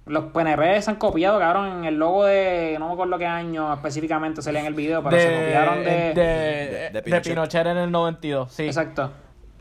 los 0.09 0.25
PNP 0.25 0.81
se 0.81 0.89
han 0.91 0.97
copiado, 0.97 1.39
cabrón, 1.39 1.79
en 1.79 1.85
el 1.85 1.95
logo 1.95 2.25
de... 2.25 2.75
No 2.79 2.87
me 2.87 2.93
acuerdo 2.93 3.17
qué 3.17 3.25
año 3.27 3.73
específicamente 3.73 4.41
salía 4.41 4.59
en 4.61 4.65
el 4.65 4.73
video, 4.73 5.03
pero 5.03 5.17
se 5.17 5.27
copiaron 5.27 5.83
de... 5.83 5.91
de, 6.13 6.13
de 6.15 6.89
de 6.91 7.01
Pinochet. 7.01 7.33
Pinochet 7.33 7.65
en 7.67 7.77
el 7.77 7.91
92, 7.91 8.51
sí. 8.51 8.65
Exacto. 8.65 9.11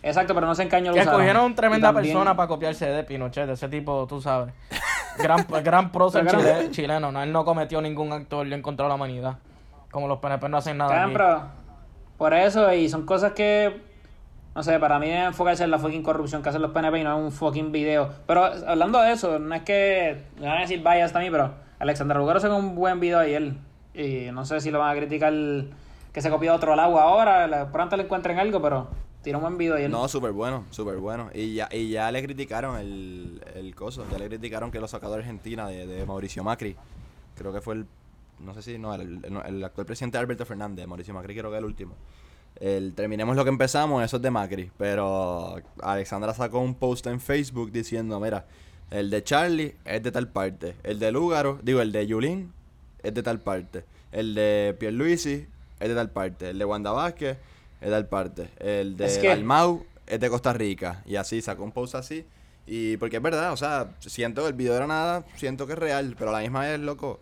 Exacto, 0.03 0.33
pero 0.35 0.47
no 0.47 0.55
sé 0.55 0.63
en 0.63 0.69
qué 0.69 0.77
año 0.77 0.93
lo 0.93 1.01
escogieron 1.01 1.55
tremenda 1.55 1.93
también- 1.93 2.15
persona 2.15 2.37
para 2.37 2.49
copiarse 2.49 2.87
de 2.87 3.05
Pinochet, 3.05 3.49
ese 3.51 3.69
tipo, 3.69 4.07
tú 4.09 4.21
sabes. 4.21 4.55
Gran, 5.19 5.45
gran 5.65 5.91
prócer 5.93 6.27
chile- 6.27 6.71
chileno, 6.71 7.11
no, 7.13 7.23
él 7.23 7.33
no 7.33 7.45
cometió 7.45 7.81
ningún 7.83 8.13
acto 8.13 8.43
en 8.43 8.63
contra 8.63 8.85
de 8.85 8.89
la 8.91 8.95
humanidad. 8.95 9.37
Como 9.91 10.07
los 10.09 10.19
PNP 10.19 10.49
no 10.49 10.57
hacen 10.59 10.77
nada. 10.79 10.91
Cabrón, 10.91 11.09
aquí. 11.11 11.17
pero 11.17 11.43
por 12.17 12.33
eso, 12.35 12.73
y 12.73 12.89
son 12.89 13.05
cosas 13.07 13.33
que, 13.33 13.83
no 14.55 14.63
sé, 14.63 14.79
para 14.81 14.99
mí 14.99 15.09
es 15.09 15.27
enfocarse 15.27 15.65
en 15.65 15.71
la 15.71 15.79
fucking 15.79 16.03
corrupción 16.03 16.43
que 16.43 16.49
hacen 16.49 16.63
los 16.63 16.73
PNP 16.73 17.01
y 17.01 17.05
no 17.05 17.17
en 17.19 17.25
un 17.27 17.33
fucking 17.33 17.71
video. 17.73 18.11
Pero 18.27 18.45
hablando 18.67 19.01
de 19.01 19.13
eso, 19.13 19.39
no 19.39 19.55
es 19.55 19.63
que, 19.63 20.25
me 20.41 20.47
van 20.47 20.59
a 20.59 20.61
decir 20.63 20.83
vaya 20.83 21.05
hasta 21.05 21.21
mí, 21.21 21.31
pero 21.31 21.53
Alexander 21.79 22.17
Lugaro 22.17 22.41
sacó 22.41 22.57
un 22.57 22.75
buen 22.75 22.99
video 23.01 23.19
ayer. 23.21 23.55
Y 23.95 24.31
no 24.33 24.45
sé 24.45 24.61
si 24.61 24.71
lo 24.71 24.79
van 24.81 24.97
a 24.97 24.99
criticar 24.99 25.33
que 26.13 26.23
se 26.23 26.31
copió 26.31 26.55
otro 26.55 26.75
lado 26.77 26.99
ahora, 26.99 27.47
la- 27.47 27.71
pronto 27.71 27.97
le 27.97 28.05
encuentren 28.05 28.39
algo, 28.39 28.61
pero 28.61 28.89
tiró 29.23 29.39
un 29.39 29.43
buen 29.43 29.59
video 29.59 29.77
ayer. 29.77 29.91
No, 29.91 30.09
súper 30.09 30.33
bueno, 30.33 30.65
súper 30.71 30.97
bueno. 30.97 31.31
Y 31.35 31.55
ya, 31.55 31.69
y 31.71 31.91
ya 31.91 32.11
le 32.11 32.23
criticaron 32.23 32.79
el, 32.79 33.43
el 33.55 33.75
coso, 33.75 34.05
ya 34.11 34.19
le 34.19 34.27
criticaron 34.29 34.71
que 34.71 34.81
lo 34.81 34.89
sacó 34.89 35.09
de 35.11 35.17
Argentina, 35.19 35.69
de, 35.69 35.87
de 35.87 36.05
Mauricio 36.07 36.43
Macri. 36.43 36.75
Creo 37.37 37.53
que 37.53 37.61
fue 37.61 37.75
el, 37.75 37.87
no 38.41 38.55
sé 38.55 38.63
si, 38.63 38.79
no, 38.79 38.95
el, 38.95 39.21
el- 39.25 39.37
el 39.47 39.65
actual 39.65 39.87
presidente 39.87 40.19
Alberto 40.19 40.45
Fernández, 40.47 40.87
Mauricio 40.87 41.15
Macri 41.15 41.37
creo 41.37 41.51
que 41.51 41.59
el 41.59 41.65
último. 41.65 41.95
El, 42.61 42.95
terminemos 42.95 43.37
lo 43.37 43.45
que 43.45 43.51
empezamos, 43.51 44.03
eso 44.05 44.17
es 44.17 44.23
de 44.23 44.31
Macri. 44.31 44.71
Pero 44.79 45.57
Alexandra 45.83 46.35
sacó 46.35 46.59
un 46.61 46.75
post 46.75 47.07
en 47.07 47.21
Facebook 47.21 47.71
diciendo, 47.71 48.19
mira, 48.21 48.47
el 48.91 49.11
de 49.11 49.23
Charlie 49.23 49.75
es 49.85 50.03
de 50.03 50.11
tal 50.11 50.29
parte, 50.29 50.75
el 50.83 50.99
de 50.99 51.13
Lúgaro, 51.13 51.59
digo, 51.63 51.81
el 51.81 51.93
de 51.93 52.07
Yulín 52.07 52.53
es 53.03 53.15
de 53.15 53.23
tal 53.23 53.39
parte, 53.41 53.85
el 54.13 54.35
de 54.35 54.75
Pierluisi 54.79 55.47
es 55.79 55.89
de 55.89 55.95
tal 55.95 56.11
parte, 56.11 56.51
el 56.51 56.59
de 56.59 56.65
Wanda 56.65 56.91
Vázquez 56.91 57.37
es 57.81 57.87
de 57.87 57.91
tal 57.91 58.07
parte, 58.09 58.49
el 58.59 58.97
de 58.97 59.07
Es 59.07 59.19
que- 59.19 59.29
Dalmau 59.29 59.85
es 60.07 60.19
de 60.19 60.31
Costa 60.31 60.53
Rica. 60.53 61.03
Y 61.07 61.17
así, 61.17 61.43
sacó 61.43 61.63
un 61.65 61.71
post 61.73 61.95
así. 61.95 62.25
Y 62.67 62.97
porque 62.97 63.17
es 63.17 63.23
verdad, 63.23 63.53
o 63.53 63.57
sea, 63.57 63.91
siento 64.01 64.43
que 64.43 64.49
el 64.49 64.55
video 64.55 64.75
era 64.75 64.87
nada, 64.87 65.25
siento 65.37 65.67
que 65.67 65.75
es 65.75 65.79
real, 65.79 66.17
pero 66.19 66.31
a 66.31 66.33
la 66.35 66.41
misma 66.41 66.61
vez, 66.63 66.79
loco, 66.81 67.19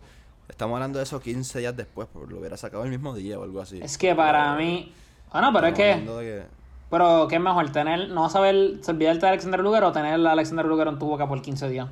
estamos 0.49 0.75
hablando 0.75 0.97
de 0.99 1.03
eso 1.03 1.19
15 1.21 1.59
días 1.59 1.75
después, 1.75 2.07
porque 2.11 2.33
lo 2.33 2.39
hubiera 2.39 2.57
sacado 2.57 2.83
el 2.85 2.89
mismo 2.89 3.13
día 3.15 3.39
o 3.39 3.43
algo 3.43 3.61
así. 3.61 3.79
Es 3.81 3.97
que 3.97 4.13
para 4.15 4.55
mí, 4.55 4.93
bueno, 5.31 5.51
pero 5.53 5.67
es 5.67 5.73
que, 5.73 6.43
pero 6.89 7.27
¿qué 7.27 7.35
es 7.35 7.41
mejor? 7.41 7.69
¿Tener, 7.71 8.09
no 8.09 8.29
saber, 8.29 8.79
olvidarte 8.87 9.21
de 9.21 9.27
Alexander 9.27 9.59
Lugaro 9.59 9.87
o 9.89 9.91
tener 9.91 10.25
a 10.25 10.31
Alexander 10.31 10.65
Lugaro 10.65 10.91
en 10.91 10.99
tu 10.99 11.05
boca 11.07 11.27
por 11.27 11.41
15 11.41 11.69
días? 11.69 11.87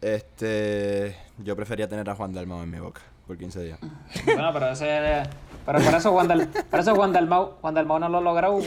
Este, 0.00 1.16
yo 1.38 1.56
prefería 1.56 1.88
tener 1.88 2.08
a 2.10 2.14
Juan 2.14 2.32
Dalmau 2.32 2.62
en 2.62 2.70
mi 2.70 2.78
boca 2.78 3.00
por 3.26 3.36
15 3.38 3.62
días. 3.62 3.78
Bueno, 4.24 4.50
pero 4.52 4.68
ese. 4.70 5.22
Pero 5.64 5.80
por 5.80 5.94
eso 5.94 6.12
Juan 6.12 6.28
del, 6.28 6.46
por 6.48 6.80
eso 6.80 6.94
Juan 6.94 7.12
Dalmau, 7.12 7.54
Juan 7.60 7.74
Dalmau 7.74 7.98
no 7.98 8.08
lo 8.08 8.20
logró. 8.20 8.58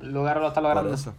Lugaro 0.00 0.40
lo 0.40 0.48
está 0.48 0.60
Por 0.60 0.68
logrando. 0.70 0.94
eso, 0.94 1.14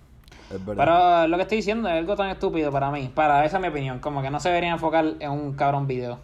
es 0.52 0.66
verdad. 0.66 0.86
Pero 0.86 1.28
lo 1.28 1.38
que 1.38 1.42
estoy 1.44 1.58
diciendo 1.58 1.90
es 1.90 1.96
algo 1.96 2.16
tan 2.16 2.30
estúpido 2.30 2.72
para 2.72 2.92
mí. 2.92 3.12
Para 3.14 3.44
esa 3.44 3.58
es 3.58 3.62
mi 3.62 3.68
opinión. 3.70 4.00
Como 4.00 4.22
que 4.22 4.30
no 4.30 4.40
se 4.40 4.50
debería 4.50 4.72
enfocar 4.72 5.16
en 5.20 5.32
un 5.32 5.54
cabrón 5.54 5.88
video. 5.88 6.20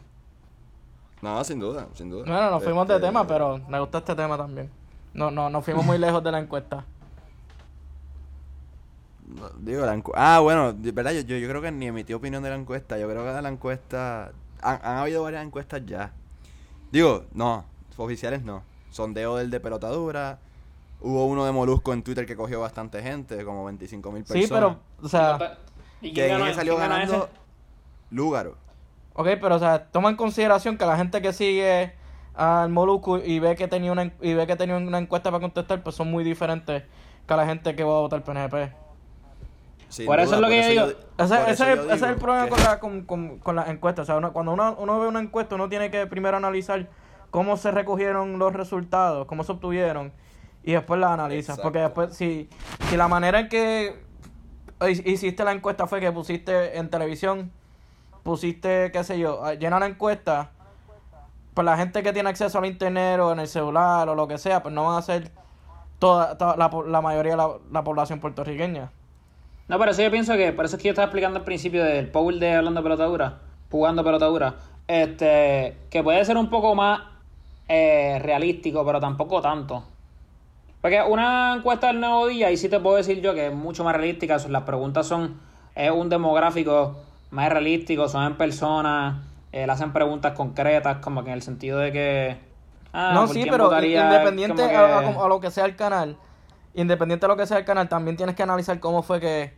No, 1.21 1.43
sin 1.43 1.60
duda, 1.60 1.88
sin 1.95 2.10
duda. 2.10 2.23
Bueno, 2.28 2.52
nos 2.52 2.63
fuimos 2.63 2.88
de 2.88 2.95
Este, 2.95 3.08
tema, 3.08 3.26
pero 3.26 3.60
me 3.67 3.80
gusta 3.80 3.97
este 3.99 4.13
tema 4.15 4.38
también. 4.38 4.69
No, 5.13 5.30
no, 5.32 5.49
nos 5.49 5.63
fuimos 5.63 5.86
muy 5.86 5.97
lejos 5.97 6.23
de 6.23 6.32
la 6.32 6.39
encuesta. 6.39 6.86
no, 9.28 9.49
Digo, 9.60 9.86
la 9.86 9.95
encu- 9.95 10.13
Ah, 10.15 10.39
bueno, 10.39 10.73
de 10.73 10.91
verdad, 10.91 11.12
yo, 11.12 11.21
yo, 11.21 11.38
yo 11.38 11.47
creo 11.49 11.62
que 11.62 11.71
ni 11.71 11.88
emití 11.88 12.13
opinión 12.13 12.43
de 12.43 12.49
la 12.49 12.56
encuesta. 12.56 12.97
Yo 12.97 13.08
creo 13.10 13.23
que 13.23 13.32
de 13.32 13.41
la 13.41 13.49
encuesta. 13.49 14.32
Han, 14.62 14.80
han 14.84 14.97
habido 14.97 15.23
varias 15.23 15.45
encuestas 15.45 15.82
ya. 15.86 16.12
Digo, 16.91 17.26
no, 17.34 17.65
oficiales 17.97 18.43
no. 18.43 18.63
Sondeo 18.91 19.38
del 19.38 19.49
de 19.49 19.60
pelotadura. 19.60 20.39
Hubo 21.02 21.26
uno 21.26 21.45
de 21.45 21.52
Molusco 21.52 21.91
en 21.91 22.02
Twitter 22.04 22.26
que 22.26 22.36
cogió 22.36 22.62
bastante 22.62 23.02
gente, 23.02 23.43
como 23.43 23.65
25 23.65 24.12
mil 24.12 24.23
personas. 24.23 24.45
Sí, 24.45 24.54
pero, 24.54 24.80
o 25.02 25.10
sea, 25.10 25.58
¿Y 26.02 26.13
Que 26.13 26.28
en 26.32 26.39
ganó- 26.39 26.54
salió 26.54 26.76
quién 26.78 26.89
ganando? 26.89 27.30
Lúgaro. 28.12 28.56
ok, 29.13 29.28
pero, 29.41 29.56
o 29.56 29.60
sea, 29.60 29.86
toma 29.86 30.10
en 30.10 30.15
consideración 30.15 30.78
que 30.78 30.86
la 30.86 30.95
gente 30.95 31.21
que 31.21 31.34
sigue 31.34 31.93
al 32.35 32.69
Moluku 32.69 33.17
y 33.17 33.39
ve 33.39 33.55
que 33.55 33.67
tenía 33.67 33.91
una, 33.91 34.03
en- 34.03 34.13
y 34.21 34.33
ve 34.33 34.47
que 34.47 34.55
tenía 34.55 34.75
una 34.77 34.97
encuesta 34.97 35.29
para 35.31 35.41
contestar, 35.41 35.83
pues 35.83 35.95
son 35.95 36.09
muy 36.11 36.23
diferentes 36.23 36.83
que 37.27 37.35
la 37.35 37.45
gente 37.45 37.75
que 37.75 37.83
va 37.83 37.97
a 37.97 38.01
votar 38.01 38.23
PNP. 38.23 38.71
Sin 39.89 40.07
Por 40.07 40.19
eso 40.19 40.35
es 40.35 40.41
lo 40.41 40.47
que 40.47 40.61
yo 40.63 40.69
digo. 40.69 40.85
Ese, 41.19 41.35
ese 41.35 41.51
eso 41.51 41.67
es, 41.67 41.75
yo 41.75 41.83
ese 41.83 41.93
es 41.93 42.01
el 42.11 42.15
problema 42.15 42.45
que- 42.45 42.49
con, 42.49 42.63
la, 42.63 42.79
con, 42.79 43.01
con, 43.03 43.37
con 43.39 43.55
las 43.55 43.69
encuestas. 43.69 44.03
O 44.03 44.05
sea, 44.07 44.17
uno- 44.17 44.33
cuando 44.33 44.53
uno, 44.53 44.75
uno 44.79 44.99
ve 44.99 45.07
una 45.07 45.19
encuesta, 45.19 45.53
uno 45.55 45.69
tiene 45.69 45.91
que 45.91 46.07
primero 46.07 46.35
analizar 46.37 46.87
cómo 47.29 47.55
se 47.57 47.69
recogieron 47.71 48.39
los 48.39 48.53
resultados, 48.53 49.27
cómo 49.27 49.43
se 49.43 49.51
obtuvieron, 49.51 50.11
y 50.63 50.71
después 50.73 50.99
las 50.99 51.11
analizas. 51.11 51.55
Porque 51.63 51.79
después, 51.79 52.15
si, 52.15 52.49
si 52.89 52.97
la 52.97 53.07
manera 53.07 53.39
en 53.41 53.49
que 53.49 54.03
hi- 54.81 55.03
hiciste 55.11 55.43
la 55.43 55.51
encuesta 55.51 55.85
fue 55.85 55.99
que 55.99 56.11
pusiste 56.11 56.77
en 56.79 56.89
televisión, 56.89 57.51
pusiste, 58.23 58.91
qué 58.91 59.03
sé 59.03 59.19
yo, 59.19 59.43
a- 59.45 59.53
llena 59.53 59.79
la 59.79 59.85
encuesta, 59.85 60.51
pues 61.53 61.65
la 61.65 61.77
gente 61.77 62.03
que 62.03 62.13
tiene 62.13 62.29
acceso 62.29 62.57
al 62.57 62.65
internet 62.65 63.19
o 63.19 63.31
en 63.31 63.39
el 63.39 63.47
celular 63.47 64.09
o 64.09 64.15
lo 64.15 64.27
que 64.27 64.37
sea, 64.37 64.61
pues 64.63 64.73
no 64.73 64.85
van 64.85 64.97
a 64.97 65.01
ser 65.01 65.31
toda, 65.99 66.37
toda 66.37 66.57
la, 66.57 66.69
la 66.87 67.01
mayoría 67.01 67.31
de 67.31 67.37
la, 67.37 67.49
la 67.71 67.83
población 67.83 68.19
puertorriqueña. 68.19 68.91
No, 69.67 69.79
pero 69.79 69.91
eso 69.91 70.01
yo 70.01 70.11
pienso 70.11 70.35
que, 70.35 70.51
por 70.51 70.65
eso 70.65 70.75
es 70.75 70.81
que 70.81 70.89
yo 70.89 70.91
estaba 70.91 71.05
explicando 71.05 71.39
al 71.39 71.45
principio 71.45 71.83
del 71.83 72.09
Paul 72.09 72.39
de 72.39 72.53
hablando 72.53 72.83
pelotadura, 72.83 73.39
jugando 73.71 74.03
pelotadura, 74.03 74.55
este, 74.87 75.77
que 75.89 76.03
puede 76.03 76.23
ser 76.25 76.37
un 76.37 76.49
poco 76.49 76.75
más 76.75 77.01
eh, 77.69 78.19
realístico, 78.21 78.85
pero 78.85 78.99
tampoco 78.99 79.41
tanto. 79.41 79.83
Porque 80.81 81.01
una 81.01 81.55
encuesta 81.55 81.87
del 81.87 82.01
nuevo 82.01 82.27
día, 82.27 82.51
y 82.51 82.57
sí 82.57 82.67
te 82.67 82.79
puedo 82.79 82.97
decir 82.97 83.21
yo 83.21 83.33
que 83.33 83.47
es 83.47 83.53
mucho 83.53 83.85
más 83.85 83.95
realística, 83.95 84.37
las 84.49 84.63
preguntas 84.63 85.07
son, 85.07 85.39
es 85.75 85.91
un 85.91 86.09
demográfico 86.09 86.97
más 87.31 87.49
realístico, 87.49 88.09
son 88.09 88.25
en 88.25 88.37
personas, 88.37 89.23
eh, 89.53 89.65
le 89.65 89.71
hacen 89.71 89.93
preguntas 89.93 90.33
concretas, 90.33 90.97
como 90.97 91.23
que 91.23 91.29
en 91.29 91.35
el 91.35 91.41
sentido 91.41 91.79
de 91.79 91.91
que... 91.93 92.37
ah, 92.91 93.11
no, 93.13 93.21
¿por 93.25 93.29
sí, 93.33 93.45
pero 93.49 93.65
votaría? 93.65 94.03
independiente 94.03 94.67
que- 94.67 94.75
a, 94.75 94.99
a- 94.99 95.25
a 95.25 95.27
lo 95.29 95.39
que 95.39 95.49
sea 95.51 95.63
el 95.65 95.75
canal, 95.77 96.17
independiente 96.73 97.25
de 97.25 97.27
lo 97.29 97.37
que 97.37 97.45
sea 97.47 97.57
el 97.59 97.65
canal, 97.65 97.87
también 97.87 98.17
tienes 98.17 98.35
que 98.35 98.43
analizar 98.43 98.79
cómo 98.81 99.01
fue 99.03 99.19
que, 99.21 99.53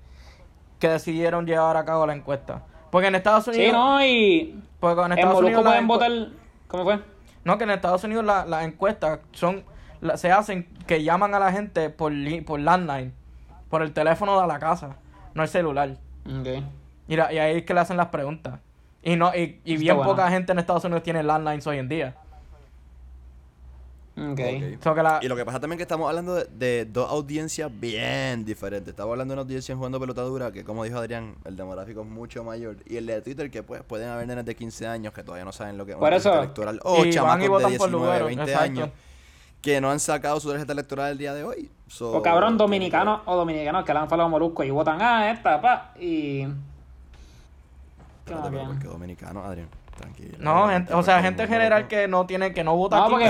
que 0.80 0.90
decidieron 0.90 1.46
llevar 1.48 1.78
a 1.78 1.86
cabo 1.86 2.06
la 2.06 2.14
encuesta. 2.14 2.62
Porque 2.92 3.08
en 3.08 3.16
Estados 3.16 3.48
Unidos... 3.48 3.66
Sí, 3.66 3.72
no, 3.72 4.06
y... 4.06 4.64
porque 4.80 5.02
en 5.02 5.12
En 5.14 5.18
Estados 5.18 5.42
Molusco 5.42 5.60
Unidos 5.62 5.64
pueden 5.64 5.84
encu- 5.84 5.88
votar... 5.88 6.12
¿Cómo 6.68 6.84
fue? 6.84 7.00
No, 7.44 7.58
que 7.58 7.64
en 7.64 7.72
Estados 7.72 8.04
Unidos 8.04 8.24
la- 8.26 8.46
las 8.46 8.64
encuestas 8.66 9.20
son 9.32 9.64
la- 10.02 10.18
se 10.18 10.32
hacen 10.32 10.68
que 10.88 11.04
llaman 11.04 11.34
a 11.36 11.40
la 11.40 11.52
gente 11.52 11.90
por, 11.90 12.12
li- 12.12 12.42
por 12.42 12.60
landline. 12.60 13.14
por 13.70 13.82
el 13.82 13.94
teléfono 13.94 14.40
de 14.42 14.48
la 14.48 14.60
casa, 14.60 14.96
no 15.34 15.44
el 15.44 15.50
celular. 15.50 15.98
Ok. 16.26 16.48
Y, 17.08 17.16
la- 17.16 17.32
y 17.34 17.38
ahí 17.40 17.58
es 17.58 17.64
que 17.66 17.74
le 17.74 17.80
hacen 17.82 17.98
las 17.98 18.08
preguntas. 18.08 18.60
Y 19.06 19.16
no 19.16 19.32
y, 19.34 19.62
y 19.64 19.78
bien 19.78 19.96
bueno. 19.96 20.12
poca 20.12 20.30
gente 20.30 20.52
en 20.52 20.60
Estados 20.60 20.84
Unidos 20.84 21.04
tiene 21.04 21.24
landlines 21.24 21.66
hoy 21.68 21.78
en 21.78 21.88
día. 21.88 22.16
Ok. 24.18 24.40
Ok. 24.40 24.84
So 24.84 24.96
que 24.96 25.04
la- 25.04 25.20
Y 25.22 25.28
lo 25.28 25.36
que 25.36 25.46
pasa 25.46 25.60
también 25.60 25.74
es 25.74 25.78
que 25.80 25.84
estamos 25.84 26.10
hablando 26.10 26.36
de, 26.36 26.46
de 26.46 26.86
dos 26.86 27.10
audiencias 27.12 27.70
bien 27.80 28.44
diferentes. 28.46 28.90
Estamos 28.94 29.12
hablando 29.12 29.34
de 29.34 29.36
una 29.36 29.42
audiencia 29.44 29.74
en 29.74 29.78
jugando 29.78 30.00
pelota 30.00 30.22
dura, 30.24 30.52
que 30.52 30.64
como 30.64 30.84
dijo 30.86 30.98
Adrián, 30.98 31.36
el 31.44 31.56
demográfico 31.56 32.02
es 32.02 32.08
mucho 32.08 32.44
mayor. 32.44 32.78
Y 32.86 32.98
el 32.98 33.06
de 33.06 33.22
Twitter, 33.22 33.52
que 33.52 33.62
pues 33.62 33.84
pueden 33.84 34.10
haber 34.10 34.26
nenes 34.28 34.46
de 34.46 34.56
15 34.56 34.88
años 34.88 35.14
que 35.14 35.22
todavía 35.24 35.46
no 35.46 35.52
saben 35.52 35.78
lo 35.78 35.86
que 35.86 35.92
es 35.92 35.98
una 35.98 36.10
tarjeta 36.10 36.40
electoral. 36.40 36.80
O 36.84 37.06
y 37.06 37.10
chamacos 37.12 37.42
de 37.42 37.48
votan 37.50 37.78
por 37.78 37.90
19, 37.90 37.92
lugares, 37.92 38.26
20 38.28 38.44
exacto. 38.44 38.64
años 38.64 38.90
que 39.62 39.82
no 39.82 39.92
han 39.92 40.00
sacado 40.00 40.40
su 40.40 40.50
tarjeta 40.50 40.74
electoral 40.74 41.12
el 41.12 41.18
día 41.18 41.34
de 41.34 41.44
hoy. 41.44 41.70
So, 41.88 42.12
O 42.18 42.22
cabrón, 42.22 42.58
dominicanos 42.58 43.22
o 43.26 43.36
dominicanos 43.36 43.84
que 43.84 43.94
le 43.94 44.00
han 44.00 44.08
falado 44.10 44.30
molusco 44.30 44.64
y 44.64 44.70
votan, 44.70 44.98
ah, 45.02 45.30
esta, 45.32 45.60
pa, 45.62 45.94
y. 46.00 46.48
¿Qué 48.26 48.34
más 48.34 48.46
Espérate, 48.46 48.50
pero 48.50 48.52
bien? 48.52 48.68
¿por 48.68 48.80
qué 48.80 48.88
dominicano, 48.88 49.44
Adrián? 49.44 49.68
Tranquilo. 49.98 50.38
No, 50.40 50.68
gente, 50.70 50.94
o 50.94 51.04
sea, 51.04 51.16
Porque 51.16 51.28
gente 51.28 51.44
en 51.44 51.50
no- 51.50 51.56
general 51.56 51.88
que 51.88 52.08
no 52.08 52.26
tiene, 52.26 52.54
que 52.54 52.64
no 52.64 52.76
vota 52.76 52.98
No, 52.98 53.04
aquí, 53.06 53.12
porque- 53.14 53.26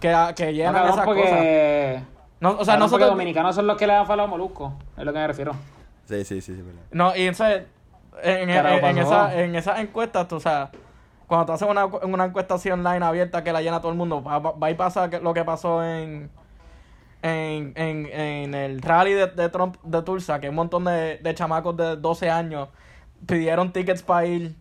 pero 0.00 0.28
que, 0.28 0.34
que 0.34 0.44
No, 0.46 0.50
llenan 0.52 0.74
esas 0.76 0.90
cosas. 0.90 1.04
porque. 1.06 2.02
No, 2.40 2.50
o 2.50 2.54
sea, 2.56 2.74
porque 2.74 2.78
nosotros... 2.80 3.08
dominicanos 3.10 3.54
son 3.54 3.66
los 3.66 3.76
que 3.76 3.86
le 3.86 3.94
han 3.94 4.06
falado 4.06 4.28
molusco, 4.28 4.74
es 4.96 5.04
lo 5.04 5.12
que 5.12 5.18
me 5.18 5.26
refiero. 5.26 5.52
Sí, 6.06 6.24
sí, 6.24 6.40
sí, 6.40 6.54
sí, 6.56 6.60
verdad. 6.62 6.80
No, 6.90 7.14
y 7.16 7.22
entonces, 7.22 7.62
en, 8.22 8.50
en, 8.50 8.66
en, 8.84 8.98
esa, 8.98 9.34
en 9.40 9.54
esas 9.54 9.78
encuestas, 9.78 10.26
tú 10.28 10.40
sabes, 10.40 10.68
cuando 11.28 11.46
te 11.46 11.52
haces 11.52 11.68
una, 11.68 11.86
una 11.86 12.24
encuesta 12.26 12.54
así 12.56 12.68
online 12.70 13.06
abierta 13.06 13.42
que 13.44 13.52
la 13.52 13.62
llena 13.62 13.80
todo 13.80 13.92
el 13.92 13.96
mundo, 13.96 14.22
va, 14.22 14.38
va- 14.40 14.52
va 14.52 14.70
y 14.70 14.74
pasa 14.74 15.08
que- 15.08 15.20
lo 15.20 15.32
que 15.32 15.44
pasó 15.44 15.82
en, 15.84 16.28
en, 17.22 17.72
en, 17.76 18.06
en 18.06 18.54
el 18.54 18.82
rally 18.82 19.12
de, 19.12 19.28
de 19.28 19.48
Trump 19.48 19.76
de 19.84 20.02
Tulsa, 20.02 20.40
que 20.40 20.48
un 20.48 20.56
montón 20.56 20.84
de, 20.84 21.18
de 21.22 21.34
chamacos 21.34 21.76
de 21.76 21.96
12 21.96 22.28
años 22.28 22.68
pidieron 23.26 23.72
tickets 23.72 24.02
para 24.02 24.26
ir 24.26 24.54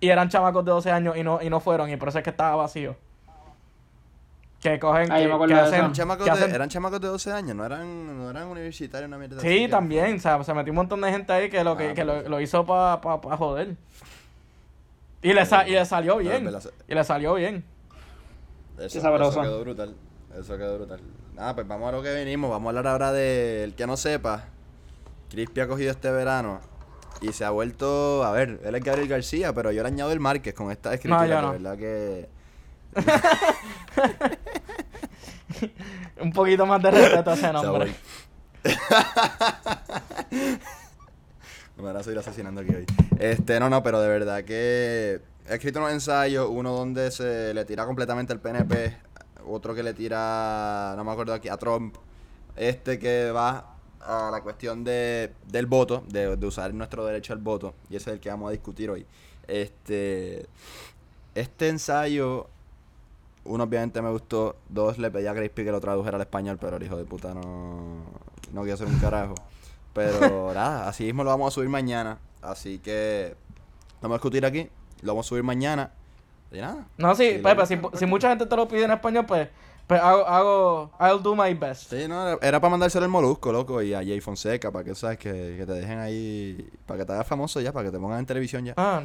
y 0.00 0.08
eran 0.08 0.28
chamacos 0.28 0.64
de 0.64 0.70
12 0.72 0.90
años 0.90 1.16
y 1.16 1.22
no, 1.22 1.40
y 1.42 1.48
no 1.50 1.60
fueron, 1.60 1.88
y 1.90 1.96
por 1.96 2.08
eso 2.08 2.18
es 2.18 2.24
que 2.24 2.30
estaba 2.30 2.56
vacío. 2.56 2.96
Que 4.60 4.78
cogen, 4.78 5.12
Ah, 5.12 5.20
yo 5.20 5.38
que, 5.40 5.46
que 5.48 5.54
de 5.54 5.60
hacen, 5.60 5.92
chamacos, 5.92 6.24
que 6.24 6.30
de, 6.32 6.36
hacen- 6.38 6.54
eran 6.54 6.68
chamacos 6.70 7.00
de 7.00 7.08
12 7.08 7.32
años, 7.32 7.54
no 7.54 7.66
eran, 7.66 8.16
no 8.18 8.30
eran 8.30 8.48
universitarios, 8.48 9.08
una 9.08 9.18
mierda 9.18 9.40
Sí, 9.40 9.68
también, 9.68 10.16
o 10.16 10.20
sea, 10.20 10.42
se 10.42 10.54
metió 10.54 10.72
un 10.72 10.76
montón 10.76 11.02
de 11.02 11.10
gente 11.10 11.32
ahí 11.34 11.50
que 11.50 11.62
lo, 11.62 11.76
que, 11.76 11.90
Ah, 11.90 11.94
que 11.94 12.04
lo, 12.04 12.14
pues. 12.14 12.28
lo 12.30 12.40
hizo 12.40 12.64
para 12.64 13.00
pa, 13.02 13.20
pa 13.20 13.36
joder. 13.36 13.76
Y 15.20 15.32
le, 15.34 15.44
sa- 15.44 15.66
y 15.68 15.72
le 15.72 15.84
salió 15.84 16.16
bien. 16.18 16.50
Y 16.88 16.94
le 16.94 17.04
salió 17.04 17.34
bien. 17.34 17.62
Eso, 18.78 18.98
eso 18.98 19.40
quedó 19.42 19.60
brutal. 19.60 19.94
Eso 20.38 20.56
quedó 20.56 20.76
brutal. 20.76 21.00
Nada, 21.34 21.54
pues 21.54 21.66
vamos 21.68 21.88
a 21.88 21.92
lo 21.92 22.02
que 22.02 22.10
venimos. 22.12 22.50
Vamos 22.50 22.66
a 22.66 22.70
hablar 22.78 22.86
ahora 22.92 23.12
de 23.12 23.64
el 23.64 23.74
que 23.74 23.86
no 23.86 23.96
sepa. 23.96 24.44
Crispy 25.30 25.60
ha 25.60 25.68
cogido 25.68 25.90
este 25.90 26.10
verano 26.10 26.60
y 27.20 27.32
se 27.32 27.44
ha 27.44 27.50
vuelto. 27.50 28.24
A 28.24 28.32
ver, 28.32 28.60
él 28.64 28.74
es 28.74 28.84
Gabriel 28.84 29.08
García, 29.08 29.52
pero 29.52 29.72
yo 29.72 29.82
le 29.82 29.88
añado 29.88 30.12
el 30.12 30.20
Márquez 30.20 30.54
con 30.54 30.70
esta 30.70 30.94
escritura. 30.94 31.24
de 31.24 31.42
no. 31.42 31.52
verdad 31.52 31.78
que. 31.78 32.28
Un 36.20 36.32
poquito 36.32 36.66
más 36.66 36.82
de 36.82 36.90
respeto 36.90 37.30
a 37.30 37.34
ese 37.34 37.52
nombre. 37.52 37.94
Me 41.76 41.82
van 41.82 41.96
a 41.96 42.02
seguir 42.02 42.18
asesinando 42.18 42.60
aquí 42.60 42.74
hoy. 42.74 42.86
Este, 43.18 43.58
no, 43.60 43.68
no, 43.68 43.82
pero 43.82 44.00
de 44.00 44.08
verdad 44.08 44.44
que 44.44 45.20
he 45.48 45.54
escrito 45.54 45.80
unos 45.80 45.92
ensayos, 45.92 46.48
uno 46.50 46.72
donde 46.72 47.10
se 47.10 47.52
le 47.52 47.64
tira 47.64 47.84
completamente 47.84 48.32
al 48.32 48.40
PNP, 48.40 48.96
otro 49.46 49.74
que 49.74 49.82
le 49.82 49.92
tira, 49.92 50.94
no 50.96 51.04
me 51.04 51.12
acuerdo 51.12 51.34
aquí, 51.34 51.48
a 51.48 51.56
Trump, 51.56 51.96
este 52.56 52.98
que 52.98 53.30
va 53.30 53.73
a 54.04 54.30
la 54.30 54.42
cuestión 54.42 54.84
de, 54.84 55.32
del 55.46 55.66
voto, 55.66 56.04
de, 56.08 56.36
de 56.36 56.46
usar 56.46 56.72
nuestro 56.74 57.04
derecho 57.04 57.32
al 57.32 57.38
voto, 57.38 57.74
y 57.90 57.96
ese 57.96 58.10
es 58.10 58.14
el 58.14 58.20
que 58.20 58.28
vamos 58.28 58.48
a 58.48 58.52
discutir 58.52 58.90
hoy. 58.90 59.06
Este, 59.46 60.46
este 61.34 61.68
ensayo, 61.68 62.46
uno 63.44 63.64
obviamente 63.64 64.00
me 64.00 64.10
gustó, 64.10 64.56
dos 64.68 64.98
le 64.98 65.10
pedí 65.10 65.26
a 65.26 65.34
Crispy 65.34 65.64
que 65.64 65.72
lo 65.72 65.80
tradujera 65.80 66.16
al 66.16 66.22
español, 66.22 66.58
pero 66.60 66.76
el 66.76 66.82
hijo 66.82 66.96
de 66.96 67.04
puta 67.04 67.34
no, 67.34 68.04
no 68.52 68.60
quiere 68.62 68.74
hacer 68.74 68.86
un 68.86 68.98
carajo. 68.98 69.34
Pero 69.92 70.52
nada, 70.54 70.88
así 70.88 71.04
mismo 71.04 71.24
lo 71.24 71.30
vamos 71.30 71.52
a 71.52 71.54
subir 71.54 71.68
mañana. 71.68 72.18
Así 72.42 72.78
que 72.78 73.34
vamos 74.02 74.16
a 74.16 74.18
discutir 74.18 74.44
aquí. 74.44 74.68
Lo 75.02 75.12
vamos 75.12 75.26
a 75.26 75.28
subir 75.28 75.42
mañana. 75.42 75.92
Y 76.52 76.58
nada. 76.58 76.86
No, 76.98 77.14
sí, 77.14 77.32
Si 77.32 77.38
Pepe, 77.38 77.60
le 77.60 77.66
si, 77.66 77.78
si 77.94 78.06
mucha 78.06 78.28
gente 78.28 78.46
te 78.46 78.56
lo 78.56 78.68
pide 78.68 78.84
en 78.84 78.90
español, 78.90 79.24
pues, 79.26 79.48
pues 79.86 80.00
hago, 80.00 80.26
hago, 80.26 80.90
I'll 81.00 81.22
do 81.22 81.34
my 81.36 81.52
best. 81.54 81.90
Sí, 81.90 82.08
no, 82.08 82.26
era- 82.28 82.38
era 82.40 82.60
para 82.60 82.70
mandárselo 82.70 83.04
al 83.04 83.10
Molusco, 83.10 83.52
loco, 83.52 83.82
y 83.82 83.92
a 83.94 83.98
Jay 83.98 84.20
Fonseca, 84.20 84.70
para 84.72 84.84
que 84.84 84.94
sabes 84.94 85.18
que, 85.18 85.56
que 85.58 85.66
te 85.66 85.72
dejen 85.72 85.98
ahí, 85.98 86.70
para 86.86 87.00
que 87.00 87.04
te 87.06 87.12
hagas 87.12 87.26
famoso 87.26 87.60
ya, 87.60 87.72
para 87.72 87.86
que 87.86 87.92
te 87.92 87.98
pongan 87.98 88.18
en 88.20 88.26
televisión 88.26 88.64
ya. 88.64 88.74
Ah, 88.76 89.02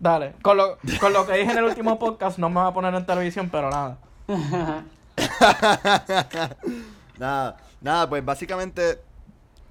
dale. 0.00 0.34
Con 0.42 0.56
lo, 0.56 0.78
con 1.00 1.12
lo 1.12 1.26
que 1.26 1.34
dije 1.34 1.52
en 1.52 1.58
el 1.58 1.64
último 1.64 1.98
podcast, 1.98 2.38
no 2.38 2.48
me 2.48 2.56
va 2.56 2.68
a 2.68 2.74
poner 2.74 2.94
en 2.94 3.04
televisión, 3.06 3.48
pero 3.50 3.70
nada. 3.70 3.98
nada, 7.18 7.56
nada, 7.80 8.08
pues 8.08 8.24
básicamente 8.24 9.00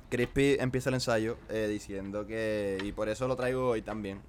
Crispy 0.09 0.57
empieza 0.59 0.89
el 0.89 0.95
ensayo 0.95 1.37
eh, 1.49 1.67
diciendo 1.69 2.25
que, 2.27 2.77
y 2.83 2.91
por 2.91 3.09
eso 3.09 3.27
lo 3.27 3.35
traigo 3.35 3.69
hoy 3.69 3.81
también, 3.81 4.21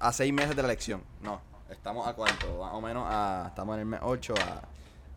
a 0.00 0.12
seis 0.12 0.32
meses 0.32 0.54
de 0.56 0.62
la 0.62 0.68
elección. 0.68 1.02
No, 1.22 1.40
estamos 1.70 2.06
a 2.06 2.14
cuánto, 2.14 2.58
más 2.60 2.72
o 2.74 2.80
menos 2.80 3.04
a, 3.08 3.46
estamos 3.48 3.74
en 3.74 3.80
el 3.80 3.86
mes 3.86 4.00
8, 4.02 4.34
a, 4.34 4.62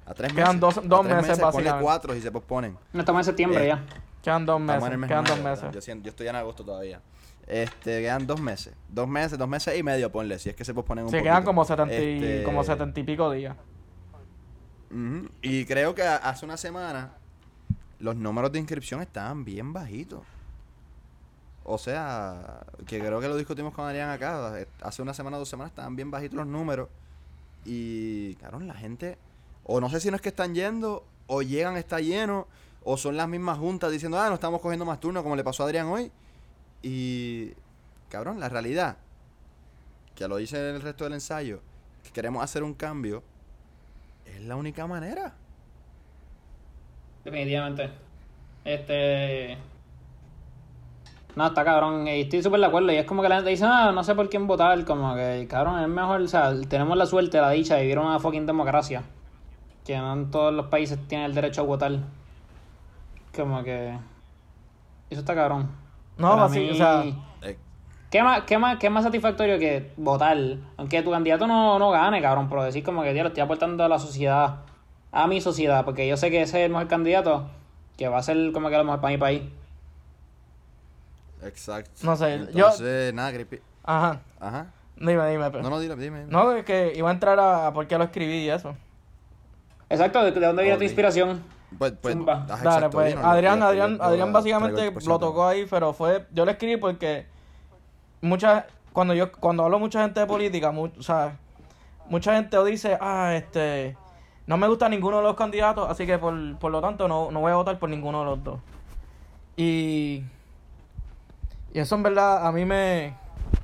a 0.06 0.14
tres 0.14 0.32
meses. 0.34 0.44
Quedan 0.44 0.60
dos- 0.60 0.78
A 0.78 0.82
dos 0.82 1.02
tres 1.02 1.16
meses, 1.16 1.40
ponle 1.40 1.46
básicamente. 1.46 1.84
cuatro 1.84 2.14
si 2.14 2.22
se 2.22 2.32
posponen. 2.32 2.78
No 2.94 3.00
estamos 3.00 3.20
en 3.22 3.26
septiembre 3.26 3.64
Eh, 3.66 3.68
ya. 3.70 3.84
Quedan 4.22 4.46
dos 4.46 4.60
Estamos 4.62 4.68
meses. 4.76 4.88
en 4.88 4.94
el 4.94 4.98
mes 5.00 5.08
Quedan 5.10 5.24
dos 5.26 5.40
meses. 5.42 5.72
Yo, 5.74 5.82
siento- 5.82 6.04
yo 6.06 6.10
estoy 6.10 6.28
en 6.28 6.36
agosto 6.36 6.64
todavía. 6.66 7.02
Este, 7.48 8.02
quedan 8.02 8.26
dos 8.26 8.42
meses. 8.42 8.74
Dos 8.90 9.08
meses, 9.08 9.38
dos 9.38 9.48
meses 9.48 9.78
y 9.78 9.84
medio, 9.84 10.12
ponle, 10.12 10.40
si 10.40 10.50
es 10.50 10.56
que 10.56 10.66
se 10.66 10.74
posponen 10.74 11.06
un 11.06 11.12
Sí, 11.12 11.18
poquito. 11.18 11.32
quedan 11.32 11.44
como 11.44 11.64
setenta 11.66 11.94
y, 11.94 12.24
Este, 12.24 12.44
como 12.44 12.64
setenta 12.64 13.00
y 13.00 13.04
pico 13.04 13.30
días. 13.32 13.56
ujú, 14.90 15.30
Y 15.42 15.66
creo 15.66 15.94
que 15.94 16.02
a- 16.04 16.16
hace 16.18 16.46
una 16.46 16.58
semana 16.58 17.12
los 18.00 18.16
números 18.16 18.52
de 18.52 18.60
inscripción 18.60 19.02
estaban 19.02 19.46
bien 19.46 19.74
bajitos. 19.74 20.22
O 21.64 21.78
sea, 21.78 22.62
que 22.86 23.00
creo 23.00 23.20
que 23.20 23.28
lo 23.28 23.38
discutimos 23.38 23.74
con 23.74 23.86
Adrián 23.86 24.10
acá. 24.12 24.60
eh, 24.60 24.68
Hace 24.82 25.02
una 25.02 25.14
semana, 25.14 25.38
dos 25.38 25.50
semanas 25.50 25.72
estaban 25.72 25.96
bien 25.96 26.12
bajitos 26.12 26.36
los 26.38 26.48
números. 26.48 26.90
Y, 27.64 28.36
claro, 28.36 28.60
la 28.60 28.74
gente, 28.76 29.18
o 29.66 29.82
no 29.82 29.90
sé 29.90 30.00
si 30.00 30.10
no 30.10 30.16
es 30.16 30.22
que 30.22 30.30
están 30.30 30.54
yendo, 30.56 31.06
o 31.28 31.42
llegan, 31.42 31.76
está 31.76 32.00
lleno, 32.00 32.48
o 32.84 32.98
son 32.98 33.18
las 33.18 33.28
mismas 33.28 33.58
juntas 33.58 33.92
diciendo, 33.92 34.20
ah, 34.20 34.30
no 34.30 34.36
estamos 34.36 34.62
cogiendo 34.62 34.86
más 34.86 35.00
turnos, 35.00 35.24
como 35.24 35.36
le 35.36 35.44
pasó 35.44 35.64
a 35.64 35.66
Adrián 35.66 35.88
hoy. 35.88 36.12
Y, 36.84 37.52
cabrón, 38.10 38.40
la 38.40 38.48
realidad, 38.48 38.98
que 40.14 40.28
lo 40.28 40.38
dice 40.38 40.70
en 40.70 40.76
el 40.76 40.82
resto 40.82 41.04
del 41.04 41.14
ensayo, 41.14 41.62
que 42.04 42.12
queremos 42.12 42.44
hacer 42.44 42.64
un 42.64 42.76
cambio, 42.76 43.24
es 44.26 44.42
la 44.42 44.56
única 44.56 44.86
manera. 44.86 45.34
Definitivamente. 47.24 47.90
Este. 48.64 49.58
No, 51.36 51.48
está 51.48 51.66
cabrón. 51.66 52.08
Estoy 52.08 52.44
súper 52.44 52.60
de 52.60 52.68
acuerdo. 52.68 52.92
Y 52.92 52.98
es 52.98 53.06
como 53.06 53.22
que 53.24 53.30
la 53.30 53.36
gente 53.38 53.50
dice, 53.50 53.66
ah, 53.66 53.92
no 53.92 54.04
sé 54.04 54.14
por 54.14 54.30
quién 54.30 54.46
votar. 54.46 54.86
Como 54.86 55.16
que, 55.16 55.48
cabrón, 55.50 55.80
es 55.82 55.88
mejor. 55.88 56.22
O 56.22 56.28
sea, 56.28 56.54
tenemos 56.70 56.96
la 56.96 57.06
suerte, 57.08 57.42
la 57.42 57.50
dicha 57.50 57.76
de 57.76 57.82
vivir 57.82 57.98
una 57.98 58.20
fucking 58.20 58.46
democracia. 58.46 59.04
Que 59.86 59.98
no 59.98 60.14
en 60.14 60.32
todos 60.32 60.54
los 60.54 60.66
países 60.68 60.98
tienen 61.08 61.28
el 61.28 61.36
derecho 61.36 61.62
a 61.62 61.64
votar. 61.66 61.92
Como 63.36 63.64
que. 63.64 63.98
Eso 65.10 65.20
está 65.22 65.36
cabrón. 65.36 65.70
No, 66.18 66.32
Para 66.32 66.46
así, 66.46 66.60
mí- 66.60 66.72
o 66.72 66.76
sea, 66.76 67.04
Eh, 67.42 67.58
¿Qué 68.10 68.24
más, 68.24 68.42
qué, 68.44 68.58
más, 68.58 68.78
¿Qué 68.80 68.90
más 68.90 69.04
satisfactorio 69.04 69.60
que 69.60 69.92
votar? 69.98 70.38
Aunque 70.78 71.02
tu 71.04 71.12
candidato 71.12 71.46
no, 71.48 71.78
no 71.78 71.92
gane, 71.92 72.22
cabrón, 72.22 72.48
pero 72.50 72.64
decir 72.64 72.84
como 72.84 73.04
que, 73.04 73.14
tío, 73.14 73.24
lo 73.24 73.28
estoy 73.30 73.44
aportando 73.44 73.84
a 73.84 73.90
la 73.90 74.00
sociedad, 74.00 74.62
a 75.12 75.28
mi 75.28 75.42
sociedad, 75.42 75.84
porque 75.86 76.08
yo 76.08 76.16
sé 76.18 76.32
que 76.32 76.42
ese 76.42 76.60
es 76.62 76.66
el 76.66 76.72
mejor 76.72 76.88
candidato, 76.88 77.48
que 77.98 78.08
va 78.08 78.18
a 78.20 78.24
ser 78.24 78.52
como 78.54 78.70
que 78.70 78.78
lo 78.78 78.84
mejor 78.86 79.02
para 79.02 79.12
mi 79.12 79.18
país. 79.18 79.44
exacto. 81.44 81.92
No 82.04 82.16
sé, 82.16 82.40
yo- 82.54 82.68
Entonces, 82.68 83.14
nada, 83.14 83.32
creepy. 83.34 83.60
ajá. 83.84 84.22
Ajá. 84.40 84.68
Dime, 84.98 85.30
dime, 85.30 85.46
Pepe. 85.52 85.62
No, 85.62 85.70
no, 85.70 85.80
dime, 85.80 85.96
dime. 85.98 86.26
No, 86.30 86.54
es 86.54 86.64
que 86.64 86.94
iba 86.96 87.10
a 87.10 87.14
entrar 87.14 87.38
a, 87.40 87.68
a 87.68 87.74
por 87.74 87.86
qué 87.86 87.98
lo 87.98 88.06
escribí 88.06 88.46
y 88.46 88.50
eso. 88.50 88.76
Exacto, 89.90 90.24
¿de, 90.24 90.32
de 90.32 90.40
dónde 90.46 90.64
viene 90.64 90.78
tu 90.78 90.84
inspiración? 90.84 91.44
Pues, 91.78 91.94
pues, 92.02 92.14
Zumba. 92.16 92.46
Dale, 92.48 92.64
exacto, 92.64 92.90
pues 92.92 93.14
Adrián, 93.26 93.64
Adrián, 93.64 93.98
Adrián 94.02 94.34
básicamente 94.34 94.92
lo 95.08 95.20
tocó 95.20 95.46
ahí, 95.48 95.66
pero 95.70 95.94
fue, 95.94 96.26
yo 96.32 96.46
lo 96.46 96.52
escribí 96.52 96.78
porque 96.78 97.26
mucha, 98.22 98.66
cuando 98.94 99.14
yo, 99.14 99.32
cuando 99.32 99.64
hablo 99.66 99.78
mucha 99.80 100.02
gente 100.02 100.20
de 100.22 100.26
política, 100.26 100.72
mu- 100.72 100.90
o 100.98 101.04
sea, 101.04 101.38
mucha 102.08 102.34
gente 102.36 102.58
o 102.58 102.64
dice, 102.64 102.98
ah, 103.02 103.34
este, 103.36 103.98
no 104.48 104.58
me 104.58 104.68
gusta 104.68 104.88
ninguno 104.90 105.18
de 105.18 105.24
los 105.24 105.36
candidatos, 105.36 105.90
así 105.90 106.06
que 106.06 106.18
por, 106.18 106.58
por 106.58 106.72
lo 106.72 106.82
tanto 106.82 107.08
no, 107.08 107.30
no 107.32 107.40
voy 107.42 107.52
a 107.52 107.56
votar 107.56 107.78
por 107.78 107.90
ninguno 107.90 108.20
de 108.20 108.26
los 108.26 108.44
dos. 108.44 108.60
Y, 109.58 110.24
y 111.74 111.80
eso 111.80 111.96
en 111.96 112.04
verdad 112.04 112.46
a 112.46 112.52
mí 112.52 112.64
me, 112.66 113.16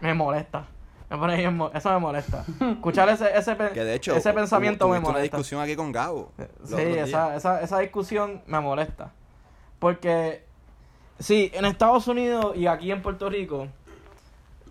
me 0.01 0.13
molesta. 0.13 0.65
Me 1.11 1.17
pone 1.17 1.35
bien 1.37 1.55
mo- 1.57 1.69
eso 1.73 1.89
me 1.91 1.99
molesta. 1.99 2.45
Escuchar 2.71 3.09
ese, 3.09 3.37
ese, 3.37 3.55
pe- 3.55 3.69
Que 3.71 3.83
de 3.83 3.95
hecho, 3.95 4.15
ese 4.15 4.31
pensamiento 4.33 4.85
hubo- 4.87 4.93
me 4.93 4.99
tuviste 4.99 5.09
una 5.09 5.17
molesta. 5.19 5.37
discusión 5.37 5.61
aquí 5.61 5.75
con 5.75 5.91
Gabo. 5.91 6.31
los 6.37 6.69
Sí, 6.69 6.73
otros 6.75 6.93
días. 6.93 7.09
esa, 7.09 7.35
esa, 7.35 7.61
esa 7.61 7.79
discusión 7.79 8.41
me 8.47 8.59
molesta. 8.61 9.11
Porque 9.79 10.45
Sí, 11.19 11.51
en 11.53 11.65
Estados 11.65 12.07
Unidos 12.07 12.55
y 12.57 12.65
aquí 12.65 12.91
en 12.91 13.01
Puerto 13.03 13.29
Rico, 13.29 13.67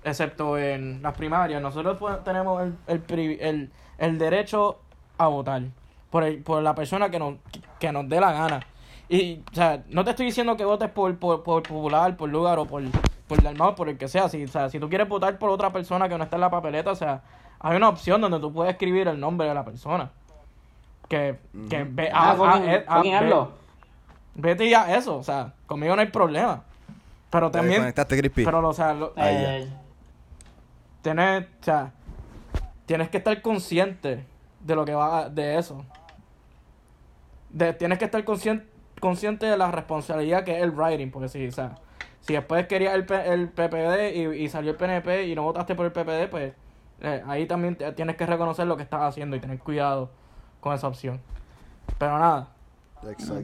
excepto 0.02 0.58
en 0.58 1.02
las 1.02 1.14
primarias, 1.14 1.60
nosotros 1.62 1.96
pues 1.98 2.24
tenemos 2.24 2.62
el, 2.62 2.74
el, 2.88 3.06
privi- 3.06 3.38
el, 3.40 3.70
el 3.98 4.18
derecho 4.18 4.80
a 5.18 5.26
votar 5.28 5.62
por, 6.10 6.24
el- 6.24 6.42
por 6.42 6.62
la 6.62 6.74
persona 6.74 7.10
que 7.10 7.18
nos, 7.18 7.34
que 7.78 7.92
nos 7.92 8.08
dé 8.08 8.20
la 8.20 8.32
gana. 8.32 8.60
Y, 9.08 9.42
o 9.52 9.54
sea, 9.54 9.82
no 9.88 10.04
te 10.04 10.10
estoy 10.10 10.26
diciendo 10.26 10.56
que 10.56 10.64
votes 10.64 10.88
por, 10.90 11.16
por, 11.18 11.42
por 11.42 11.62
popular, 11.62 12.16
por 12.16 12.28
lugar 12.30 12.58
o 12.58 12.64
por, 12.66 12.82
por 13.30 13.42
Dalmau, 13.44 13.76
por 13.76 13.88
el 13.88 13.96
que 13.96 14.08
sea. 14.08 14.28
Si, 14.28 14.42
o 14.42 14.48
sea, 14.48 14.68
si 14.68 14.80
tú 14.80 14.88
quieres 14.88 15.08
votar 15.08 15.38
por 15.38 15.50
otra 15.50 15.72
persona 15.72 16.08
que 16.08 16.18
no 16.18 16.24
está 16.24 16.36
en 16.36 16.40
la 16.40 16.50
papeleta, 16.50 16.90
o 16.90 16.96
sea, 16.96 17.22
hay 17.60 17.76
una 17.76 17.88
opción 17.88 18.20
donde 18.20 18.40
tú 18.40 18.52
puedes 18.52 18.72
escribir 18.72 19.06
el 19.06 19.20
nombre 19.20 19.46
de 19.46 19.54
la 19.54 19.64
persona. 19.64 20.10
Que, 21.08 21.38
que 21.68 21.84
ve, 21.84 22.10
Ah, 22.12 22.30
ah, 22.30 22.30
ah, 22.32 22.36
fucking, 22.36 22.70
eh, 22.70 22.84
ah, 22.88 23.20
ve-. 23.20 23.46
Vete 24.34 24.64
y 24.66 24.74
haz 24.74 24.88
eso, 24.90 25.16
o 25.16 25.22
sea, 25.22 25.52
conmigo 25.66 25.94
no 25.94 26.02
hay 26.02 26.08
problema. 26.08 26.64
Pero 27.30 27.50
¿Te 27.52 27.58
también, 27.58 27.94
pero 28.34 28.68
o 28.68 28.72
sea, 28.72 28.94
lo- 28.94 29.14
ya. 29.14 29.58
Eh, 29.58 29.68
tienes, 31.02 31.44
o 31.44 31.64
sea, 31.64 31.92
tienes 32.86 33.10
que 33.10 33.18
estar 33.18 33.40
consciente 33.42 34.24
de 34.58 34.74
lo 34.74 34.84
que 34.84 34.94
va 34.94 35.28
de 35.28 35.56
eso. 35.56 35.84
De, 37.50 37.72
tienes 37.74 37.98
que 37.98 38.04
estar 38.06 38.24
consciente, 38.24 38.66
consciente 39.00 39.46
de 39.46 39.56
la 39.56 39.70
responsabilidad 39.70 40.42
que 40.42 40.56
es 40.56 40.62
el 40.64 40.72
writing, 40.72 41.10
porque 41.12 41.28
si, 41.28 41.46
o 41.46 41.52
sea, 41.52 41.76
si 42.20 42.34
después 42.34 42.66
querías 42.66 42.94
el, 42.94 43.06
P- 43.06 43.32
el 43.32 43.48
PPD 43.48 44.14
y, 44.16 44.44
y 44.44 44.48
salió 44.48 44.70
el 44.72 44.76
PNP 44.76 45.26
y 45.26 45.34
no 45.34 45.42
votaste 45.42 45.74
por 45.74 45.86
el 45.86 45.92
PPD, 45.92 46.28
pues 46.30 46.52
eh, 47.00 47.22
ahí 47.26 47.46
también 47.46 47.76
te- 47.76 47.92
tienes 47.92 48.16
que 48.16 48.26
reconocer 48.26 48.66
lo 48.66 48.76
que 48.76 48.82
estás 48.82 49.02
haciendo 49.02 49.36
y 49.36 49.40
tener 49.40 49.58
cuidado 49.58 50.10
con 50.60 50.74
esa 50.74 50.86
opción. 50.88 51.20
Pero 51.98 52.18
nada, 52.18 52.48
Exacto. 53.08 53.34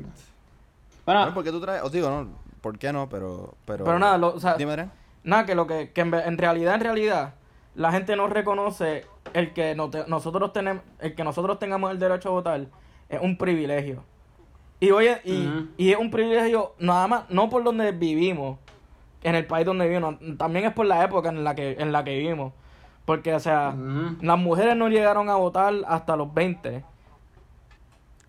bueno, 1.05 1.23
Bueno, 1.25 1.35
¿por 1.35 1.45
qué 1.45 1.51
tú 1.51 1.61
traes? 1.61 1.83
Os 1.83 1.91
digo, 1.93 2.09
no, 2.11 2.29
¿por 2.61 2.79
qué 2.79 2.93
no? 2.93 3.09
Pero, 3.09 3.55
pero... 3.65 3.85
pero 3.85 3.99
nada, 3.99 4.19
lo- 4.19 4.35
o 4.35 4.41
sea, 4.41 4.55
Dime. 4.55 4.89
Nada, 5.25 5.45
que 5.47 5.55
lo 5.55 5.67
que, 5.67 5.91
que 5.93 6.03
en, 6.03 6.15
en 6.15 6.39
realidad, 6.39 6.75
en 6.75 6.81
realidad, 6.81 7.35
la 7.75 7.91
gente 7.93 8.15
no 8.15 8.29
reconoce 8.29 9.05
el 9.33 9.53
que 9.53 9.75
no 9.75 9.91
te- 9.91 10.07
nosotros 10.07 10.53
tenemos, 10.53 10.83
el 11.01 11.15
que 11.15 11.25
nosotros 11.25 11.59
tengamos 11.59 11.91
el 11.91 11.99
derecho 11.99 12.29
a 12.29 12.33
votar 12.33 12.67
es 13.09 13.21
un 13.21 13.37
privilegio. 13.39 14.05
Y 14.79 14.91
oye, 14.91 15.21
y, 15.25 15.69
y 15.79 15.91
es 15.93 15.99
un 15.99 16.11
privilegio 16.11 16.75
nada 16.79 17.09
más, 17.09 17.31
no 17.31 17.49
por 17.49 17.65
donde 17.65 17.93
vivimos, 17.93 18.59
en 19.23 19.35
el 19.35 19.47
país 19.47 19.67
donde 19.67 19.89
vivimos, 19.89 20.17
también 20.39 20.67
es 20.67 20.73
por 20.73 20.87
la 20.87 21.05
época 21.05 21.29
en 21.31 21.43
la 21.45 21.55
que, 21.55 21.73
en 21.79 21.93
la 21.93 22.05
que 22.05 22.17
vivimos. 22.19 22.53
Porque, 23.05 23.35
o 23.35 23.41
sea, 23.41 23.75
las 24.21 24.39
mujeres 24.39 24.77
no 24.77 24.89
llegaron 24.89 25.29
a 25.31 25.37
votar 25.37 25.73
hasta 25.87 26.17
los 26.17 26.33
20. 26.35 26.85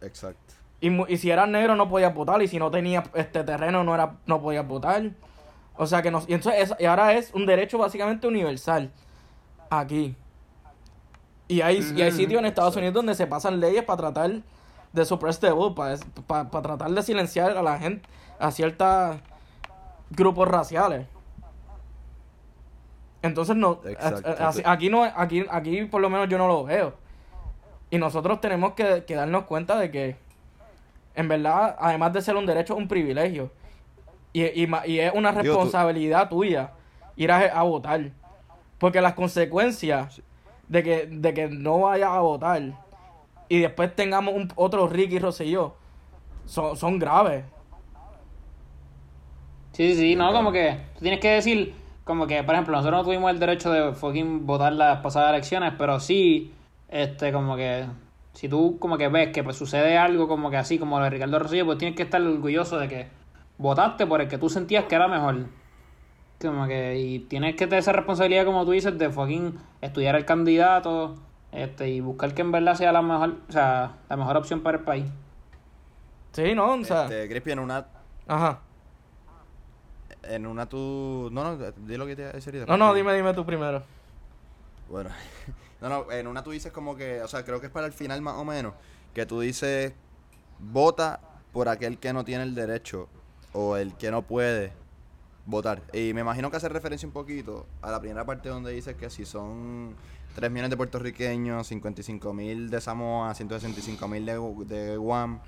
Exacto. 0.01 0.53
Y, 0.79 1.11
y 1.11 1.17
si 1.17 1.31
eras 1.31 1.47
negro 1.49 1.75
no 1.75 1.89
podías 1.89 2.13
votar. 2.13 2.41
Y 2.41 2.47
si 2.47 2.59
no 2.59 2.69
tenías 2.69 3.09
este 3.15 3.43
terreno 3.43 3.83
no 3.83 3.95
era 3.95 4.17
no 4.25 4.41
podías 4.41 4.67
votar. 4.67 5.11
O 5.75 5.85
sea 5.87 6.01
que 6.01 6.11
nos, 6.11 6.27
y 6.29 6.33
entonces 6.33 6.71
es- 6.71 6.75
y 6.79 6.85
ahora 6.85 7.13
es 7.13 7.33
un 7.33 7.45
derecho 7.45 7.77
básicamente 7.77 8.27
universal. 8.27 8.91
Aquí. 9.69 10.15
Y 11.47 11.61
hay, 11.61 11.77
y 11.95 12.01
hay 12.01 12.11
sitios 12.11 12.39
en 12.39 12.45
Estados 12.45 12.75
Unidos 12.75 12.93
donde 12.93 13.15
se 13.15 13.25
pasan 13.25 13.59
leyes 13.59 13.83
para 13.83 13.97
tratar 13.97 14.31
de 14.91 15.05
suppress 15.05 15.39
the 15.39 15.49
vote, 15.51 15.75
para, 16.27 16.49
para, 16.49 16.61
tratar 16.61 16.91
de 16.91 17.01
silenciar 17.03 17.55
a 17.57 17.61
la 17.61 17.79
gente, 17.79 18.07
a 18.39 18.51
ciertos 18.51 19.17
grupos 20.09 20.47
raciales. 20.47 21.07
Entonces 23.21 23.55
no, 23.55 23.79
a- 23.99 24.07
a- 24.67 24.71
aquí 24.71 24.89
no, 24.89 25.03
aquí, 25.03 25.45
aquí 25.49 25.85
por 25.85 26.01
lo 26.01 26.09
menos 26.09 26.29
yo 26.29 26.37
no 26.37 26.47
lo 26.47 26.63
veo. 26.63 26.93
Y 27.89 27.97
nosotros 27.97 28.39
tenemos 28.41 28.73
que, 28.73 29.05
que 29.05 29.15
darnos 29.15 29.45
cuenta 29.45 29.77
de 29.79 29.89
que, 29.91 30.17
en 31.15 31.27
verdad, 31.27 31.75
además 31.79 32.13
de 32.13 32.21
ser 32.21 32.35
un 32.35 32.45
derecho, 32.45 32.73
es 32.73 32.79
un 32.79 32.87
privilegio. 32.87 33.51
Y, 34.33 34.43
y, 34.43 34.69
y 34.85 34.99
es 34.99 35.13
una 35.13 35.31
responsabilidad 35.31 36.29
tuya 36.29 36.71
ir 37.15 37.31
a, 37.31 37.37
a 37.37 37.63
votar. 37.63 38.11
Porque 38.77 39.01
las 39.01 39.13
consecuencias 39.13 40.21
de 40.67 40.83
que, 40.83 41.07
de 41.07 41.33
que 41.33 41.47
no 41.49 41.79
vayas 41.79 42.11
a 42.11 42.19
votar 42.19 42.61
y 43.49 43.59
después 43.61 43.95
tengamos 43.95 44.35
un, 44.35 44.51
otro 44.55 44.87
Ricky 44.87 45.17
Rosselló 45.17 45.75
son, 46.45 46.75
son 46.75 46.99
graves. 46.99 47.45
Sí, 49.77 49.93
sí, 49.93 50.15
no, 50.15 50.33
como 50.33 50.51
que 50.51 50.79
tú 50.95 51.01
tienes 51.01 51.19
que 51.19 51.29
decir, 51.33 51.75
como 52.03 52.25
que, 52.25 52.41
por 52.43 52.55
ejemplo, 52.55 52.75
nosotros 52.75 52.99
no 52.99 53.03
tuvimos 53.03 53.29
el 53.29 53.37
derecho 53.37 53.71
de 53.71 53.93
fucking 53.93 54.47
votar 54.47 54.73
las 54.73 55.01
pasadas 55.01 55.29
elecciones, 55.29 55.71
pero 55.77 55.99
sí, 55.99 56.51
este, 56.89 57.31
como 57.31 57.55
que, 57.55 57.85
si 58.33 58.49
tú 58.49 58.79
como 58.79 58.97
que 58.97 59.07
ves 59.07 59.29
que 59.31 59.43
pues 59.43 59.55
sucede 59.55 59.95
algo 59.95 60.27
como 60.27 60.49
que 60.49 60.57
así, 60.57 60.79
como 60.79 60.97
lo 60.97 61.03
de 61.03 61.11
Ricardo 61.11 61.37
Rosillo, 61.37 61.67
pues 61.67 61.77
tienes 61.77 61.95
que 61.95 62.01
estar 62.01 62.19
orgulloso 62.19 62.79
de 62.79 62.87
que 62.87 63.07
votaste 63.59 64.07
por 64.07 64.19
el 64.19 64.27
que 64.27 64.39
tú 64.39 64.49
sentías 64.49 64.85
que 64.85 64.95
era 64.95 65.07
mejor. 65.07 65.45
Como 66.41 66.65
que, 66.65 66.97
y 66.97 67.19
tienes 67.19 67.53
que 67.55 67.67
tener 67.67 67.77
esa 67.81 67.91
responsabilidad, 67.91 68.45
como 68.45 68.65
tú 68.65 68.71
dices, 68.71 68.97
de 68.97 69.11
fucking 69.11 69.59
estudiar 69.81 70.15
el 70.15 70.25
candidato, 70.25 71.17
este, 71.51 71.89
y 71.89 71.99
buscar 71.99 72.33
que 72.33 72.41
en 72.41 72.51
verdad 72.51 72.73
sea 72.73 72.91
la 72.91 73.03
mejor, 73.03 73.35
o 73.47 73.51
sea, 73.51 73.91
la 74.09 74.17
mejor 74.17 74.37
opción 74.37 74.61
para 74.61 74.79
el 74.79 74.83
país. 74.83 75.05
Sí, 76.31 76.55
¿no? 76.55 76.73
O 76.73 76.83
sea, 76.83 77.03
Este, 77.03 77.29
Crispy, 77.29 77.51
en 77.51 77.59
una... 77.59 77.85
ajá. 78.27 78.61
En 80.29 80.45
una 80.45 80.67
tú... 80.67 81.29
No, 81.31 81.43
no, 81.43 81.71
di 81.71 81.97
lo 81.97 82.05
que 82.05 82.15
te 82.15 82.23
iba 82.23 82.31
a 82.31 82.33
decir. 82.33 82.55
y 82.55 82.59
No, 82.65 82.77
no, 82.77 82.93
dime, 82.93 83.13
dime 83.15 83.33
tú 83.33 83.45
primero. 83.45 83.83
Bueno, 84.89 85.09
no, 85.81 85.89
no, 85.89 86.11
en 86.11 86.27
una 86.27 86.43
tú 86.43 86.51
dices 86.51 86.71
como 86.71 86.95
que, 86.95 87.21
o 87.21 87.27
sea, 87.27 87.43
creo 87.43 87.59
que 87.59 87.67
es 87.67 87.71
para 87.71 87.87
el 87.87 87.93
final 87.93 88.21
más 88.21 88.35
o 88.35 88.45
menos, 88.45 88.73
que 89.13 89.25
tú 89.25 89.39
dices, 89.39 89.93
vota 90.59 91.19
por 91.51 91.69
aquel 91.69 91.97
que 91.97 92.13
no 92.13 92.23
tiene 92.23 92.43
el 92.43 92.55
derecho 92.55 93.09
o 93.53 93.77
el 93.77 93.95
que 93.95 94.11
no 94.11 94.21
puede 94.21 94.71
votar. 95.45 95.81
Y 95.93 96.13
me 96.13 96.21
imagino 96.21 96.51
que 96.51 96.57
hace 96.57 96.69
referencia 96.69 97.07
un 97.07 97.13
poquito 97.13 97.65
a 97.81 97.89
la 97.91 97.99
primera 97.99 98.25
parte 98.25 98.49
donde 98.49 98.71
dices 98.71 98.95
que 98.95 99.09
si 99.09 99.25
son 99.25 99.95
3 100.35 100.51
millones 100.51 100.69
de 100.69 100.77
puertorriqueños, 100.77 101.67
55 101.67 102.33
mil 102.33 102.69
de 102.69 102.79
Samoa, 102.79 103.33
165 103.33 104.07
mil 104.07 104.25
de, 104.25 104.33
de 104.65 104.97
Guam, 104.97 105.39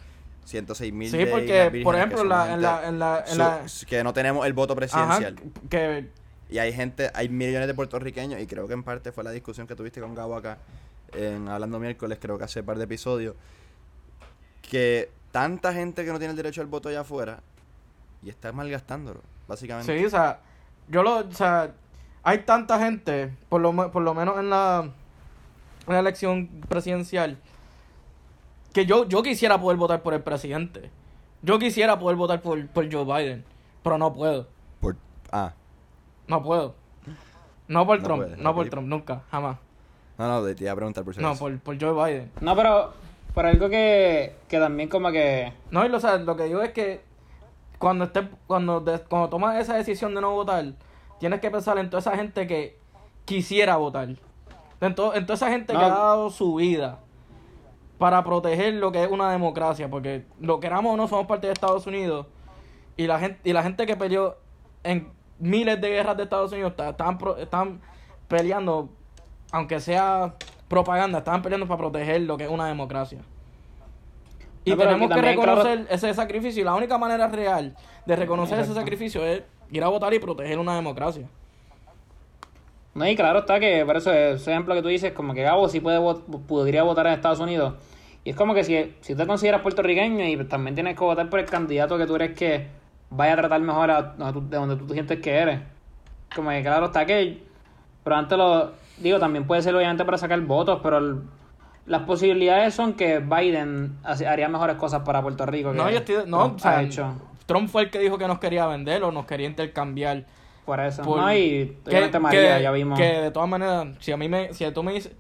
106 0.49 0.91
mil 0.93 1.11
Sí, 1.11 1.25
porque, 1.29 1.81
por 1.83 1.95
ejemplo, 1.95 2.23
la- 2.23 2.41
gente 2.41 2.53
en 2.55 2.61
la, 2.61 2.87
en 2.87 2.99
la, 2.99 3.19
en 3.27 3.27
su- 3.33 3.37
la, 3.37 3.61
que 3.87 4.03
no 4.03 4.13
tenemos 4.13 4.45
el 4.45 4.53
voto 4.53 4.73
ajá, 4.73 4.77
presidencial. 4.79 5.35
que, 5.69 6.09
Y 6.49 6.57
hay 6.57 6.73
gente, 6.73 7.11
hay 7.13 7.29
millones 7.29 7.67
de 7.67 7.73
puertorriqueños, 7.75 8.41
y 8.41 8.47
creo 8.47 8.67
que 8.67 8.73
en 8.73 8.83
parte 8.83 9.11
fue 9.11 9.23
la 9.23 9.31
discusión 9.31 9.67
que 9.67 9.75
tuviste 9.75 10.01
con 10.01 10.15
Gabo 10.15 10.35
acá, 10.35 10.57
en 11.13 11.47
Hablando 11.47 11.79
Miércoles, 11.79 12.17
creo 12.21 12.37
que 12.37 12.43
hace 12.45 12.61
un 12.61 12.65
par 12.65 12.77
de 12.77 12.83
episodios, 12.85 13.35
que 14.61 15.09
tanta 15.31 15.73
gente 15.73 16.03
que 16.05 16.11
no 16.11 16.17
tiene 16.17 16.31
el 16.31 16.37
derecho 16.37 16.61
al 16.61 16.67
voto 16.67 16.89
allá 16.89 17.01
afuera, 17.01 17.39
y 18.23 18.29
está 18.29 18.51
malgastándolo, 18.51 19.21
básicamente. 19.47 19.97
Sí, 19.97 20.03
o 20.05 20.09
sea, 20.09 20.39
yo 20.87 21.03
lo, 21.03 21.17
o 21.19 21.31
sea, 21.31 21.71
hay 22.23 22.39
tanta 22.39 22.79
gente, 22.79 23.31
por 23.49 23.61
lo, 23.61 23.91
por 23.91 24.01
lo 24.01 24.13
menos 24.13 24.37
en 24.39 24.49
la, 24.49 24.89
en 25.87 25.93
la 25.93 25.99
elección 25.99 26.47
presidencial, 26.67 27.37
que 28.73 28.85
yo, 28.85 29.07
yo 29.07 29.23
quisiera 29.23 29.59
poder 29.59 29.77
votar 29.77 30.01
por 30.01 30.13
el 30.13 30.21
presidente. 30.21 30.89
Yo 31.41 31.57
quisiera 31.59 31.97
poder 31.99 32.17
votar 32.17 32.41
por, 32.41 32.65
por 32.67 32.91
Joe 32.91 33.05
Biden, 33.05 33.43
pero 33.83 33.97
no 33.97 34.13
puedo. 34.13 34.47
Por, 34.81 34.95
ah, 35.31 35.53
No 36.27 36.43
puedo. 36.43 36.75
No 37.67 37.85
por 37.85 37.97
No 37.99 38.03
Trump, 38.03 38.23
no 38.37 38.55
por. 38.55 38.69
Trump, 38.69 38.87
nunca, 38.87 39.21
jamás. 39.31 39.57
no, 40.17 40.27
no, 40.27 40.55
te 40.55 40.63
iba 40.63 40.71
a 40.71 40.75
preguntar 40.75 41.03
por 41.03 41.13
si 41.15 41.21
No, 41.21 41.35
por, 41.35 41.57
por 41.59 41.79
Joe 41.79 41.93
Biden. 41.93 42.31
No, 42.41 42.55
pero 42.55 42.93
por 43.33 43.45
algo 43.45 43.69
que, 43.69 44.35
que 44.47 44.59
también 44.59 44.89
como 44.89 45.11
que... 45.11 45.53
No, 45.71 45.85
y 45.85 45.89
lo, 45.89 45.97
o 45.97 45.99
sea, 45.99 46.17
lo 46.17 46.35
que 46.35 46.43
digo 46.45 46.61
es 46.61 46.71
que 46.73 47.01
cuando 47.77 48.05
estés, 48.05 48.25
cuando, 48.47 48.79
de- 48.81 48.99
cuando 49.01 49.29
tomas 49.29 49.55
esa 49.57 49.75
decisión 49.75 50.13
de 50.15 50.21
no 50.21 50.31
votar, 50.31 50.65
tienes 51.19 51.39
que 51.39 51.49
pensar 51.51 51.77
en 51.77 51.89
toda 51.89 52.01
esa 52.01 52.15
gente 52.17 52.47
que 52.47 52.77
quisiera 53.25 53.77
votar. 53.77 54.09
En, 54.81 54.95
to- 54.95 55.13
en 55.13 55.25
toda 55.25 55.35
esa 55.35 55.49
gente 55.51 55.71
No. 55.73 55.79
que 55.79 55.85
ha 55.85 55.89
dado 55.89 56.29
su 56.31 56.55
vida 56.55 56.99
para 57.99 58.23
proteger 58.23 58.73
lo 58.73 58.91
que 58.91 59.03
es 59.03 59.11
una 59.11 59.31
democracia, 59.31 59.87
porque 59.89 60.25
lo 60.39 60.59
queramos 60.59 60.93
o 60.93 60.97
no 60.97 61.07
somos 61.07 61.27
parte 61.27 61.45
de 61.47 61.53
Estados 61.53 61.85
Unidos 61.85 62.25
y 62.97 63.05
la 63.05 63.19
gente 63.19 63.39
y 63.43 63.53
la 63.53 63.61
gente 63.61 63.85
que 63.85 63.95
peleó 63.95 64.37
en 64.83 65.11
miles 65.37 65.79
de 65.79 65.89
guerras 65.89 66.17
de 66.17 66.23
Estados 66.23 66.51
Unidos 66.51 66.71
está- 66.71 66.89
están 66.89 67.19
están 67.37 67.81
peleando 68.27 68.89
aunque 69.51 69.79
sea 69.79 70.33
propaganda, 70.67 71.19
estaban 71.19 71.41
peleando 71.41 71.67
para 71.67 71.77
proteger 71.77 72.21
lo 72.21 72.37
que 72.37 72.45
es 72.45 72.49
una 72.49 72.67
democracia. 72.67 73.19
Y 74.63 74.71
No, 74.71 74.77
tenemos 74.77 75.07
que 75.09 75.13
claro- 75.15 75.27
reconocer 75.27 75.87
ese 75.89 76.13
sacrificio. 76.13 76.61
Y 76.61 76.65
la 76.65 76.75
única 76.75 76.97
manera 76.97 77.27
real 77.27 77.75
de 78.05 78.15
reconocer 78.15 78.59
ese 78.59 78.73
sacrificio 78.75 79.25
es 79.25 79.41
ir 79.71 79.83
a 79.83 79.87
votar 79.87 80.13
y 80.13 80.19
proteger 80.19 80.59
una 80.59 80.75
democracia. 80.75 81.27
No, 82.99 83.07
y 83.07 83.15
claro 83.15 83.39
está 83.39 83.59
que, 83.61 83.85
por 83.85 83.95
eso, 83.95 84.11
ese 84.13 84.51
ejemplo 84.51 84.75
que 84.75 84.81
tú 84.81 84.89
dices, 84.89 85.13
como 85.13 85.33
que 85.33 85.41
Gabo 85.41 85.69
sí 85.69 85.79
puede 85.79 85.99
podría 86.47 86.83
votar 86.83 87.07
en 87.07 87.13
Estados 87.13 87.39
Unidos. 87.39 87.75
Y 88.25 88.31
es 88.31 88.35
como 88.35 88.53
que 88.53 88.65
si, 88.65 88.93
si 88.99 89.15
te 89.15 89.25
consideras 89.25 89.61
puertorriqueño 89.61 90.25
y 90.25 90.35
también 90.45 90.75
tienes 90.75 90.97
que 90.97 91.03
votar 91.05 91.29
por 91.29 91.39
el 91.39 91.45
candidato 91.45 91.97
que 91.97 92.05
tú 92.05 92.15
eres 92.15 92.37
que 92.37 92.67
vaya 93.09 93.33
a 93.33 93.37
tratar 93.37 93.61
mejor 93.61 93.89
a 93.89 94.01
de 94.17 94.57
donde 94.57 94.75
tú 94.75 94.89
sientes 94.93 95.19
que 95.21 95.33
eres. 95.33 95.61
Como 96.35 96.49
que 96.49 96.61
claro 96.61 96.87
está 96.87 97.05
que, 97.05 97.41
pero 98.03 98.17
antes 98.17 98.37
lo 98.37 98.73
digo, 98.97 99.17
también 99.17 99.47
puede 99.47 99.61
ser 99.61 99.73
obviamente 99.73 100.03
para 100.03 100.17
sacar 100.17 100.41
votos, 100.41 100.81
pero 100.83 100.97
el- 100.97 101.21
las 101.85 102.01
posibilidades 102.01 102.73
son 102.75 102.93
que 102.93 103.19
Biden 103.19 103.97
haría 104.03 104.49
mejores 104.49 104.75
cosas 104.75 105.03
para 105.03 105.21
Puerto 105.21 105.45
Rico. 105.45 105.71
Que 105.71 105.77
No, 105.77 105.89
yo 105.89 105.99
estoy, 105.99 106.15
no, 106.27 106.37
Trump 106.39 106.55
o 106.57 106.59
sea, 106.59 106.77
ha 106.77 106.81
hecho. 106.83 107.13
Trump 107.45 107.69
fue 107.69 107.83
el 107.83 107.89
que 107.89 107.97
dijo 107.99 108.17
que 108.17 108.27
nos 108.27 108.39
quería 108.39 108.67
vender 108.67 109.03
o 109.03 109.11
nos 109.13 109.25
quería 109.25 109.47
intercambiar. 109.47 110.25
Por 110.69 110.79
eso. 110.81 111.01
Por- 111.01 111.19
no, 111.19 111.33
y 111.33 111.75
que, 111.83 111.89
obviamente 111.89 112.19
María, 112.19 112.57
que- 112.57 112.63
ya 112.63 112.71
vimos. 112.71 112.99
que 112.99 113.05
de 113.05 113.31
todas 113.31 113.49
maneras, 113.49 113.87
si 114.01 114.11
a 114.11 114.17
mí 114.17 114.29
me, 114.29 114.53
si 114.53 114.69
tú 114.71 114.83
me 114.83 114.93
dices, 114.93 115.11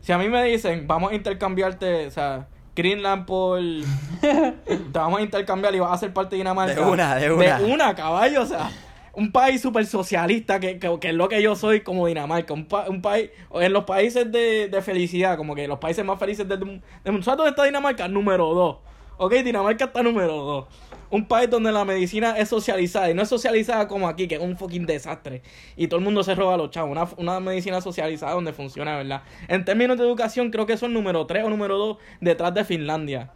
si 0.00 0.10
a 0.10 0.18
mí 0.18 0.28
me 0.28 0.42
dicen, 0.42 0.88
vamos 0.88 1.12
a 1.12 1.14
intercambiarte, 1.14 2.08
o 2.08 2.10
sea, 2.10 2.48
Greenland 2.74 3.24
por, 3.24 3.60
te 4.20 4.98
vamos 4.98 5.20
a 5.20 5.22
intercambiar 5.22 5.72
y 5.74 5.78
vas 5.78 5.92
a 5.92 5.98
ser 5.98 6.12
parte 6.12 6.30
de 6.34 6.38
Dinamarca. 6.40 6.74
De 6.74 6.80
una, 6.80 7.14
de 7.14 7.32
una. 7.32 7.58
De 7.60 7.72
una, 7.72 7.94
caballo, 7.94 8.42
o 8.42 8.46
sea, 8.46 8.70
un 9.12 9.30
país 9.30 9.60
súper 9.60 9.86
socialista, 9.86 10.58
que, 10.58 10.80
que, 10.80 10.98
que 10.98 11.08
es 11.10 11.14
lo 11.14 11.28
que 11.28 11.40
yo 11.42 11.54
soy 11.54 11.82
como 11.82 12.06
Dinamarca, 12.08 12.52
un, 12.54 12.66
pa- 12.66 12.88
un 12.88 13.00
país, 13.00 13.30
en 13.52 13.72
los 13.72 13.84
países 13.84 14.30
de, 14.32 14.68
de 14.68 14.82
felicidad, 14.82 15.36
como 15.36 15.54
que 15.54 15.68
los 15.68 15.78
países 15.78 16.04
más 16.04 16.18
felices 16.18 16.48
del 16.48 16.64
mundo. 16.64 16.82
¿Sabes 17.04 17.24
dónde 17.24 17.50
está 17.50 17.62
Dinamarca? 17.64 18.08
Número 18.08 18.52
2. 18.52 18.76
Ok, 19.18 19.32
Dinamarca 19.44 19.86
está 19.86 20.02
número 20.02 20.32
2. 20.36 20.66
Un 21.10 21.26
país 21.26 21.48
donde 21.50 21.72
la 21.72 21.84
medicina 21.84 22.36
es 22.38 22.48
socializada 22.50 23.10
y 23.10 23.14
no 23.14 23.22
es 23.22 23.28
socializada 23.28 23.88
como 23.88 24.08
aquí, 24.08 24.28
que 24.28 24.36
es 24.36 24.40
un 24.40 24.56
fucking 24.56 24.86
desastre. 24.86 25.42
Y 25.76 25.88
todo 25.88 25.98
el 25.98 26.04
mundo 26.04 26.22
se 26.22 26.34
roba 26.34 26.56
los 26.56 26.70
chavos. 26.70 26.90
Una, 26.92 27.08
una 27.16 27.40
medicina 27.40 27.80
socializada 27.80 28.32
donde 28.34 28.52
funciona, 28.52 28.96
¿verdad? 28.96 29.22
En 29.48 29.64
términos 29.64 29.96
de 29.98 30.04
educación, 30.04 30.50
creo 30.50 30.66
que 30.66 30.76
son 30.76 30.92
número 30.92 31.26
3 31.26 31.44
o 31.44 31.50
número 31.50 31.78
2 31.78 31.96
detrás 32.20 32.54
de 32.54 32.64
Finlandia. 32.64 33.30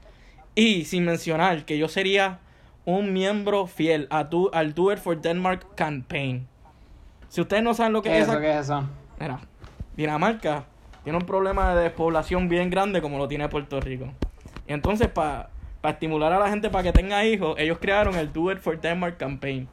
Y 0.54 0.84
sin 0.84 1.04
mencionar 1.04 1.64
que 1.64 1.78
yo 1.78 1.88
sería 1.88 2.40
un 2.84 3.12
miembro 3.12 3.66
fiel 3.66 4.06
a 4.10 4.28
tu, 4.28 4.50
al 4.52 4.74
Do 4.74 4.92
It 4.92 4.98
for 4.98 5.20
Denmark 5.20 5.74
campaign. 5.74 6.46
Si 7.28 7.40
ustedes 7.40 7.62
no 7.62 7.72
saben 7.74 7.92
lo 7.94 8.02
que 8.02 8.10
¿Qué 8.10 8.16
es 8.18 8.22
es 8.22 8.28
eso? 8.28 8.32
esa- 8.34 8.40
¿Qué 8.42 8.52
es 8.52 8.58
eso? 8.66 8.88
Mira, 9.18 9.40
Dinamarca 9.96 10.64
tiene 11.04 11.18
un 11.18 11.24
problema 11.24 11.74
de 11.74 11.84
despoblación 11.84 12.48
bien 12.48 12.70
grande 12.70 13.00
como 13.00 13.18
lo 13.18 13.26
tiene 13.28 13.48
Puerto 13.48 13.80
Rico. 13.80 14.06
Y 14.68 14.72
entonces, 14.74 15.08
para 15.08 15.48
estimular 15.90 16.32
a 16.32 16.38
la 16.38 16.48
gente 16.48 16.70
para 16.70 16.84
que 16.84 16.92
tenga 16.92 17.24
hijos, 17.24 17.56
ellos 17.58 17.78
crearon 17.80 18.14
el 18.14 18.32
Do 18.32 18.52
It 18.52 18.58
for 18.60 18.80
Denmark 18.80 19.16
campaign. 19.18 19.68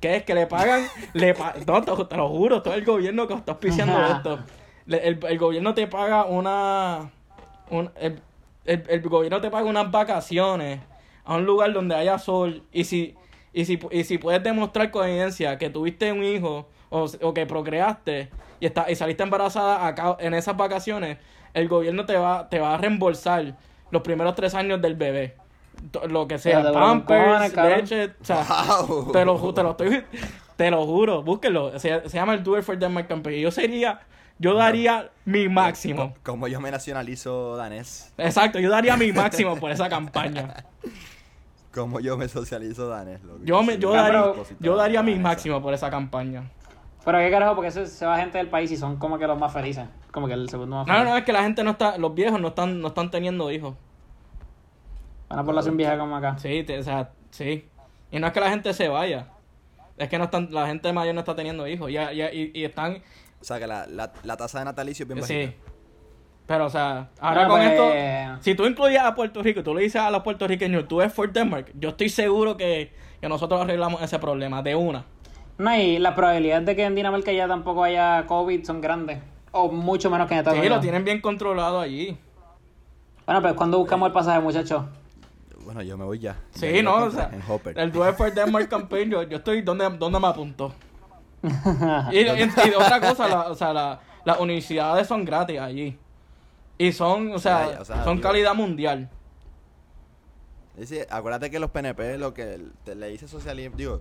Que 0.00 0.16
es 0.16 0.22
que 0.22 0.34
le 0.34 0.46
pagan, 0.46 0.82
le 1.12 1.34
pa- 1.34 1.54
no, 1.66 1.82
te, 1.82 2.04
te 2.06 2.16
lo 2.16 2.28
juro, 2.30 2.62
todo 2.62 2.72
el 2.74 2.84
gobierno 2.84 3.28
que 3.28 3.34
está 3.34 3.52
auspiciando 3.52 4.00
esto. 4.16 4.38
Le- 4.86 5.06
el, 5.06 5.18
el 5.28 5.38
gobierno 5.38 5.74
te 5.74 5.86
paga 5.86 6.24
una. 6.24 7.10
un- 7.70 7.90
el, 8.00 8.20
el- 8.64 8.84
el 8.88 9.00
gobierno 9.02 9.40
te 9.42 9.50
paga 9.50 9.66
unas 9.68 9.90
vacaciones 9.90 10.80
a 11.24 11.36
un 11.36 11.44
lugar 11.44 11.72
donde 11.74 11.94
haya 11.94 12.18
sol. 12.18 12.62
Y 12.72 12.84
si, 12.84 13.14
y 13.52 13.66
si, 13.66 13.78
y 13.90 14.04
si 14.04 14.16
puedes 14.16 14.42
demostrar 14.42 14.90
con 14.90 15.06
evidencia 15.06 15.58
que 15.58 15.68
tuviste 15.68 16.10
un 16.12 16.24
hijo 16.24 16.68
o, 16.88 17.06
o 17.20 17.34
que 17.34 17.44
procreaste 17.44 18.30
y, 18.58 18.66
está, 18.66 18.90
y 18.90 18.94
saliste 18.96 19.22
embarazada 19.22 19.86
acá, 19.86 20.16
en 20.20 20.32
esas 20.32 20.56
vacaciones, 20.56 21.18
el 21.52 21.68
gobierno 21.68 22.06
te 22.06 22.16
va, 22.16 22.48
te 22.48 22.58
va 22.58 22.74
a 22.74 22.78
reembolsar 22.78 23.54
los 23.90 24.02
primeros 24.02 24.34
tres 24.34 24.54
años 24.54 24.80
del 24.80 24.94
bebé. 24.94 25.36
Lo 26.08 26.28
que 26.28 26.38
sea, 26.38 26.72
pampers, 26.72 27.54
leche, 27.56 28.12
o 28.20 28.24
sea, 28.24 28.44
Wow. 28.86 29.12
te 29.12 29.24
lo, 29.24 29.54
te 29.54 29.62
lo 29.62 29.70
estoy, 29.70 30.04
te 30.56 30.70
lo 30.70 30.84
juro, 30.86 31.22
búsquenlo. 31.22 31.78
Se, 31.78 32.08
se 32.08 32.16
llama 32.16 32.34
el 32.34 32.42
Do 32.42 32.58
It 32.58 32.64
for 32.64 32.78
Denmark 32.78 33.08
Campaign. 33.08 33.40
Yo 33.40 33.50
sería, 33.50 34.00
yo 34.38 34.54
daría 34.54 35.10
mi 35.24 35.48
máximo. 35.48 36.14
Como 36.22 36.48
yo 36.48 36.60
me 36.60 36.70
nacionalizo 36.70 37.56
danés. 37.56 38.12
Exacto, 38.18 38.58
yo 38.60 38.70
daría 38.70 38.96
mi 38.96 39.10
máximo 39.12 39.56
por 39.56 39.70
esa 39.70 39.88
campaña. 39.88 40.54
Como 41.72 42.00
yo 42.00 42.16
me 42.18 42.26
socializo 42.28 42.88
danés. 42.88 43.22
loco. 43.22 43.38
Yo 43.44 43.62
me, 43.62 43.78
yo 43.78 43.92
Ah, 43.94 44.02
daría, 44.02 44.20
pero- 44.32 44.44
yo 44.58 44.76
daría 44.76 45.02
mi 45.02 45.12
danesa. 45.12 45.28
máximo 45.28 45.62
por 45.62 45.72
esa 45.72 45.88
campaña. 45.88 46.50
Pero 47.04 47.18
qué 47.18 47.30
carajo, 47.30 47.54
porque 47.54 47.70
se, 47.70 47.86
se 47.86 48.04
va 48.04 48.18
gente 48.18 48.38
del 48.38 48.48
país 48.48 48.70
y 48.72 48.76
son 48.76 48.96
como 48.96 49.18
que 49.18 49.26
los 49.26 49.38
más 49.38 49.52
felices. 49.52 49.86
Como 50.10 50.26
que 50.26 50.34
el 50.34 50.48
segundo 50.50 50.76
más 50.76 50.86
No, 50.86 50.92
feliz. 50.94 51.08
no, 51.08 51.16
es 51.16 51.24
que 51.24 51.32
la 51.32 51.42
gente 51.44 51.62
no 51.64 51.70
está, 51.70 51.96
los 51.96 52.12
viejos 52.14 52.40
no 52.40 52.48
están, 52.48 52.80
no 52.80 52.88
están 52.88 53.10
teniendo 53.10 53.50
hijos. 53.52 53.74
Una 55.30 55.44
población 55.44 55.76
vieja 55.76 55.96
como 55.98 56.16
acá. 56.16 56.36
Sí, 56.38 56.62
te- 56.64 56.78
o 56.78 56.82
sea, 56.82 57.10
sí. 57.30 57.68
Y 58.10 58.18
no 58.18 58.26
es 58.26 58.32
que 58.32 58.40
la 58.40 58.50
gente 58.50 58.72
se 58.74 58.88
vaya. 58.88 59.26
Es 59.96 60.08
que 60.08 60.18
no 60.18 60.24
están, 60.24 60.48
la 60.50 60.66
gente 60.66 60.92
mayor 60.92 61.14
no 61.14 61.20
está 61.20 61.34
teniendo 61.36 61.66
hijos. 61.68 61.90
Ya, 61.92 62.12
ya, 62.12 62.32
y, 62.32 62.50
y 62.54 62.64
están, 62.64 63.02
O 63.40 63.44
sea 63.44 63.58
que 63.58 63.66
la, 63.66 63.86
la, 63.86 64.12
la 64.24 64.36
tasa 64.36 64.58
de 64.58 64.64
natalicio 64.64 65.04
es 65.04 65.08
bien 65.08 65.22
sí. 65.24 65.34
bajita. 65.34 65.56
Pero, 66.46 66.66
o 66.66 66.70
sea, 66.70 67.10
ahora 67.20 67.44
Ah, 67.44 67.48
con 67.48 67.60
pues, 67.60 67.70
esto, 67.70 68.42
si 68.42 68.54
tú 68.56 68.66
incluyes 68.66 69.00
a 69.00 69.14
Puerto 69.14 69.40
Rico 69.40 69.62
tú 69.62 69.72
le 69.72 69.82
dices 69.82 70.00
a 70.00 70.10
los 70.10 70.22
puertorriqueños, 70.24 70.88
tú 70.88 71.00
es 71.00 71.12
for 71.12 71.32
Denmark, 71.32 71.70
yo 71.78 71.90
estoy 71.90 72.08
seguro 72.08 72.56
que, 72.56 72.92
que 73.20 73.28
nosotros 73.28 73.60
arreglamos 73.60 74.02
ese 74.02 74.18
problema 74.18 74.60
de 74.60 74.74
una. 74.74 75.04
No, 75.58 75.76
y 75.76 75.98
las 76.00 76.14
probabilidades 76.14 76.66
de 76.66 76.74
que 76.74 76.84
en 76.84 76.96
Dinamarca 76.96 77.30
ya 77.30 77.46
tampoco 77.46 77.84
haya 77.84 78.24
COVID 78.26 78.64
son 78.64 78.80
grandes. 78.80 79.20
O 79.52 79.70
mucho 79.70 80.10
menos 80.10 80.26
que 80.26 80.34
en 80.34 80.38
Estados 80.40 80.56
Sí, 80.56 80.60
Unidos. 80.60 80.78
lo 80.78 80.82
tienen 80.82 81.04
bien 81.04 81.20
controlado 81.20 81.78
allí. 81.78 82.18
Bueno, 83.26 83.42
pues 83.42 83.54
cuando 83.54 83.78
buscamos 83.78 84.08
el 84.08 84.12
pasaje, 84.12 84.40
muchachos. 84.40 84.84
Bueno, 85.64 85.82
yo 85.82 85.96
me 85.96 86.04
voy 86.04 86.18
ya. 86.18 86.36
Sí, 86.54 86.82
no, 86.82 86.96
o 86.96 87.10
sea, 87.10 87.30
En 87.32 87.42
Hopper. 87.48 87.78
el 87.78 87.88
It 87.88 88.14
for 88.16 88.32
Denmark 88.32 88.68
campaign, 88.68 89.10
yo, 89.10 89.22
yo 89.24 89.36
estoy 89.38 89.62
donde, 89.62 89.88
donde 89.90 90.18
me 90.20 90.26
apunto. 90.26 90.72
Y, 92.12 92.18
y- 92.18 92.26
y 92.26 92.74
otra 92.74 93.00
cosa, 93.00 93.28
la, 93.28 93.48
o 93.50 93.54
sea, 93.54 93.72
la- 93.72 94.00
las 94.24 94.38
universidades 94.40 95.06
son 95.06 95.24
gratis 95.24 95.58
allí. 95.58 95.98
Y 96.78 96.92
son, 96.92 97.32
o 97.32 97.38
sea, 97.38 97.66
Ya, 97.66 97.72
ya, 97.74 97.80
o 97.80 97.84
sea, 97.84 98.04
son 98.04 98.20
calidad 98.20 98.54
mundial. 98.54 99.08
Dice, 100.76 101.06
acuérdate 101.10 101.50
que 101.50 101.58
los 101.58 101.70
PNP 101.70 102.16
lo 102.18 102.32
que 102.32 102.58
te- 102.84 102.94
le 102.94 103.08
dice 103.08 103.28
socialismo, 103.28 103.76
digo, 103.76 104.00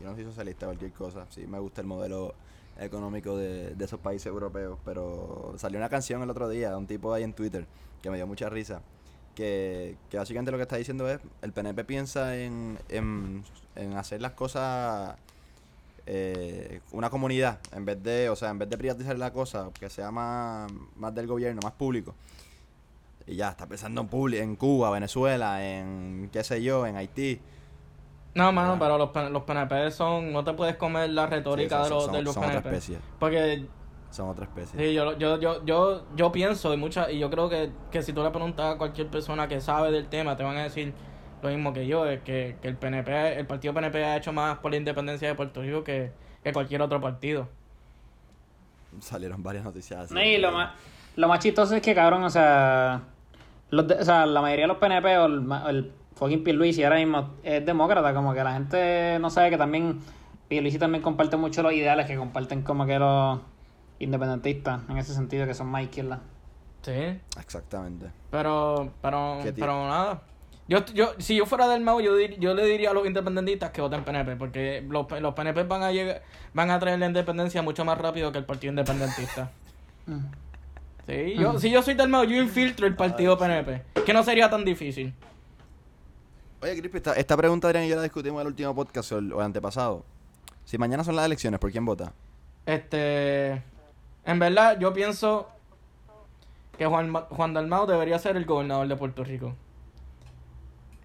yo 0.00 0.08
no 0.08 0.14
soy 0.14 0.24
socialista 0.24 0.66
cualquier 0.66 0.92
cosa, 0.92 1.26
sí 1.30 1.46
me 1.46 1.58
gusta 1.58 1.80
el 1.80 1.86
modelo 1.86 2.34
económico 2.78 3.36
de, 3.36 3.74
de 3.74 3.84
esos 3.84 4.00
países 4.00 4.26
europeos, 4.26 4.78
pero 4.84 5.54
salió 5.56 5.78
una 5.78 5.88
canción 5.88 6.22
el 6.22 6.30
otro 6.30 6.48
día 6.48 6.70
de 6.70 6.76
un 6.76 6.86
tipo 6.86 7.12
ahí 7.14 7.22
en 7.22 7.32
Twitter 7.32 7.66
que 8.02 8.10
me 8.10 8.16
dio 8.16 8.26
mucha 8.26 8.48
risa, 8.50 8.80
que, 9.34 9.96
que 10.10 10.16
básicamente 10.18 10.50
lo 10.50 10.56
que 10.58 10.62
está 10.62 10.76
diciendo 10.76 11.08
es, 11.08 11.20
el 11.42 11.52
PNP 11.52 11.84
piensa 11.84 12.36
en, 12.36 12.78
en, 12.88 13.44
en 13.76 13.96
hacer 13.96 14.20
las 14.20 14.32
cosas 14.32 15.16
eh, 16.06 16.80
una 16.92 17.10
comunidad, 17.10 17.58
en 17.72 17.84
vez 17.84 18.02
de, 18.02 18.28
o 18.30 18.36
sea, 18.36 18.50
en 18.50 18.58
vez 18.58 18.68
de 18.68 18.76
privatizar 18.78 19.16
la 19.18 19.32
cosa, 19.32 19.70
que 19.78 19.88
sea 19.90 20.10
más, 20.10 20.70
más 20.96 21.14
del 21.14 21.26
gobierno, 21.26 21.60
más 21.62 21.72
público. 21.72 22.14
Y 23.26 23.36
ya, 23.36 23.50
está 23.50 23.66
pensando 23.66 24.00
en, 24.10 24.34
en 24.34 24.56
Cuba, 24.56 24.90
Venezuela, 24.90 25.64
en 25.64 26.28
qué 26.32 26.42
sé 26.42 26.62
yo, 26.62 26.86
en 26.86 26.96
Haití. 26.96 27.40
No, 28.34 28.50
mano, 28.52 28.72
Ah. 28.74 28.76
pero 28.78 28.98
los, 28.98 29.30
los 29.32 29.42
PNP 29.44 29.90
son, 29.90 30.32
no 30.32 30.42
te 30.44 30.52
puedes 30.54 30.76
comer 30.76 31.10
la 31.10 31.26
retórica 31.26 31.78
Sí, 31.78 31.84
de 31.84 31.90
los, 31.90 32.04
son- 32.04 32.12
de 32.12 32.22
los 32.22 32.34
son 32.34 32.44
otra 32.44 32.62
PNP. 32.62 32.68
especie. 32.76 32.98
Porque 33.18 33.66
Son 34.10 34.28
otra 34.28 34.44
especie. 34.44 34.78
Sí, 34.78 34.92
yo, 34.94 35.16
yo, 35.18 35.38
yo, 35.40 35.64
yo, 35.64 36.02
yo 36.16 36.32
pienso 36.32 36.74
y 36.74 36.76
mucha, 36.76 37.10
y 37.10 37.18
yo 37.18 37.30
creo 37.30 37.48
que, 37.48 37.70
que 37.92 38.02
si 38.02 38.12
tú 38.12 38.22
le 38.24 38.30
preguntas 38.30 38.74
a 38.74 38.78
cualquier 38.78 39.06
persona 39.08 39.46
que 39.48 39.60
sabe 39.60 39.92
del 39.92 40.08
tema, 40.08 40.36
te 40.36 40.42
van 40.42 40.56
a 40.56 40.64
decir 40.64 40.92
lo 41.42 41.48
mismo 41.48 41.72
que 41.72 41.86
yo, 41.86 42.04
es 42.06 42.20
que, 42.22 42.56
que 42.60 42.68
el 42.68 42.76
PNP, 42.76 43.38
el 43.38 43.46
partido 43.46 43.72
PNP 43.72 44.04
ha 44.04 44.16
hecho 44.16 44.32
más 44.32 44.58
por 44.58 44.72
la 44.72 44.76
independencia 44.78 45.28
de 45.28 45.34
Puerto 45.34 45.62
Rico 45.62 45.84
que, 45.84 46.10
que 46.42 46.52
cualquier 46.52 46.82
otro 46.82 47.00
partido. 47.00 47.48
Salieron 49.00 49.42
varias 49.42 49.64
noticias 49.64 50.00
así. 50.00 50.14
No, 50.14 50.22
y 50.22 50.38
lo 50.38 50.50
más, 50.52 50.72
lo 51.16 51.28
más 51.28 51.38
chistoso 51.38 51.76
es 51.76 51.82
que, 51.82 51.94
cabrón, 51.94 52.24
o 52.24 52.30
sea, 52.30 53.02
los 53.70 53.86
de- 53.86 53.94
o 53.94 54.04
sea, 54.04 54.26
la 54.26 54.40
mayoría 54.42 54.64
de 54.64 54.68
los 54.68 54.78
PNP 54.78 55.16
o 55.18 55.26
el, 55.26 55.46
el 55.68 55.92
fucking 56.16 56.42
Pierluisi 56.42 56.82
ahora 56.82 56.96
mismo 56.96 57.30
es 57.44 57.64
demócrata, 57.64 58.12
como 58.12 58.34
que 58.34 58.42
la 58.42 58.52
gente 58.54 59.18
no 59.20 59.30
sabe 59.30 59.50
que 59.50 59.56
también 59.56 60.00
Pierluisi 60.48 60.78
también 60.78 61.02
comparte 61.02 61.36
mucho 61.36 61.62
los 61.62 61.72
ideales 61.72 62.06
que 62.06 62.16
comparten 62.16 62.62
como 62.62 62.84
que 62.84 62.98
los 62.98 63.38
independentistas, 64.00 64.80
en 64.88 64.98
ese 64.98 65.14
sentido, 65.14 65.46
que 65.46 65.54
son 65.54 65.68
más 65.68 65.84
izquierda. 65.84 66.20
Sí, 66.82 67.20
Exactamente. 67.38 68.06
pero, 68.30 68.90
pero, 69.00 69.38
pero 69.56 69.86
nada. 69.88 70.22
Yo, 70.66 70.84
yo, 70.94 71.12
si 71.18 71.36
yo 71.36 71.46
fuera 71.46 71.66
del 71.68 71.82
MAU, 71.82 72.00
yo, 72.00 72.16
dir- 72.16 72.38
yo 72.38 72.54
le 72.54 72.64
diría 72.64 72.90
a 72.90 72.94
los 72.94 73.06
independentistas 73.06 73.70
que 73.70 73.80
voten 73.80 74.04
PNP, 74.04 74.36
porque 74.36 74.84
los, 74.88 75.06
los 75.20 75.34
PNP 75.34 75.64
van 75.64 75.82
a 75.82 75.90
llegar, 75.92 76.22
van 76.54 76.70
a 76.70 76.78
traer 76.78 76.98
la 76.98 77.06
independencia 77.06 77.60
mucho 77.60 77.84
más 77.84 77.98
rápido 77.98 78.30
que 78.32 78.38
el 78.38 78.44
partido 78.44 78.70
independentista. 78.72 79.50
Mm. 80.06 80.24
Sí, 81.06 81.34
yo, 81.36 81.58
si 81.58 81.70
yo 81.70 81.82
soy 81.82 81.92
del 81.94 82.08
MAU, 82.08 82.24
yo 82.24 82.40
infiltro 82.40 82.86
el 82.86 82.96
partido 82.96 83.36
PNP, 83.36 83.82
que 84.04 84.12
no 84.14 84.22
sería 84.24 84.48
tan 84.48 84.64
difícil. 84.64 85.12
Oye, 86.62 86.76
Crispy, 86.78 86.96
esta, 86.98 87.12
esta 87.14 87.36
pregunta 87.36 87.68
Adrián 87.68 87.84
y 87.84 87.88
yo 87.88 87.96
la 87.96 88.02
discutimos 88.02 88.38
en 88.40 88.46
el 88.46 88.46
último 88.48 88.74
podcast 88.74 89.12
o 89.12 89.18
el, 89.18 89.32
o 89.32 89.38
el 89.40 89.44
antepasado. 89.46 90.04
Si 90.64 90.78
mañana 90.78 91.04
son 91.04 91.16
las 91.16 91.26
elecciones, 91.26 91.60
¿por 91.60 91.70
quién 91.70 91.84
vota? 91.84 92.12
Este, 92.66 93.62
en 94.24 94.38
verdad, 94.38 94.78
yo 94.78 94.92
pienso 94.92 95.48
que 96.78 96.86
Juan, 96.86 97.10
Ma- 97.10 97.26
Juan 97.30 97.52
Dalmau 97.54 97.86
debería 97.86 98.18
ser 98.18 98.36
el 98.36 98.44
gobernador 98.46 98.88
de 98.88 98.96
Puerto 98.96 99.22
Rico. 99.24 99.54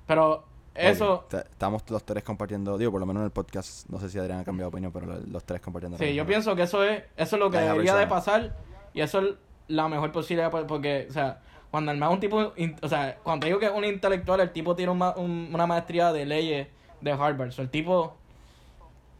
Pero 0.07 0.43
eso, 0.73 1.25
Estamos 1.31 1.83
los 1.89 2.03
tres 2.03 2.23
compartiendo, 2.23 2.77
digo, 2.77 2.91
por 2.91 2.99
lo 2.99 3.05
menos 3.05 3.21
en 3.21 3.25
el 3.25 3.31
podcast, 3.31 3.89
no 3.89 3.99
sé 3.99 4.09
si 4.09 4.19
Adrián 4.19 4.39
ha 4.39 4.43
cambiado 4.43 4.69
de 4.69 4.73
opinión, 4.75 4.91
pero 4.91 5.05
lo- 5.05 5.19
los 5.19 5.43
tres 5.43 5.61
compartiendo. 5.61 5.97
sí, 5.97 6.13
yo 6.13 6.25
pienso 6.25 6.55
que 6.55 6.63
eso 6.63 6.83
es, 6.83 7.03
eso 7.17 7.35
es 7.35 7.39
lo 7.39 7.49
que 7.49 7.57
La 7.57 7.63
debería 7.73 7.95
de 7.95 8.07
pasar 8.07 8.55
y 8.93 9.01
eso 9.01 9.19
es 9.19 9.35
la 9.67 9.87
mejor 9.87 10.11
posibilidad 10.11 10.51
por- 10.51 10.67
porque, 10.67 11.07
o 11.09 11.13
sea, 11.13 11.39
Juan 11.71 11.85
Dalmau 11.87 12.09
es 12.11 12.13
un 12.15 12.19
tipo, 12.19 12.53
o 12.81 12.87
sea, 12.89 13.17
cuando 13.23 13.47
digo 13.47 13.59
que 13.59 13.65
es 13.65 13.71
un 13.71 13.83
intelectual, 13.85 14.39
el 14.41 14.51
tipo 14.51 14.75
tiene 14.75 14.91
un 14.91 14.97
ma- 14.99 15.15
un- 15.17 15.49
una 15.53 15.65
maestría 15.65 16.13
de 16.13 16.25
leyes 16.25 16.67
de 17.01 17.11
Harvard, 17.11 17.51
so, 17.51 17.61
el 17.61 17.69
tipo, 17.69 18.15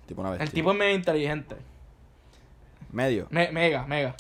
Tipo 0.05 0.21
una 0.21 0.35
el 0.35 0.51
tipo 0.51 0.71
es 0.71 0.77
medio 0.77 0.93
inteligente, 0.95 1.55
Medio. 2.95 3.27
Me- 3.29 3.51
mega, 3.51 3.85
mega. 3.85 4.15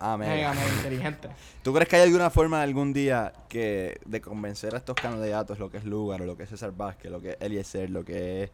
Ah, 0.00 0.16
mega. 0.16 0.32
Mega, 0.34 0.54
mega 0.54 0.68
inteligente. 0.74 1.28
¿Tú 1.62 1.72
crees 1.72 1.88
que 1.88 1.96
hay 1.96 2.02
alguna 2.02 2.30
forma 2.30 2.62
algún 2.62 2.92
día 2.92 3.32
que 3.48 4.00
de 4.06 4.20
convencer 4.20 4.74
a 4.74 4.78
estos 4.78 4.96
candidatos, 4.96 5.58
lo 5.58 5.70
que 5.70 5.76
es 5.76 5.84
Lugar, 5.84 6.22
o 6.22 6.24
lo 6.24 6.36
que 6.36 6.44
es 6.44 6.48
César 6.48 6.72
Vázquez, 6.76 7.10
lo 7.12 7.20
que 7.20 7.30
es 7.32 7.36
Eliezer, 7.40 7.90
lo 7.90 8.04
que 8.04 8.44
es 8.44 8.50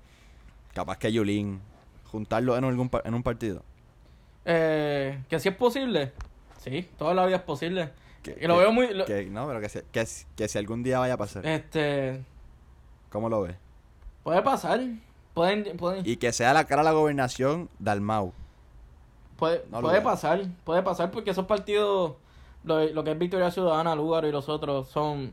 capaz 0.75 0.99
que 0.99 1.13
Yulín, 1.13 1.61
juntarlos 2.07 2.59
en, 2.59 2.65
algún, 2.65 2.91
en 3.05 3.15
un 3.15 3.23
partido? 3.23 3.63
Eh, 4.45 5.23
que 5.29 5.39
si 5.39 5.49
es 5.49 5.55
posible. 5.55 6.13
Sí, 6.59 6.89
toda 6.99 7.15
la 7.15 7.25
vida 7.25 7.37
es 7.37 7.43
posible. 7.43 7.91
Que, 8.23 8.33
lo 8.49 8.55
que- 8.57 8.61
veo 8.61 8.73
muy... 8.73 8.93
lo- 8.93 9.05
que- 9.07 9.27
no, 9.27 9.47
pero 9.47 9.61
que 9.61 9.69
si, 9.69 9.79
que, 9.93 10.05
que 10.37 10.49
si 10.49 10.59
algún 10.59 10.83
día 10.83 10.99
vaya 10.99 11.15
a 11.15 11.19
pasar. 11.19 11.47
este... 11.47 12.21
¿Cómo 13.11 13.29
lo 13.29 13.43
ves? 13.43 13.57
Puede 14.25 14.43
pasar. 14.43 14.81
Pueden... 15.33 15.77
pueden 15.79 16.03
Y 16.05 16.17
que 16.17 16.33
sea 16.33 16.53
la 16.53 16.65
cara 16.65 16.83
de 16.83 16.87
la 16.87 16.93
gobernación 16.93 17.71
Dalmau. 17.79 18.33
Puede, 19.39 19.65
No 19.71 19.81
puede 19.81 20.01
pasar, 20.01 20.41
puede 20.65 20.83
pasar 20.83 21.11
porque 21.13 21.31
esos 21.31 21.47
partidos, 21.47 22.15
lo, 22.65 22.85
lo 22.87 23.05
que 23.05 23.13
es 23.13 23.19
Victoria 23.19 23.51
Ciudadana, 23.51 23.95
Lugar 23.95 24.25
y 24.25 24.33
los 24.33 24.49
otros 24.49 24.89
son, 24.89 25.33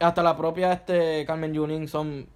hasta 0.00 0.22
la 0.22 0.36
propia 0.36 0.72
este 0.72 1.24
Carmen 1.24 1.54
Yunin 1.54 1.86
son, 1.88 2.26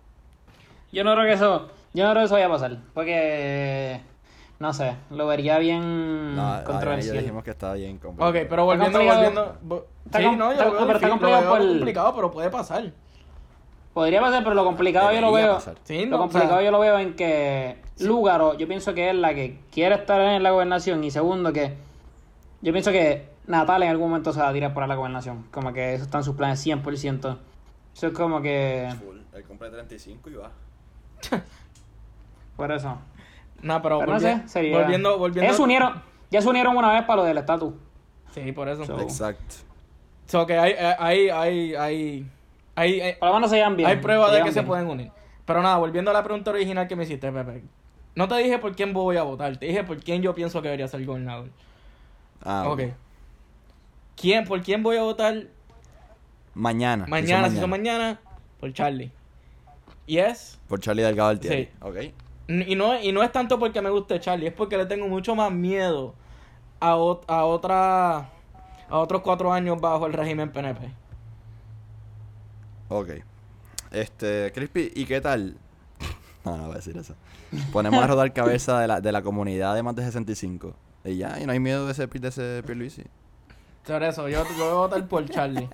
Yo 0.93 1.03
no 1.05 1.13
creo 1.15 1.25
que 1.25 1.33
eso, 1.33 1.69
yo 1.93 2.05
no 2.05 2.11
creo 2.11 2.23
que 2.23 2.27
eso 2.27 2.35
vaya 2.35 2.47
a 2.47 2.51
pasar, 2.51 2.79
porque 2.95 4.01
no 4.61 4.73
sé, 4.73 4.95
lo 5.11 5.27
vería 5.27 5.59
bien 5.59 6.37
No, 6.37 6.63
controversial. 6.65 7.19
dijimos 7.19 7.43
que 7.43 7.51
estaba 7.51 7.75
bien 7.75 7.99
complicado. 7.99 8.31
ok, 8.31 8.47
pero 8.49 8.65
volviendo, 8.65 9.03
volviendo, 9.03 9.57
vo- 9.67 9.85
Está 10.05 10.19
sí, 10.19 10.25
no, 10.37 10.47
yo 10.47 10.53
está- 10.53 10.65
lo 10.67 10.73
veo, 10.73 10.81
pero 10.87 10.93
está 10.99 11.07
difícil, 11.07 11.09
lo 11.09 11.11
complicado 11.11 11.41
veo 11.43 11.51
por 11.51 11.61
el- 11.61 11.69
complicado, 11.69 12.15
pero 12.15 12.31
puede 12.31 12.51
pasar. 12.51 12.93
Podría 14.01 14.21
pasar, 14.23 14.43
pero 14.43 14.55
lo 14.55 14.65
complicado 14.65 15.13
yo 15.13 15.21
lo 15.21 15.31
veo. 15.31 15.61
Sí, 15.85 16.07
lo 16.07 16.11
no, 16.13 16.17
o 16.17 16.21
complicado 16.21 16.55
sea- 16.55 16.63
yo 16.63 16.71
lo 16.71 16.79
veo 16.81 16.99
en 16.99 17.15
que 17.17 17.77
Lúgaro, 17.99 18.57
yo 18.57 18.67
pienso 18.67 18.95
que 18.95 19.11
es 19.11 19.15
la 19.15 19.35
que 19.35 19.59
quiere 19.71 19.95
estar 19.97 20.19
en 20.23 20.43
la 20.43 20.53
gobernación. 20.53 21.05
Y 21.05 21.11
segundo, 21.11 21.53
que 21.53 21.75
yo 22.63 22.73
pienso 22.73 22.93
que 22.93 23.29
Natal 23.47 23.83
en 23.83 23.91
algún 23.91 24.09
momento 24.09 24.33
se 24.33 24.41
va 24.41 24.49
a 24.49 24.53
tirar 24.55 24.73
por 24.73 24.89
la 24.89 24.95
gobernación. 24.95 25.45
Como 25.51 25.75
que 25.75 25.93
eso 25.93 26.05
está 26.05 26.17
en 26.17 26.25
sus 26.25 26.35
planes 26.35 26.65
100%. 26.65 27.37
Eso 27.95 28.07
es 28.07 28.13
como 28.15 28.41
que. 28.41 28.89
Full. 29.05 29.19
Él 29.35 29.45
compra 29.45 29.71
35 29.71 30.31
y 30.31 30.35
va. 30.35 30.51
Por 32.57 32.73
eso. 32.73 32.97
No, 33.63 33.83
pero, 33.83 33.99
Pero 33.99 34.13
no 34.13 34.21
sé, 34.21 34.43
sería. 34.47 34.79
volviendo, 34.79 35.19
volviendo, 35.19 35.43
Ellos 35.45 35.57
se 35.57 35.63
unieron, 35.63 36.03
ya 36.31 36.41
se 36.41 36.49
unieron 36.49 36.75
una 36.77 36.93
vez 36.93 37.03
para 37.03 37.17
lo 37.17 37.25
del 37.25 37.37
estatus. 37.37 37.75
sí, 38.33 38.53
por 38.53 38.67
eso. 38.71 38.85
So- 38.87 38.99
Exacto. 39.01 39.57
So 40.27 40.47
que 40.47 40.57
hay, 40.59 40.73
hay, 40.99 41.29
hay, 41.29 41.75
hay, 41.75 42.27
hay, 42.81 43.01
hay, 43.01 43.15
Por 43.15 43.29
lo 43.29 43.35
menos 43.35 43.51
se 43.51 43.57
llevan 43.57 43.77
bien. 43.77 43.89
hay 43.89 43.97
pruebas 43.97 44.33
de 44.33 44.43
que 44.43 44.53
se 44.53 44.63
pueden 44.63 44.87
unir. 44.89 45.11
Pero 45.45 45.63
nada, 45.63 45.77
volviendo 45.79 46.11
a 46.11 46.15
la 46.15 46.23
pregunta 46.23 46.51
original 46.51 46.87
que 46.89 46.97
me 46.97 47.05
hiciste, 47.05 47.31
Pepe. 47.33 47.63
No 48.15 48.29
te 48.29 48.37
dije 48.37 48.59
por 48.59 48.75
quién 48.75 48.93
voy 48.93 49.17
a 49.17 49.23
votar, 49.23 49.57
te 49.57 49.67
dije 49.67 49.85
por 49.85 49.99
quién 50.03 50.23
yo 50.23 50.35
pienso 50.35 50.61
que 50.63 50.69
debería 50.69 50.89
ser 50.89 51.05
gobernador. 51.07 51.49
Ah, 52.45 52.65
ok. 52.69 52.83
¿Quién, 54.17 54.45
¿Por 54.45 54.61
quién 54.63 54.83
voy 54.83 54.97
a 54.97 55.03
votar 55.03 55.47
Mañana. 56.55 57.05
si 57.05 57.11
son 57.11 57.11
mañana, 57.11 57.51
si 57.51 57.57
son 57.57 57.71
mañana? 57.71 58.21
Por 58.59 58.73
Charlie. 58.73 59.11
Y 60.07 60.19
es... 60.19 60.59
Por 60.69 60.81
Charlie 60.81 61.03
Delgado 61.03 61.35
del 61.35 61.41
Sí. 61.41 61.69
Ok. 61.81 61.97
Y 62.49 62.75
no, 62.75 63.01
y 63.01 63.13
no 63.13 63.23
es 63.23 63.31
tanto 63.33 63.59
porque 63.59 63.81
me 63.81 63.91
guste 63.91 64.19
Charlie, 64.21 64.49
es 64.49 64.53
porque 64.53 64.77
le 64.77 64.87
tengo 64.87 65.07
mucho 65.07 65.35
más 65.37 65.53
miedo 65.53 66.15
a, 66.81 66.97
ot- 66.97 67.25
a 67.29 67.45
otra... 67.45 68.29
A 68.93 68.99
otros 68.99 69.21
cuatro 69.23 69.53
años 69.53 69.81
bajo 69.81 70.05
el 70.07 70.13
régimen 70.13 70.51
PNP. 70.51 70.91
Ok. 72.91 73.09
Este, 73.93 74.53
Crispy, 74.53 74.93
¿y 74.95 75.07
qué 75.07 75.21
tal? 75.23 75.57
No, 76.45 76.57
no 76.57 76.63
voy 76.65 76.73
a 76.73 76.77
decir 76.77 76.97
eso. 76.97 77.15
Ponemos 77.71 78.03
a 78.03 78.07
rodar 78.07 78.33
cabeza 78.33 78.81
de 78.81 78.87
la, 78.89 79.01
de 79.03 79.13
la 79.13 79.21
comunidad 79.21 79.75
de 79.75 79.83
más 79.83 79.95
de 79.95 80.03
65. 80.05 80.75
Y 81.05 81.17
ya, 81.19 81.39
y 81.39 81.45
no 81.45 81.53
hay 81.53 81.61
miedo 81.61 81.85
de 81.85 81.93
ese, 81.93 82.07
de 82.07 82.29
ese 82.29 82.63
Pierluisi. 82.65 83.05
Por 83.87 84.03
eso, 84.03 84.27
yo, 84.29 84.43
yo 84.57 84.65
voy 84.65 84.71
a 84.71 84.75
votar 84.75 85.07
por 85.07 85.29
Charlie. 85.29 85.69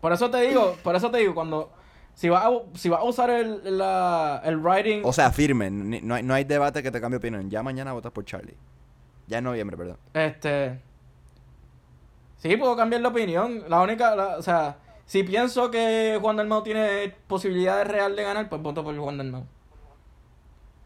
Por 0.00 0.12
eso 0.12 0.30
te 0.30 0.40
digo, 0.40 0.76
por 0.82 0.94
eso 0.96 1.10
te 1.10 1.18
digo, 1.18 1.34
cuando... 1.34 1.70
Si 2.14 2.28
vas 2.30 2.44
a, 2.46 2.50
si 2.74 2.88
vas 2.88 3.00
a 3.00 3.04
usar 3.04 3.28
el, 3.30 3.76
la, 3.78 4.40
el 4.44 4.56
writing... 4.56 5.02
O 5.04 5.12
sea, 5.12 5.30
firme. 5.30 5.70
ni- 5.70 6.00
No 6.00 6.14
hay, 6.14 6.22
no 6.22 6.32
hay 6.34 6.44
debate 6.44 6.82
que 6.82 6.90
te 6.90 7.00
cambie 7.02 7.18
opinión. 7.18 7.48
Ya 7.50 7.62
mañana 7.62 7.92
votas 7.92 8.10
por 8.10 8.24
Charlie. 8.24 8.56
Ya 9.26 9.38
en 9.38 9.44
noviembre, 9.44 9.76
perdón. 9.76 9.98
Este. 10.14 10.80
Sí, 12.38 12.56
puedo 12.56 12.74
cambiar 12.76 13.02
de 13.02 13.08
opinión. 13.08 13.62
La 13.68 13.80
única. 13.82 14.16
la- 14.16 14.36
o 14.38 14.42
sea, 14.42 14.76
si 15.08 15.22
pienso 15.24 15.70
que 15.70 16.18
Juan 16.20 16.36
Dalmau 16.36 16.62
tiene 16.62 17.12
posibilidades 17.26 17.88
real 17.88 18.14
de 18.14 18.22
ganar, 18.22 18.48
pues 18.48 18.60
voto 18.62 18.84
por 18.84 18.96
Juan 18.96 19.16
Dalmau. 19.18 19.44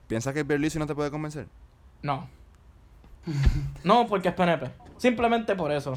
¿Piensas 0.06 0.32
que 0.32 0.44
Pierluisi 0.44 0.78
no 0.78 0.86
te 0.86 0.94
puede 0.94 1.10
convencer? 1.10 1.46
No. 2.02 2.28
No, 3.84 4.06
porque 4.06 4.28
es 4.28 4.34
PNP. 4.34 4.70
Simplemente 4.96 5.54
por 5.56 5.72
eso. 5.72 5.94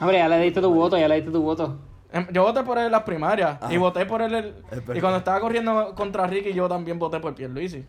Hombre, 0.00 0.18
ya 0.18 0.28
le 0.28 0.38
diste 0.40 0.60
tu 0.60 0.72
voto, 0.72 0.96
ya 0.96 1.08
le 1.08 1.16
diste 1.16 1.30
tu 1.32 1.42
voto. 1.42 1.76
Em, 2.12 2.26
Yo 2.32 2.42
voté 2.44 2.62
por 2.62 2.78
él 2.78 2.86
en 2.86 2.92
las 2.92 3.02
primarias. 3.02 3.58
Ah. 3.60 3.72
Y 3.72 3.76
voté 3.76 4.06
por 4.06 4.22
él. 4.22 4.34
el- 4.34 4.54
y 4.96 5.00
cuando 5.00 5.18
estaba 5.18 5.40
corriendo 5.40 5.94
contra 5.94 6.26
Ricky, 6.26 6.52
yo 6.54 6.68
también 6.68 6.98
voté 6.98 7.18
por 7.20 7.34
Pierluisi. 7.34 7.84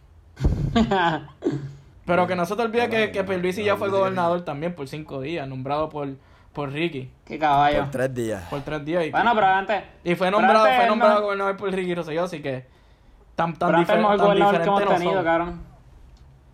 Pero 2.06 2.26
que 2.28 2.36
no 2.36 2.46
se 2.46 2.56
te 2.56 2.62
olvide 2.64 2.90
que, 2.90 3.12
que 3.12 3.24
Pierluisi 3.24 3.64
ya 3.64 3.78
fue 3.78 3.90
gobernador 3.90 4.42
también 4.44 4.74
por 4.74 4.88
cinco 4.88 5.22
días, 5.22 5.48
nombrado 5.48 5.90
por, 5.90 6.08
por 6.54 6.72
Ricky. 6.72 7.12
Qué 7.26 7.38
caballo. 7.40 7.80
Por 7.82 7.92
tres 7.92 8.14
días. 8.14 8.44
Por 8.50 8.62
tres 8.62 8.84
días. 8.86 9.06
Y, 9.06 9.12
Bueno, 9.12 9.32
pero 9.36 9.48
antes. 9.48 9.84
y 10.04 10.16
fue 10.16 10.32
nombrado, 10.32 10.66
antes 10.66 10.78
fue 10.78 10.88
nombrado 10.88 11.16
no- 11.16 11.22
gobernador 11.22 11.58
por 11.58 11.72
Ricky 11.72 11.96
Rosselló, 11.96 12.24
así 12.24 12.42
que 12.42 12.66
tan, 13.36 13.54
tan, 13.56 13.70
Pero 13.70 13.78
antes 13.80 13.96
el 13.96 14.02
mejor 14.02 14.18
tan 14.18 14.26
gobernador 14.26 14.58
que 14.62 14.68
hemos 14.68 14.82
no 14.86 14.88
tenido, 14.94 15.14
son. 15.14 15.24
cabrón. 15.24 15.62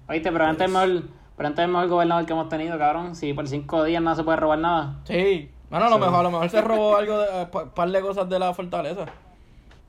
Oíste, 0.07 0.31
pero 0.31 0.45
antes 0.45 0.65
el 0.67 0.71
mejor, 0.73 1.03
pero 1.35 1.47
antes 1.47 1.65
el 1.65 1.71
mejor 1.71 1.87
gobernador 1.87 2.25
que 2.25 2.33
hemos 2.33 2.49
tenido, 2.49 2.77
cabrón. 2.77 3.15
Si 3.15 3.33
por 3.33 3.47
cinco 3.47 3.83
días 3.83 4.01
no 4.03 4.13
se 4.15 4.23
puede 4.23 4.37
robar 4.37 4.59
nada. 4.59 4.97
Sí. 5.05 5.51
Bueno, 5.69 5.87
a 5.87 5.89
lo 5.89 5.97
mejor, 5.97 6.15
a 6.19 6.23
lo 6.23 6.31
mejor 6.31 6.49
se 6.49 6.61
robó 6.61 6.95
algo 6.97 7.17
de, 7.19 7.45
pa- 7.47 7.73
par 7.73 7.89
de 7.89 8.01
cosas 8.01 8.29
de 8.29 8.37
la 8.37 8.53
fortaleza. 8.53 9.05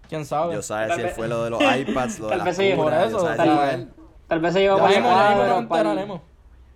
¿Quién 0.09 0.25
sabe? 0.25 0.55
Yo 0.55 0.63
sabes 0.63 0.89
Tal 0.89 0.97
si 0.97 1.01
él 1.03 1.07
vez- 1.09 1.17
fue 1.17 1.29
lo 1.29 1.45
de 1.45 1.51
los 1.51 1.61
iPads, 1.61 2.19
lo 2.21 2.27
de 2.27 2.31
tal 2.31 2.39
las 2.39 2.47
vez 2.47 2.57
sí. 2.57 2.77
curas, 2.77 3.13
Por 3.13 3.21
eso, 3.21 3.37
tal. 3.37 3.93
Tal 4.29 4.41
vez 4.41 4.53
se 4.55 4.61
llevó 4.61 4.79
para 4.79 5.95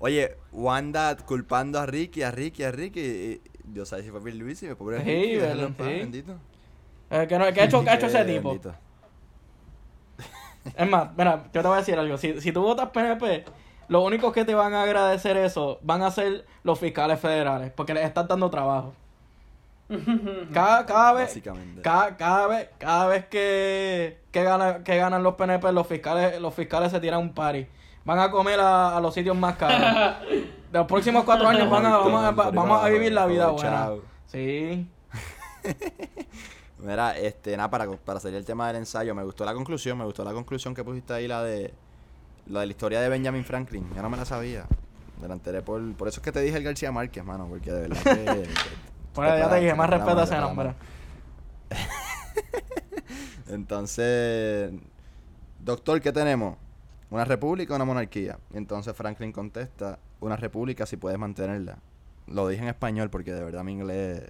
Oye, 0.01 0.36
Wanda 0.53 1.16
culpando 1.16 1.78
a 1.78 1.86
Ricky, 1.86 2.22
a 2.22 2.30
Ricky, 2.30 2.64
a 2.64 2.72
Ricky. 2.72 3.01
y- 3.01 3.40
Yo 3.72 3.84
sabes 3.86 4.05
si 4.05 4.11
fue 4.11 4.20
Pierluisi, 4.20 4.66
me 4.66 4.74
pobre 4.74 4.98
Sí, 4.98 5.05
Ricky, 5.05 5.36
verdad, 5.36 5.68
sí. 5.76 5.82
bendito. 5.84 6.34
Eh, 7.11 7.26
¿qué, 7.28 7.38
no- 7.38 7.53
qué 7.53 7.61
ha 7.61 7.64
hecho, 7.64 7.84
qué 7.84 7.90
ha 7.90 7.94
hecho 7.94 8.07
ese 8.07 8.24
tipo? 8.24 8.48
bendito. 8.48 8.74
Es 10.76 10.88
más, 10.90 11.11
mira, 11.16 11.44
yo 11.53 11.62
te 11.62 11.68
voy 11.68 11.76
a 11.76 11.80
decir 11.80 11.98
algo. 11.98 12.18
Si, 12.18 12.40
si 12.40 12.53
tú 12.53 12.62
votas 12.62 12.90
PNP, 12.90 13.44
los 13.88 14.05
únicos 14.05 14.32
que 14.32 14.44
te 14.44 14.55
van 14.55 14.74
a 14.74 14.82
agradecer 14.82 15.36
eso 15.36 15.78
van 15.82 16.03
a 16.03 16.11
ser 16.11 16.44
los 16.64 16.78
fiscales 16.78 17.18
federales, 17.20 17.72
porque 17.72 17.94
les 17.94 18.05
están 18.05 18.26
dando 18.28 18.51
trabajo. 18.51 18.94
Cada, 20.53 20.86
cada 20.86 21.12
vez, 21.14 21.28
Básicamente. 21.28 21.82
cada, 21.82 22.16
cada 22.16 22.46
vez, 22.46 22.68
cada 22.78 23.07
vez 23.09 23.26
que, 23.26 24.18
que, 24.30 24.42
gana- 24.44 24.84
que 24.84 24.96
ganan 24.96 25.22
los 25.22 25.34
PNP, 25.34 25.72
los 25.72 25.86
fiscales, 25.86 26.40
los 26.40 26.55
fiscales 26.55 26.92
se 26.92 27.01
tiran 27.01 27.20
un 27.20 27.34
party. 27.34 27.66
Van 28.05 28.18
a 28.18 28.30
comer 28.30 28.61
a, 28.61 28.96
a 28.96 29.01
los 29.01 29.14
sitios 29.14 29.36
más 29.36 29.57
caros. 29.57 30.20
De 30.28 30.48
los 30.78 30.86
próximos 30.86 31.24
cuatro 31.24 31.48
años 31.48 31.68
van 31.68 31.86
a, 31.86 31.98
vamos, 31.98 32.24
a, 32.24 32.30
vamos 32.51 32.82
a 32.82 32.88
vivir 32.88 33.12
la 33.12 33.26
vida 33.26 33.48
buena. 33.48 33.90
Sí. 34.26 34.88
Mira, 36.78 37.16
este, 37.18 37.57
nada, 37.57 37.70
para, 37.70 37.90
para 37.90 38.20
salir 38.20 38.38
el 38.38 38.44
tema 38.44 38.66
del 38.68 38.76
ensayo, 38.76 39.14
me 39.14 39.22
gustó 39.22 39.44
la 39.44 39.53
conclusión, 39.53 39.98
me 39.98 40.05
gustó 40.05 40.24
la 40.24 40.32
conclusión 40.32 40.74
que 40.74 40.82
pusiste 40.82 41.12
ahí, 41.12 41.28
la 41.28 41.42
de 41.42 41.74
la 42.46 42.61
de 42.61 42.66
la 42.66 42.70
historia 42.72 43.01
de 43.01 43.09
Benjamin 43.09 43.44
Franklin. 43.44 43.88
Yo 43.94 44.03
no 44.03 44.11
me 44.11 44.16
la 44.16 44.24
sabía. 44.24 44.64
Me 45.20 45.28
la 45.28 45.34
enteré 45.34 45.62
por, 45.62 45.80
por 45.94 46.09
eso 46.09 46.20
es 46.20 46.24
que 46.24 46.32
te 46.32 46.40
dije 46.40 46.57
el 46.57 46.64
García 46.64 46.90
Márquez, 46.90 47.24
mano, 47.24 47.46
porque 47.46 47.70
de 47.70 47.80
verdad 47.88 48.03
que... 48.03 48.48
Por 49.12 49.26
ya 49.26 49.51
te 49.51 49.57
dije, 49.57 49.74
más 49.74 49.90
respeto 49.90 50.20
a 50.20 50.22
ese 50.22 50.38
nombre. 50.38 50.72
Entonces, 53.48 54.72
doctor, 55.59 56.01
¿qué 56.01 56.12
tenemos? 56.12 56.57
¿Una 57.11 57.24
república 57.24 57.72
o 57.72 57.76
una 57.76 57.84
monarquía? 57.84 58.38
Y 58.54 58.56
entonces 58.56 58.94
Franklin 58.94 59.32
contesta, 59.32 59.98
una 60.20 60.36
república 60.36 60.86
si 60.86 60.96
puedes 60.96 61.18
mantenerla. 61.18 61.78
Lo 62.28 62.46
dije 62.46 62.62
en 62.62 62.68
español 62.68 63.11
porque 63.11 63.32
de 63.32 63.42
verdad 63.42 63.64
mi 63.64 63.72
inglés 63.72 64.22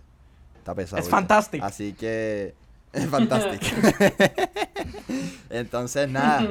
está 0.56 0.74
pesado. 0.74 0.98
Es 0.98 1.04
¿viste? 1.04 1.10
fantastic. 1.10 1.62
Así 1.62 1.92
que 1.92 2.54
es 2.92 3.06
fantástico. 3.08 3.64
entonces, 5.50 6.08
nada. 6.08 6.48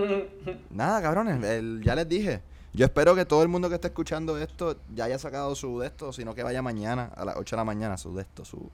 Nada, 0.69 1.01
cabrones, 1.01 1.43
el- 1.43 1.81
ya 1.83 1.95
les 1.95 2.07
dije. 2.07 2.41
Yo 2.73 2.85
espero 2.85 3.15
que 3.15 3.25
todo 3.25 3.41
el 3.41 3.47
mundo 3.49 3.67
que 3.67 3.75
esté 3.75 3.87
escuchando 3.87 4.37
esto 4.37 4.77
ya 4.93 5.05
haya 5.05 5.17
sacado 5.17 5.55
su 5.55 5.79
de 5.79 5.87
esto, 5.87 6.13
sino 6.13 6.35
que 6.35 6.43
vaya 6.43 6.61
mañana 6.61 7.11
a 7.15 7.25
las 7.25 7.35
8 7.37 7.55
de 7.55 7.57
la 7.59 7.63
mañana, 7.65 7.97
su 7.97 8.13
de 8.13 8.21
esto, 8.21 8.45
su, 8.45 8.69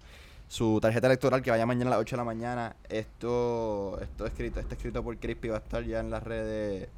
su 0.49 0.79
tarjeta 0.81 1.07
electoral 1.07 1.41
que 1.41 1.49
vaya 1.49 1.65
mañana 1.65 1.91
a 1.91 1.91
las 1.91 1.99
8 2.01 2.15
de 2.15 2.17
la 2.17 2.23
mañana. 2.25 2.75
Esto, 2.89 3.97
esto 4.01 4.25
escrito, 4.25 4.59
este 4.59 4.75
escrito 4.75 5.01
por 5.01 5.15
Crispy 5.17 5.47
va 5.47 5.55
a 5.55 5.59
estar 5.59 5.81
ya 5.85 6.01
en 6.01 6.09
las 6.11 6.21
redes 6.23 6.89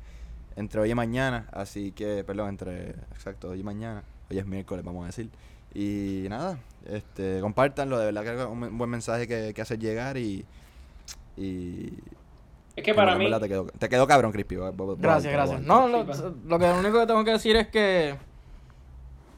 entre 0.57 0.81
hoy 0.81 0.91
y 0.91 0.95
mañana, 0.95 1.47
así 1.53 1.91
que, 1.93 2.23
perdón, 2.25 2.49
entre, 2.49 2.89
exacto, 3.13 3.49
hoy 3.49 3.61
y 3.61 3.63
mañana. 3.63 4.03
Hoy 4.29 4.39
es 4.39 4.45
miércoles, 4.45 4.83
vamos 4.83 5.03
a 5.03 5.07
decir. 5.07 5.29
Y 5.73 6.25
nada, 6.29 6.57
este, 6.85 7.39
compártanlo, 7.39 7.99
de 7.99 8.05
verdad 8.07 8.23
que 8.23 8.41
es 8.41 8.45
un 8.47 8.77
buen 8.77 8.89
mensaje 8.89 9.27
que, 9.27 9.53
que 9.53 9.61
hacer 9.61 9.77
llegar 9.79 10.17
y... 10.17 10.43
y 11.37 11.93
Es 12.75 12.83
que 12.83 12.93
para 12.93 13.15
mí. 13.15 13.29
te 13.39 13.47
quedó, 13.47 13.67
te 13.67 13.87
quedó 13.87 14.07
cabrón, 14.07 14.31
Crispy. 14.31 14.55
voy 14.55 14.67
a 14.67 15.01
Gracias, 15.01 15.31
a 15.31 15.37
gracias. 15.37 15.61
No, 15.61 15.87
lo, 15.87 16.03
lo 16.03 16.59
que 16.59 16.67
lo 16.67 16.79
único 16.79 16.99
que 16.99 17.07
tengo 17.07 17.23
que 17.23 17.31
decir 17.31 17.55
es 17.55 17.67
que 17.67 18.15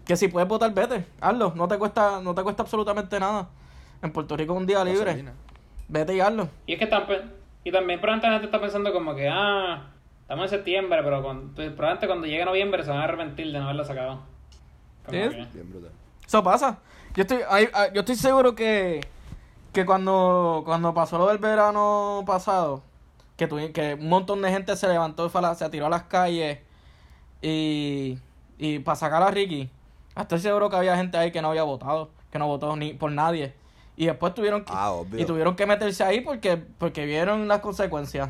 Que 0.05 0.15
si 0.15 0.29
puedes 0.29 0.47
votar, 0.47 0.73
vete, 0.73 1.05
hazlo. 1.19 1.53
No 1.55 1.67
te 1.67 1.77
cuesta, 1.77 2.21
no 2.21 2.33
te 2.33 2.43
cuesta 2.43 2.63
absolutamente 2.63 3.19
nada. 3.19 3.49
En 4.01 4.11
Puerto 4.11 4.37
Rico 4.37 4.53
es 4.53 4.59
un 4.59 4.65
día 4.65 4.83
libre. 4.85 5.25
Vete 5.89 6.15
y 6.15 6.21
hazlo. 6.21 6.47
Y 6.65 6.73
es 6.73 6.79
que 6.79 6.85
están 6.85 7.03
y 7.63 7.71
también 7.71 7.99
probablemente 7.99 8.27
la 8.27 8.33
gente 8.33 8.45
está 8.45 8.61
pensando 8.61 8.93
como 8.93 9.13
que, 9.15 9.27
ah, 9.27 9.91
estamos 10.29 10.43
en 10.45 10.49
septiembre, 10.49 10.99
pero 11.03 11.23
con- 11.23 11.49
pues, 11.55 11.71
probablemente 11.71 12.05
cuando 12.05 12.27
llegue 12.27 12.45
noviembre 12.45 12.83
se 12.83 12.91
van 12.91 12.99
a 12.99 13.03
arrepentir 13.05 13.47
de 13.51 13.57
no 13.57 13.63
haberlo 13.63 13.83
sacado. 13.83 14.19
Brutal. 15.07 15.49
Eso 16.27 16.43
pasa. 16.43 16.77
Yo 17.15 17.23
estoy, 17.23 17.39
hay- 17.49 17.67
hay- 17.73 17.89
yo 17.95 18.01
estoy 18.01 18.15
seguro 18.15 18.53
que, 18.53 19.01
que 19.73 19.85
cuando, 19.87 20.61
cuando 20.65 20.93
pasó 20.93 21.17
lo 21.17 21.27
del 21.29 21.39
verano 21.39 22.23
pasado, 22.27 22.83
que, 23.37 23.49
tuvi- 23.49 23.71
que 23.71 23.95
un 23.95 24.07
montón 24.07 24.43
de 24.43 24.51
gente 24.51 24.75
se 24.75 24.87
levantó 24.87 25.25
y 25.25 25.55
se 25.55 25.69
tiró 25.71 25.87
a 25.87 25.89
las 25.89 26.03
calles 26.03 26.59
y, 27.41 28.19
y 28.59 28.79
para 28.79 28.95
sacar 28.97 29.23
a 29.23 29.31
Ricky, 29.31 29.67
estoy 30.15 30.37
seguro 30.39 30.69
que 30.69 30.75
había 30.75 30.95
gente 30.95 31.17
ahí 31.17 31.31
que 31.31 31.41
no 31.41 31.49
había 31.49 31.63
votado, 31.63 32.11
que 32.31 32.37
no 32.37 32.45
votó 32.45 32.75
ni 32.75 32.93
por 32.93 33.11
nadie. 33.11 33.55
Y 33.97 34.05
después 34.05 34.33
tuvieron 34.35 34.63
que, 34.63 34.71
Ah, 34.75 34.93
y 35.17 35.25
tuvieron 35.25 35.55
que 35.55 35.65
meterse 35.65 36.03
ahí 36.03 36.21
porque, 36.21 36.55
porque 36.57 37.05
vieron 37.07 37.47
las 37.47 37.59
consecuencias. 37.61 38.29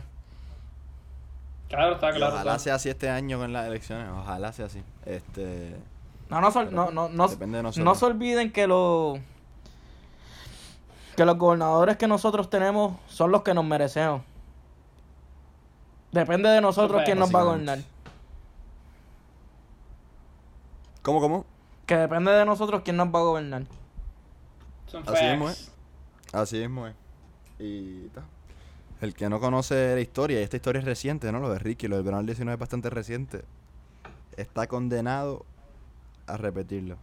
Claro, 1.70 1.94
está 1.96 2.10
Y 2.10 2.14
claro. 2.16 2.34
ojalá 2.34 2.52
está. 2.54 2.64
sea 2.64 2.76
así 2.76 2.90
este 2.90 3.10
año 3.10 3.38
con 3.38 3.54
las 3.54 3.68
elecciones. 3.68 4.10
Ojalá 4.10 4.52
sea 4.52 4.66
así. 4.66 4.84
Este. 5.06 5.76
No, 6.30 6.42
no, 6.42 6.52
se- 6.52 6.66
no, 6.66 6.92
no, 6.92 7.10
no, 7.10 7.28
de 7.28 7.64
no 7.82 7.96
se 7.96 8.06
olviden 8.06 8.52
que 8.52 8.68
los 8.68 9.20
que 11.16 11.26
los 11.26 11.38
gobernadores 11.38 11.98
que 11.98 12.08
nosotros 12.08 12.50
tenemos 12.50 12.94
son 13.08 13.32
los 13.32 13.42
que 13.44 13.54
nos 13.54 13.66
merecemos. 13.66 14.22
Depende 16.12 16.50
de 16.50 16.62
nosotros 16.62 17.02
quién 17.06 17.20
nos 17.20 17.34
va 17.34 17.42
a 17.42 17.44
gobernar. 17.44 17.80
¿Cómo, 21.02 21.20
cómo? 21.20 21.46
Que 21.86 21.96
depende 21.98 22.32
de 22.32 22.46
nosotros 22.46 22.82
quién 22.84 22.98
nos 22.98 23.08
va 23.08 23.20
a 23.20 23.24
gobernar. 23.24 23.64
Son 24.88 25.04
Así 25.08 25.26
mismo 25.26 25.50
es. 25.50 25.72
Así 26.34 26.58
mismo 26.60 26.88
es. 26.88 26.96
Y 27.60 28.08
ta. 28.10 28.24
El 29.02 29.14
que 29.14 29.30
no 29.30 29.39
conoce 29.39 29.95
la 29.95 30.02
historia, 30.02 30.39
y 30.39 30.43
esta 30.43 30.58
historia 30.58 30.80
es 30.80 30.86
reciente, 30.86 31.32
¿no? 31.32 31.39
Lo 31.39 31.50
de 31.50 31.60
Ricky, 31.60 31.88
lo 31.88 31.95
del 31.95 32.04
verano 32.04 32.20
del 32.20 32.28
19 32.28 32.56
es 32.56 32.60
bastante 32.60 32.89
reciente. 32.89 33.43
Está 34.36 34.68
condenado 34.68 35.45
a 36.28 36.38
repetirlo. 36.38 36.97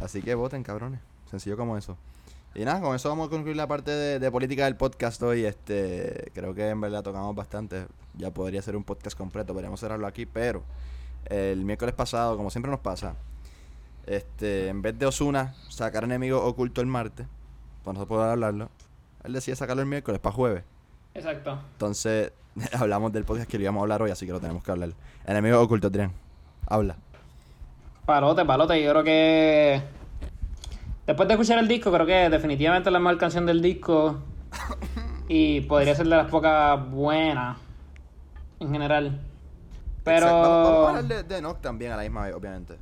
Así 0.00 0.22
que 0.22 0.34
voten, 0.34 0.62
cabrones. 0.62 1.00
Sencillo 1.30 1.56
como 1.56 1.76
eso. 1.76 1.96
Y 2.54 2.64
nada, 2.64 2.80
con 2.80 2.96
eso 2.96 3.08
vamos 3.10 3.28
a 3.28 3.30
concluir 3.30 3.56
la 3.56 3.68
parte 3.68 3.90
de, 3.90 4.18
de 4.18 4.30
política 4.30 4.64
del 4.64 4.76
podcast 4.76 5.22
hoy. 5.22 5.44
Este, 5.44 6.30
creo 6.34 6.54
que 6.54 6.68
en 6.68 6.80
verdad 6.80 7.02
tocamos 7.02 7.36
bastante. 7.36 7.86
Ya 8.16 8.30
podría 8.32 8.62
ser 8.62 8.74
un 8.74 8.84
podcast 8.84 9.16
completo, 9.16 9.52
podríamos 9.52 9.80
cerrarlo 9.80 10.06
aquí, 10.06 10.26
pero 10.26 10.62
el 11.26 11.64
miércoles 11.64 11.94
pasado, 11.94 12.36
como 12.36 12.50
siempre 12.50 12.70
nos 12.70 12.80
pasa, 12.80 13.14
este, 14.06 14.68
en 14.68 14.82
vez 14.82 14.98
de 14.98 15.06
Osuna 15.06 15.54
sacar 15.68 16.04
enemigo 16.04 16.42
oculto 16.44 16.80
el 16.80 16.86
martes, 16.86 17.26
pues 17.84 17.96
no 17.96 18.06
puede 18.06 18.30
hablarlo, 18.30 18.70
él 19.24 19.32
decía 19.32 19.56
sacarlo 19.56 19.82
el 19.82 19.88
miércoles 19.88 20.20
para 20.20 20.34
jueves. 20.34 20.64
Exacto. 21.14 21.58
Entonces, 21.72 22.32
hablamos 22.78 23.12
del 23.12 23.24
podcast 23.24 23.48
que 23.48 23.58
lo 23.58 23.64
íbamos 23.64 23.80
a 23.80 23.82
hablar 23.82 24.02
hoy, 24.02 24.10
así 24.10 24.26
que 24.26 24.32
lo 24.32 24.40
tenemos 24.40 24.62
que 24.62 24.70
hablar. 24.70 24.90
Enemigo 25.26 25.60
oculto, 25.60 25.88
Adrián. 25.88 26.12
Habla. 26.66 26.96
Palote, 28.06 28.44
palote. 28.44 28.82
Yo 28.82 28.90
creo 28.90 29.04
que. 29.04 29.82
Después 31.06 31.28
de 31.28 31.34
escuchar 31.34 31.58
el 31.58 31.68
disco, 31.68 31.92
creo 31.92 32.06
que 32.06 32.30
definitivamente 32.30 32.88
es 32.88 32.92
la 32.92 32.98
mejor 32.98 33.18
canción 33.18 33.46
del 33.46 33.60
disco. 33.60 34.18
Y 35.28 35.60
podría 35.62 35.94
ser 35.94 36.06
de 36.06 36.16
las 36.16 36.30
pocas 36.30 36.90
buenas. 36.90 37.56
En 38.58 38.72
general. 38.72 39.20
Pero. 40.02 40.26
Vamos, 40.26 40.86
a 40.86 40.88
hablar 40.88 41.04
de, 41.04 41.22
de 41.22 41.38
Enoch 41.38 41.60
también 41.60 41.92
a 41.92 41.96
la 41.96 42.02
misma 42.02 42.24
vez, 42.24 42.34
obviamente. 42.34 42.76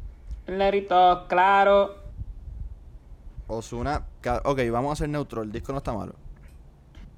El 0.47 0.57
negrito, 0.57 1.27
claro. 1.29 2.09
Osuna, 3.49 4.07
ok, 4.45 4.61
vamos 4.71 4.93
a 4.93 4.97
ser 4.97 5.09
neutro, 5.09 5.43
el 5.43 5.51
disco 5.51 5.73
no 5.73 5.79
está 5.79 5.93
malo. 5.93 6.15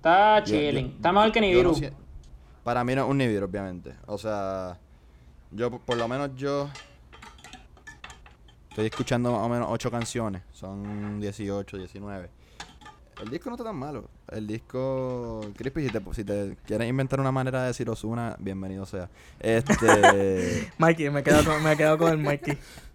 Está 0.00 0.38
Yo- 0.40 0.44
chilling. 0.46 0.88
yo- 0.88 0.96
Está 0.96 1.12
mejor 1.12 1.30
que 1.32 1.40
yo 1.40 1.46
Nibiru. 1.46 1.72
no 1.72 1.88
para 2.64 2.84
mí 2.84 2.94
no 2.94 3.04
es 3.04 3.10
un 3.10 3.18
Nibiru, 3.18 3.44
obviamente. 3.46 3.94
O 4.06 4.16
sea, 4.16 4.78
yo 5.50 5.70
por 5.78 5.96
lo 5.96 6.08
menos 6.08 6.30
yo 6.36 6.68
estoy 8.70 8.86
escuchando 8.86 9.32
más 9.32 9.40
o 9.42 9.48
menos 9.48 9.68
8 9.70 9.90
canciones. 9.90 10.42
Son 10.52 11.20
18, 11.20 11.76
19. 11.76 12.30
El 13.22 13.28
disco 13.28 13.50
no 13.50 13.56
está 13.56 13.64
tan 13.64 13.76
malo. 13.76 14.08
El 14.28 14.46
disco, 14.46 15.42
Crispy, 15.56 15.86
si 15.88 15.92
te, 15.92 16.14
si 16.14 16.24
te 16.24 16.56
quieres 16.64 16.88
inventar 16.88 17.20
una 17.20 17.32
manera 17.32 17.60
de 17.62 17.66
decir 17.68 17.88
Osuna, 17.90 18.34
bienvenido 18.38 18.86
sea. 18.86 19.10
Este, 19.38 20.70
Mikey, 20.78 21.10
me 21.10 21.20
he 21.20 21.22
quedado 21.22 21.44
con, 21.44 21.62
me 21.62 21.72
he 21.72 21.76
quedado 21.76 21.98
con 21.98 22.10
el 22.12 22.18
Mikey. 22.18 22.56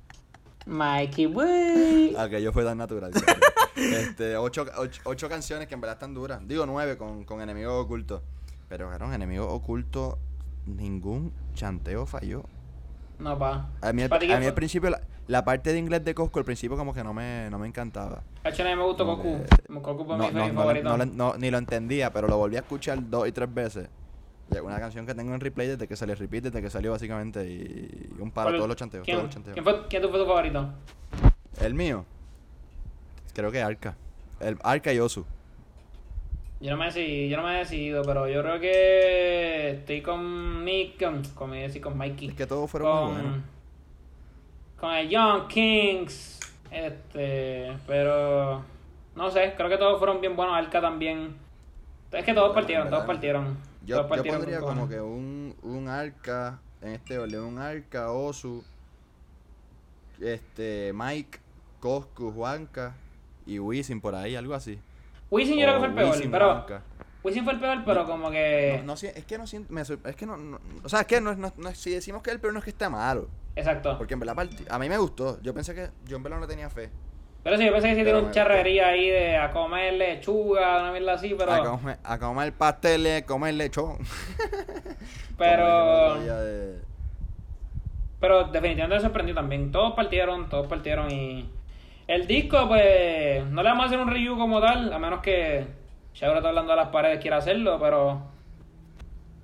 Mikey, 0.66 1.28
wey. 1.28 2.16
aquello 2.18 2.51
fue 2.51 2.63
tan 2.63 2.78
natural. 2.78 3.11
este, 3.76 4.36
ocho, 4.38 4.66
ocho, 4.78 5.01
ocho 5.05 5.30
canciones 5.30 5.68
que 5.68 5.76
en 5.76 5.82
verdad 5.82 5.95
están 5.95 6.13
duras. 6.13 6.39
Digo 6.47 6.66
nueve 6.66 6.97
con, 6.97 7.24
con 7.24 7.41
Enemigo 7.41 7.78
Oculto. 7.80 8.24
Pero, 8.68 8.89
cabrón, 8.89 9.13
Enemigo 9.13 9.47
Oculto, 9.47 10.18
ningún 10.66 11.32
chanteo 11.53 12.05
falló. 12.05 12.43
No, 13.20 13.38
pa. 13.38 13.70
A 13.82 13.93
mí, 13.93 14.01
al- 14.01 14.53
principio, 14.55 14.89
la, 14.89 15.01
la 15.28 15.45
parte 15.45 15.72
de 15.72 15.78
inglés 15.80 16.03
de 16.03 16.16
Costco, 16.16 16.39
al 16.39 16.45
principio 16.45 16.76
como 16.76 16.93
que 16.93 17.03
no 17.03 17.13
me, 17.13 17.47
no 17.51 17.59
me 17.59 17.68
encantaba. 17.68 18.24
A 18.43 18.49
mí 18.49 18.55
me 18.76 18.84
gustó 18.84 19.05
que- 19.22 19.45
Goku 19.70 20.05
fue 20.05 20.18
No, 20.18 20.28
mi 20.32 20.34
no, 20.34 20.53
favorito. 20.53 20.89
no, 20.89 20.97
no- 20.97 21.05
no- 21.05 21.38
ni 21.38 21.51
lo 21.51 21.59
entendía, 21.59 22.11
pero 22.11 22.28
lo 22.28 22.38
volví 22.38 22.55
a 22.55 22.59
escuchar 22.59 22.97
dos 23.07 23.28
y 23.28 23.32
tres 23.32 23.53
veces. 23.53 23.88
Una 24.63 24.79
canción 24.79 25.05
que 25.05 25.13
tengo 25.13 25.33
en 25.33 25.41
replay 25.41 25.67
desde 25.67 25.87
que 25.87 25.95
salió, 25.95 26.15
repeat 26.15 26.45
desde 26.45 26.61
que 26.61 26.69
salió 26.69 26.91
básicamente. 26.91 27.45
Y, 27.45 28.09
y 28.17 28.21
un 28.21 28.31
paro, 28.31 28.49
¿Cuál- 28.49 28.57
todos 28.57 28.67
los 28.69 28.77
chanteos, 28.77 29.03
¿Quién, 29.05 29.17
todos 29.17 29.25
los 29.27 29.33
chanteos. 29.33 29.53
¿quién, 29.53 29.63
fue, 29.63 29.87
¿Quién 29.87 30.01
fue 30.09 30.19
tu 30.19 30.25
favorito? 30.25 30.69
El 31.61 31.73
mío, 31.73 32.05
creo 33.33 33.51
que 33.51 33.61
Arca. 33.61 33.95
El 34.39 34.57
Arca 34.63 34.93
y 34.93 34.99
Osu. 34.99 35.25
Yo 36.61 36.71
no 36.71 36.77
me 36.77 36.85
he 36.85 36.87
decidido, 36.87 37.29
yo 37.29 37.37
no 37.37 37.43
me 37.43 37.55
he 37.55 37.59
decidido, 37.59 38.01
pero 38.03 38.27
yo 38.29 38.41
creo 38.41 38.59
que 38.59 39.69
estoy 39.71 40.01
con 40.01 40.63
Nick, 40.63 41.03
con, 41.03 41.21
con, 41.33 41.51
decir 41.51 41.81
con 41.81 41.97
Mikey. 41.97 42.29
Es 42.29 42.35
que 42.35 42.47
todos 42.47 42.69
fueron 42.71 42.91
con, 42.91 43.05
muy 43.05 43.21
buenos. 43.21 43.37
con 44.79 44.93
el 44.93 45.09
Young 45.09 45.47
Kings, 45.47 46.39
este, 46.71 47.75
pero 47.85 48.63
no 49.15 49.31
sé, 49.31 49.53
creo 49.57 49.69
que 49.69 49.77
todos 49.77 49.97
fueron 49.99 50.21
bien 50.21 50.35
buenos, 50.35 50.55
Alka 50.55 50.79
también. 50.81 51.35
Es 52.11 52.23
que 52.23 52.33
todos 52.33 52.53
partieron, 52.53 52.89
todos 52.89 53.05
partieron. 53.05 53.57
Yo, 53.86 53.97
yo 54.15 54.23
pondría 54.23 54.59
como 54.59 54.88
que 54.89 54.99
un, 54.99 55.55
un 55.61 55.88
Arca, 55.88 56.59
en 56.81 56.93
este 56.93 57.17
orden, 57.19 57.41
un 57.41 57.59
Arca, 57.59 58.11
Osu, 58.11 58.63
este, 60.19 60.91
Mike, 60.93 61.39
Coscu, 61.79 62.31
Juanca 62.31 62.95
y 63.45 63.59
Wisin 63.59 64.01
por 64.01 64.15
ahí, 64.15 64.36
algo 64.36 64.53
así. 64.53 64.79
Wisin 65.29 65.57
yo 65.57 65.65
creo 65.65 65.73
que 65.73 65.79
fue 65.79 65.88
el 65.89 65.93
peor, 65.95 66.15
Wisin, 66.15 66.31
pero 66.31 66.51
Juanca. 66.53 66.81
Wisin 67.23 67.43
fue 67.43 67.53
el 67.53 67.59
peor, 67.59 67.83
pero 67.86 68.05
como 68.05 68.31
que... 68.31 68.77
No, 68.79 68.86
no 68.86 68.93
es 68.93 69.25
que 69.25 69.38
no 69.38 69.47
siento, 69.47 69.73
es 70.07 70.15
que 70.15 70.25
no, 70.25 70.38
no- 70.38 70.59
o 70.83 70.89
sea, 70.89 71.01
es 71.01 71.07
que 71.07 71.21
no, 71.21 71.31
es- 71.31 71.38
no, 71.38 71.51
si 71.73 71.91
decimos 71.91 72.21
que 72.21 72.29
es 72.29 72.36
el 72.36 72.39
peor 72.41 72.53
no 72.53 72.59
es 72.59 72.63
que 72.65 72.71
esté 72.71 72.88
malo, 72.89 73.27
Exacto. 73.55 73.97
porque 73.97 74.13
en 74.13 74.19
verdad 74.19 74.47
a 74.69 74.79
mí 74.79 74.89
me 74.89 74.97
gustó, 74.97 75.41
yo 75.41 75.53
pensé 75.53 75.73
que, 75.73 75.89
yo 76.05 76.17
en 76.17 76.23
verdad 76.23 76.39
no 76.39 76.47
tenía 76.47 76.69
fe. 76.69 76.89
Pero 77.45 77.57
sí, 77.59 77.65
yo 77.67 77.71
pensé 77.73 77.89
que 77.89 77.95
sí 77.97 78.03
tiene 78.03 78.17
un 78.17 78.31
charrería 78.31 78.87
ahí 78.87 79.07
de 79.07 79.37
a 79.37 79.51
comer 79.51 79.93
lechuga, 79.93 80.79
una 80.81 80.91
mierda 80.91 81.13
así, 81.13 81.35
pero... 81.37 81.51
A, 81.53 81.63
comer, 81.63 81.99
a 82.03 82.17
comer 82.17 82.51
pasteles, 82.53 83.21
comer 83.21 83.53
lechón. 83.53 83.99
pero... 85.37 86.15
De- 86.23 86.81
Pero 88.19 88.45
definitivamente 88.45 88.95
me 88.95 89.01
sorprendió 89.01 89.35
también. 89.35 89.71
Todos 89.71 89.93
partieron, 89.93 90.49
todos 90.49 90.65
partieron 90.65 91.11
y... 91.11 91.47
El 92.07 92.25
disco, 92.25 92.67
pues... 92.67 93.45
No 93.45 93.61
le 93.61 93.69
vamos 93.69 93.83
a 93.83 93.87
hacer 93.89 93.99
un 93.99 94.09
review 94.09 94.35
como 94.39 94.59
tal, 94.59 94.91
a 94.91 94.97
menos 94.97 95.19
que... 95.21 95.67
Si 96.13 96.25
ahora 96.25 96.37
está 96.39 96.49
hablando 96.49 96.71
de 96.71 96.77
las 96.77 96.89
paredes 96.89 97.19
quiera 97.21 97.37
hacerlo, 97.37 97.77
pero... 97.79 98.23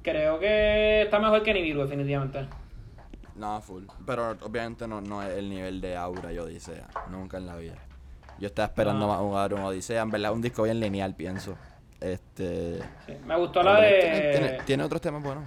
Creo 0.02 0.40
que 0.40 1.04
está 1.04 1.20
mejor 1.20 1.44
que 1.44 1.54
Nibiru, 1.54 1.84
definitivamente. 1.84 2.48
No, 3.36 3.62
full. 3.62 3.84
Pero 4.08 4.32
obviamente 4.42 4.88
no, 4.88 5.02
no 5.02 5.22
es 5.22 5.30
el 5.38 5.48
nivel 5.52 5.80
de 5.82 5.96
Aura 5.96 6.34
y 6.34 6.40
Odisea. 6.40 6.88
Nunca 7.12 7.38
en 7.38 7.46
la 7.46 7.56
vida. 7.58 7.76
Yo 8.42 8.48
estaba 8.48 8.66
esperando 8.66 9.06
Ah. 9.06 9.10
más 9.10 9.18
jugar 9.20 9.54
un 9.54 9.62
Odisea. 9.62 10.02
En 10.02 10.10
verdad, 10.12 10.34
un 10.34 10.42
disco 10.42 10.64
bien 10.64 10.80
lineal, 10.80 11.16
pienso. 11.16 11.56
Este. 12.02 12.80
Sí, 13.06 13.14
Me 13.26 13.36
gustó 13.38 13.62
la 13.62 13.80
de... 13.80 14.00
Tiene, 14.00 14.32
tiene- 14.32 14.64
tiene 14.66 14.84
otros 14.84 15.00
temas 15.00 15.22
buenos. 15.24 15.44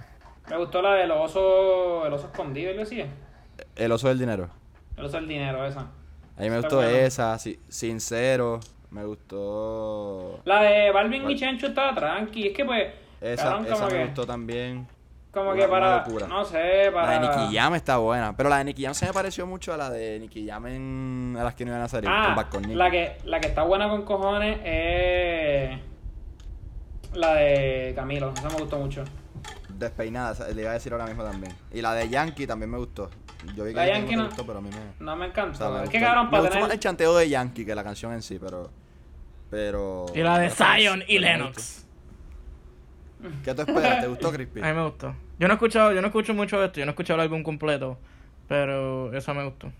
Me 0.49 0.57
gustó 0.57 0.81
la 0.81 0.93
del 0.93 1.11
oso... 1.11 2.05
El 2.07 2.13
oso 2.13 2.27
escondido, 2.27 2.71
¿y 2.71 2.75
lo 2.75 2.79
decía? 2.81 3.07
El 3.75 3.91
oso 3.91 4.07
del 4.07 4.17
dinero. 4.17 4.49
El 4.95 5.05
oso 5.05 5.17
del 5.17 5.27
dinero, 5.27 5.65
esa. 5.65 5.81
A 5.81 6.41
mí 6.41 6.49
me 6.49 6.55
Está 6.55 6.59
gustó 6.61 6.75
bueno. 6.77 6.91
esa. 6.97 7.37
si- 7.37 7.59
sincero. 7.67 8.61
Me 8.91 9.03
gustó. 9.03 10.39
La 10.45 10.61
de 10.61 10.91
Balvin 10.91 11.29
y 11.29 11.35
Chencho 11.35 11.67
estaba 11.67 11.93
tranqui. 11.93 12.47
Es 12.47 12.53
que 12.55 12.63
pues... 12.63 12.93
Esa, 13.19 13.59
me 13.59 13.67
que- 13.67 14.05
gustó 14.05 14.25
también. 14.25 14.87
Como 15.35 15.51
Una- 15.51 15.61
que 15.61 15.67
para... 15.67 15.97
locura. 15.97 16.27
No 16.27 16.43
sé, 16.45 16.89
para... 16.91 17.07
La 17.07 17.19
de 17.19 17.27
Nicky 17.43 17.55
Jam 17.57 17.75
está 17.75 17.97
buena. 17.97 18.35
Pero 18.35 18.49
la 18.49 18.57
de 18.59 18.63
Nicky 18.63 18.83
Jam 18.85 18.93
se 18.95 19.05
me 19.05 19.13
pareció 19.13 19.45
mucho 19.45 19.73
a 19.73 19.77
la 19.77 19.89
de 19.91 20.17
Nicky 20.19 20.47
Jam 20.47 20.65
en. 20.65 21.35
a 21.37 21.43
las 21.43 21.53
que 21.55 21.65
no 21.65 21.71
iban 21.71 21.83
a 21.83 21.87
salir. 21.89 22.09
con 22.09 22.17
Ah, 22.19 22.47
con 22.49 22.61
Nicky. 22.63 22.73
la 22.75 22.89
que, 22.89 23.17
la 23.25 23.39
que 23.41 23.47
está 23.49 23.61
buena 23.63 23.87
con 23.89 24.03
cojones 24.05 24.59
es 24.63 25.77
la 27.13 27.33
de 27.35 27.93
Camilo, 27.95 28.33
esa 28.35 28.49
me 28.49 28.55
gustó 28.55 28.77
mucho. 28.79 29.03
Despeinada, 29.69 30.47
le 30.53 30.61
iba 30.61 30.71
a 30.71 30.73
decir 30.75 30.91
ahora 30.93 31.05
mismo 31.05 31.23
también. 31.23 31.53
Y 31.71 31.81
la 31.81 31.93
de 31.93 32.07
Yankee 32.09 32.47
también 32.47 32.69
me 32.71 32.77
gustó. 32.77 33.09
Yo 33.55 33.65
vi 33.65 33.71
que 33.71 33.75
La 33.75 33.87
Yankee 33.87 34.15
no 34.15 34.23
te 34.23 34.27
gustó, 34.29 34.45
pero 34.45 34.59
a 34.59 34.61
mí 34.61 34.69
me... 34.69 35.05
No 35.05 35.15
me 35.17 35.25
o 35.25 35.29
encanta. 35.29 35.57
sea, 35.57 35.69
me 35.69 35.83
es 35.83 35.89
que 35.89 35.99
cabrón, 35.99 36.25
me 36.25 36.31
para 36.31 36.43
gustó 36.43 36.59
más 36.61 36.71
el 36.71 36.79
chanteo 36.79 37.15
de 37.15 37.29
Yankee 37.29 37.65
que 37.65 37.75
la 37.75 37.83
canción 37.83 38.13
en 38.13 38.21
sí, 38.21 38.39
pero... 38.39 38.71
Pero... 39.51 40.05
Y 40.15 40.21
la 40.21 40.39
de 40.39 40.49
Zion 40.49 41.03
y 41.07 41.15
me 41.15 41.19
Lennox. 41.21 41.85
¿Qué 43.43 43.53
tú 43.53 43.61
esperas? 43.61 44.01
¿Te 44.01 44.07
gustó, 44.07 44.31
Crispy? 44.31 44.61
A 44.61 44.67
mí 44.67 44.73
me 44.73 44.83
gustó. 44.85 45.13
Yo 45.39 45.47
no 45.47 45.53
he 45.53 45.55
escuchado, 45.55 45.91
yo 45.93 46.01
no 46.01 46.07
escucho 46.07 46.33
mucho 46.33 46.63
esto, 46.63 46.79
yo 46.79 46.85
no 46.85 46.91
he 46.91 46.93
escuchado 46.93 47.19
el 47.19 47.25
álbum 47.25 47.43
completo, 47.43 47.97
pero 48.47 49.13
eso 49.13 49.33
me 49.33 49.43
gustó. 49.43 49.71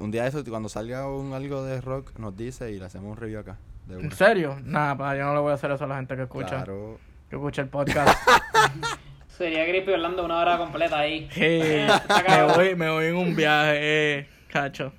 Un 0.00 0.10
día 0.12 0.22
de 0.22 0.28
eso, 0.28 0.44
cuando 0.48 0.68
salga 0.68 1.08
un 1.10 1.32
algo 1.32 1.64
de 1.64 1.80
rock, 1.80 2.16
nos 2.18 2.36
dice 2.36 2.70
y 2.70 2.78
le 2.78 2.84
hacemos 2.84 3.10
un 3.10 3.16
review 3.16 3.40
acá. 3.40 3.56
De 3.86 3.98
¿En 3.98 4.12
serio? 4.12 4.56
Nada, 4.62 4.96
pa, 4.96 5.16
yo 5.16 5.24
no 5.24 5.34
le 5.34 5.40
voy 5.40 5.50
a 5.50 5.54
hacer 5.54 5.70
eso 5.72 5.84
a 5.84 5.86
la 5.88 5.96
gente 5.96 6.14
que 6.14 6.22
escucha, 6.22 6.48
Claro. 6.64 7.00
que 7.28 7.36
escucha 7.36 7.62
el 7.62 7.68
podcast. 7.68 8.16
Sería 9.36 9.64
creepy 9.66 9.92
hablando 9.92 10.24
una 10.24 10.36
hora 10.38 10.58
completa 10.58 10.98
ahí. 10.98 11.28
Está 11.34 12.24
me 12.28 12.42
voy, 12.54 12.74
me 12.76 12.90
voy 12.90 13.06
en 13.06 13.16
un 13.16 13.34
viaje, 13.36 13.76
eh, 14.18 14.28
cacho. 14.52 14.92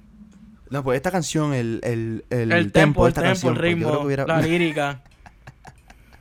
No, 0.69 0.83
pues 0.83 0.97
esta 0.97 1.11
canción, 1.11 1.53
el, 1.53 1.79
el, 1.83 2.23
el, 2.29 2.51
El, 2.51 2.71
tempo, 2.71 3.07
esta 3.07 3.21
tempo, 3.21 3.31
canción, 3.31 3.53
el 3.53 3.59
pues, 3.59 3.71
ritmo, 3.73 3.99
hubiera- 3.99 4.25
la 4.25 4.41
lírica. 4.41 5.01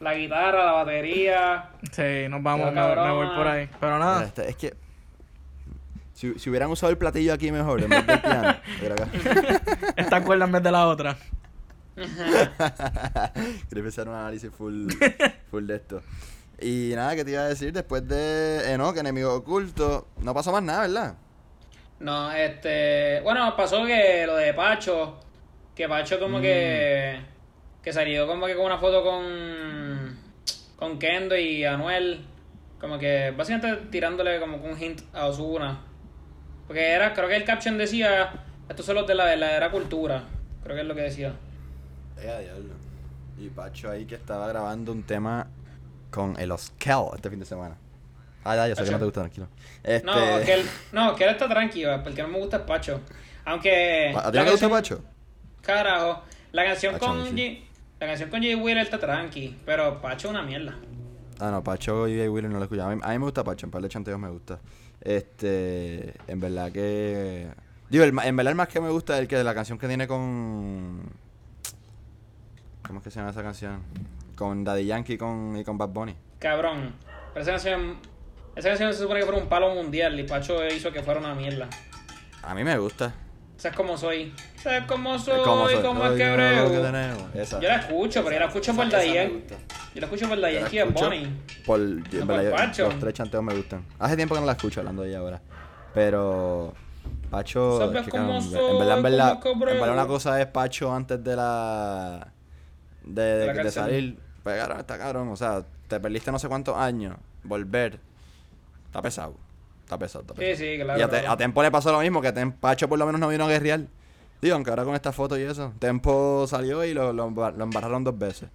La 0.01 0.15
guitarra, 0.15 0.65
la 0.65 0.73
batería. 0.73 1.71
Sí, 1.91 2.29
nos 2.29 2.43
vamos, 2.43 2.73
me, 2.73 2.81
me 2.81 3.11
voy 3.13 3.27
por 3.37 3.47
ahí. 3.47 3.69
Pero 3.81 3.99
nada, 3.99 4.25
este, 4.25 4.49
es 4.49 4.57
que 4.57 4.75
si, 6.19 6.39
si 6.39 6.51
hubieran 6.51 6.71
usado 6.71 6.91
el 6.91 6.99
platillo 6.99 7.33
aquí 7.33 7.53
mejor 7.53 7.81
en 7.83 7.91
vez 7.91 8.07
del 8.07 8.21
piano. 8.21 8.57
Esta 9.97 10.23
cuerda 10.25 10.47
en 10.47 10.53
vez 10.53 10.63
de 10.65 10.71
la 10.73 10.89
otra. 10.89 11.17
Quería 11.97 13.61
empezar 13.71 14.09
un 14.09 14.15
análisis 14.15 14.51
full, 14.51 14.89
full 15.51 15.67
de 15.67 15.77
esto. 15.77 16.03
Y 16.61 16.93
nada, 16.95 17.15
¿qué 17.15 17.25
te 17.25 17.31
iba 17.31 17.43
a 17.43 17.49
decir? 17.49 17.73
Después 17.73 18.07
de 18.09 18.73
Enoch, 18.73 18.97
Enemigo 18.97 19.33
Oculto, 19.33 20.09
no 20.21 20.35
pasó 20.35 20.51
más 20.51 20.63
nada, 20.63 20.83
¿verdad? 20.83 21.15
No, 22.01 22.33
este. 22.33 23.21
Bueno, 23.21 23.55
pasó 23.57 23.85
que 23.87 24.25
lo 24.27 24.37
de 24.37 24.55
Pacho. 24.55 25.21
Que 25.75 25.89
Pacho 25.89 26.19
como 26.19 26.41
que. 26.41 27.21
Que 27.83 27.93
salió 27.93 28.27
como 28.27 28.47
que 28.47 28.55
con 28.55 28.67
una 28.67 28.79
foto 28.79 29.03
con. 29.03 30.19
Con 30.77 30.99
Kendo 30.99 31.37
y 31.37 31.65
Anuel. 31.65 32.25
Como 32.81 32.99
que 32.99 33.33
básicamente 33.37 33.87
tirándole 33.91 34.41
como 34.41 34.57
un 34.59 34.81
hint 34.81 35.03
a 35.13 35.27
Osuna. 35.27 35.81
Porque 36.67 36.91
era, 36.91 37.15
creo 37.15 37.29
que 37.29 37.37
el 37.37 37.45
caption 37.45 37.79
decía. 37.79 38.45
Estos 38.69 38.85
son 38.85 38.97
los 38.97 39.07
de 39.07 39.15
la 39.15 39.25
verdadera 39.25 39.71
cultura. 39.71 40.25
Creo 40.63 40.77
que 40.77 40.83
es 40.83 40.89
lo 40.89 40.95
que 40.95 41.03
decía. 41.03 41.35
Eh, 42.19 42.41
diablo. 42.43 42.75
Y 43.39 43.49
Pacho 43.51 43.91
ahí 43.91 44.05
que 44.05 44.17
estaba 44.17 44.49
grabando 44.49 44.93
un 44.93 45.05
tema 45.05 45.47
con 46.11 46.39
el 46.39 46.51
Oskel 46.51 47.07
este 47.15 47.31
fin 47.31 47.39
de 47.39 47.47
semana. 47.47 47.77
Ah, 48.45 48.57
ya, 48.57 48.69
yo 48.69 48.77
sé 48.77 48.85
que 48.85 48.91
no 48.91 48.99
te 48.99 49.05
gusta, 49.05 49.21
tranquilo. 49.21 49.49
Este... 49.83 50.07
No, 50.07 50.15
que 50.45 50.55
él, 50.55 50.67
no, 50.93 51.15
que 51.15 51.25
él 51.25 51.31
está 51.31 51.49
tranquilo, 51.49 52.03
porque 52.03 52.23
no 52.23 52.29
me 52.29 52.39
gusta 52.39 52.59
es 52.59 52.63
Pacho. 52.63 53.01
Aunque. 53.45 54.13
¿A 54.17 54.31
ti 54.31 54.39
no 54.39 54.45
te 54.45 54.51
gusta 54.51 54.69
Pacho? 54.69 55.05
Carajo. 55.63 56.23
La 56.53 56.65
canción 56.65 56.95
Pacho, 56.95 57.07
con 57.07 57.37
sí. 57.37 57.68
La 58.01 58.07
canción 58.07 58.31
con 58.31 58.41
Jay 58.41 58.55
Wheeler 58.55 58.85
está 58.85 58.99
tranqui, 58.99 59.57
pero 59.67 60.01
Pacho 60.01 60.29
es 60.29 60.35
una 60.35 60.43
mierda. 60.43 60.77
Ah, 61.41 61.51
no, 61.51 61.65
Pacho 61.65 62.07
y 62.07 62.17
Jay 62.17 62.29
Wheeler 62.29 62.51
no 62.51 62.59
lo 62.59 62.65
escuchan. 62.65 62.91
A 62.91 62.95
mí, 62.95 63.01
a 63.03 63.09
mí 63.11 63.19
me 63.19 63.25
gusta 63.25 63.43
Pacho, 63.43 63.67
en 63.67 63.71
par 63.71 63.83
de 63.83 63.89
chanteos 63.89 64.19
me 64.19 64.29
gusta. 64.29 64.61
Este, 65.01 66.15
en 66.27 66.41
verdad 66.41 66.71
que... 66.71 67.49
Digo, 67.91 68.05
el 68.05 68.11
en 68.23 68.37
verdad 68.37 68.51
el 68.53 68.57
más 68.57 68.69
que 68.69 68.81
me 68.81 68.91
gusta 68.91 69.15
es 69.15 69.23
el 69.23 69.29
que 69.29 69.43
la 69.43 69.55
canción 69.55 69.79
que 69.79 69.89
tiene 69.89 70.07
con... 70.07 71.01
¿Cómo 72.87 73.01
es 73.01 73.05
que 73.05 73.11
se 73.11 73.19
llama 73.19 73.31
esa 73.31 73.43
canción? 73.43 73.83
Con 74.37 74.65
Daddy 74.65 74.87
Yankee 74.87 75.15
y 75.15 75.19
con, 75.19 75.57
y 75.57 75.65
con 75.65 75.77
Bad 75.77 75.91
Bunny. 75.91 76.17
Cabrón. 76.39 76.95
Pero 77.35 77.43
esa 77.43 77.53
canción. 77.53 77.99
Esa 78.57 78.71
canción 78.71 78.93
se 78.93 79.01
supone 79.01 79.21
que 79.21 79.27
fuera 79.27 79.41
un 79.41 79.49
palo 79.49 79.75
mundial 79.75 80.19
y 80.19 80.23
Pacho 80.23 80.67
hizo 80.67 80.93
que 80.93 81.03
fuera 81.03 81.21
una 81.21 81.35
mierda. 81.35 81.69
A 82.43 82.55
mí 82.55 82.65
me 82.65 82.79
gusta. 82.79 83.15
¿Sabes 83.59 83.77
cómo 83.77 83.99
soy? 83.99 84.33
¿Sabes 84.63 84.85
cómo 84.87 85.19
soy? 85.19 85.43
¿Cómo 85.45 85.69
soy? 85.69 85.83
¿Cómo 85.83 86.05
es 86.07 86.13
que 86.13 86.33
brego? 86.33 86.73
Yo 86.73 87.69
la 87.69 87.77
escucho, 87.77 88.23
pero 88.23 88.33
yo 88.35 88.39
la 88.39 88.47
escucho 88.47 88.73
por 88.75 88.85
gusta. 88.85 89.57
Yo 89.95 90.01
la 90.01 90.07
escucho 90.07 90.29
por 90.29 90.37
Yo 90.37 90.43
la 90.43 90.53
Yankee 90.53 90.79
y 90.79 90.83
Bunny. 90.85 91.41
Por, 91.67 91.81
en 91.81 92.03
por 92.05 92.27
verdad, 92.27 92.43
yo- 92.45 92.51
Pacho. 92.53 92.85
los 92.85 93.01
tres 93.01 93.15
chanteos 93.15 93.43
me 93.43 93.55
gustan. 93.55 93.85
Hace 93.99 94.15
tiempo 94.15 94.37
que 94.37 94.41
no 94.41 94.47
la 94.47 94.53
escucho 94.53 94.79
hablando 94.79 95.03
de 95.03 95.09
ella 95.09 95.19
ahora. 95.19 95.41
Pero 95.93 96.73
Pacho, 97.31 97.79
¿Sabes 97.79 98.09
cómo 98.09 98.41
soy? 98.41 98.61
en 98.71 98.79
verdad, 98.79 98.97
en 98.99 99.03
verdad, 99.03 99.41
¿Cómo 99.41 99.65
es 99.65 99.71
que 99.71 99.75
en 99.75 99.81
verdad 99.81 99.95
una 99.95 100.07
cosa 100.07 100.41
es 100.41 100.47
Pacho 100.47 100.95
antes 100.95 101.25
de 101.25 101.35
la 101.35 102.29
de, 103.03 103.23
de, 103.23 103.55
la 103.55 103.63
de 103.65 103.71
salir. 103.73 104.19
Pues 104.45 104.57
cabrón, 104.57 104.79
está 104.79 104.99
cabrón, 104.99 105.29
o 105.31 105.37
sea, 105.37 105.65
te 105.89 105.99
perdiste 105.99 106.31
no 106.31 106.39
sé 106.39 106.47
cuántos 106.47 106.77
años, 106.77 107.17
volver. 107.43 107.99
Está 108.87 109.03
pesado. 109.03 109.35
Está 109.89 109.99
pesado, 109.99 110.21
está 110.21 110.35
Sí, 110.35 110.41
pesado. 110.41 110.69
sí, 110.71 110.77
claro. 110.83 111.01
y 111.01 111.03
a, 111.03 111.09
Te- 111.09 111.19
claro. 111.21 111.33
a 111.33 111.37
Tempo 111.39 111.63
le 111.63 111.71
pasó 111.71 111.91
lo 111.93 112.01
mismo, 112.01 112.21
que 112.21 112.35
Tem- 112.35 112.53
Pacho 112.53 112.87
por 112.91 112.99
lo 112.99 113.07
menos 113.07 113.19
no 113.19 113.29
vino 113.29 113.47
a 113.47 113.49
guerrear. 113.49 113.81
Digo, 114.43 114.55
aunque 114.55 114.69
ahora 114.69 114.85
con 114.85 114.95
esta 114.95 115.13
foto 115.13 115.39
y 115.39 115.43
eso. 115.43 115.73
Tempo 115.79 116.47
salió 116.47 116.85
y 116.85 116.93
lo, 116.93 117.15
lo, 117.15 117.27
embar- 117.31 117.55
lo 117.57 117.65
embarraron 117.65 118.05
dos 118.05 118.17
veces. 118.19 118.51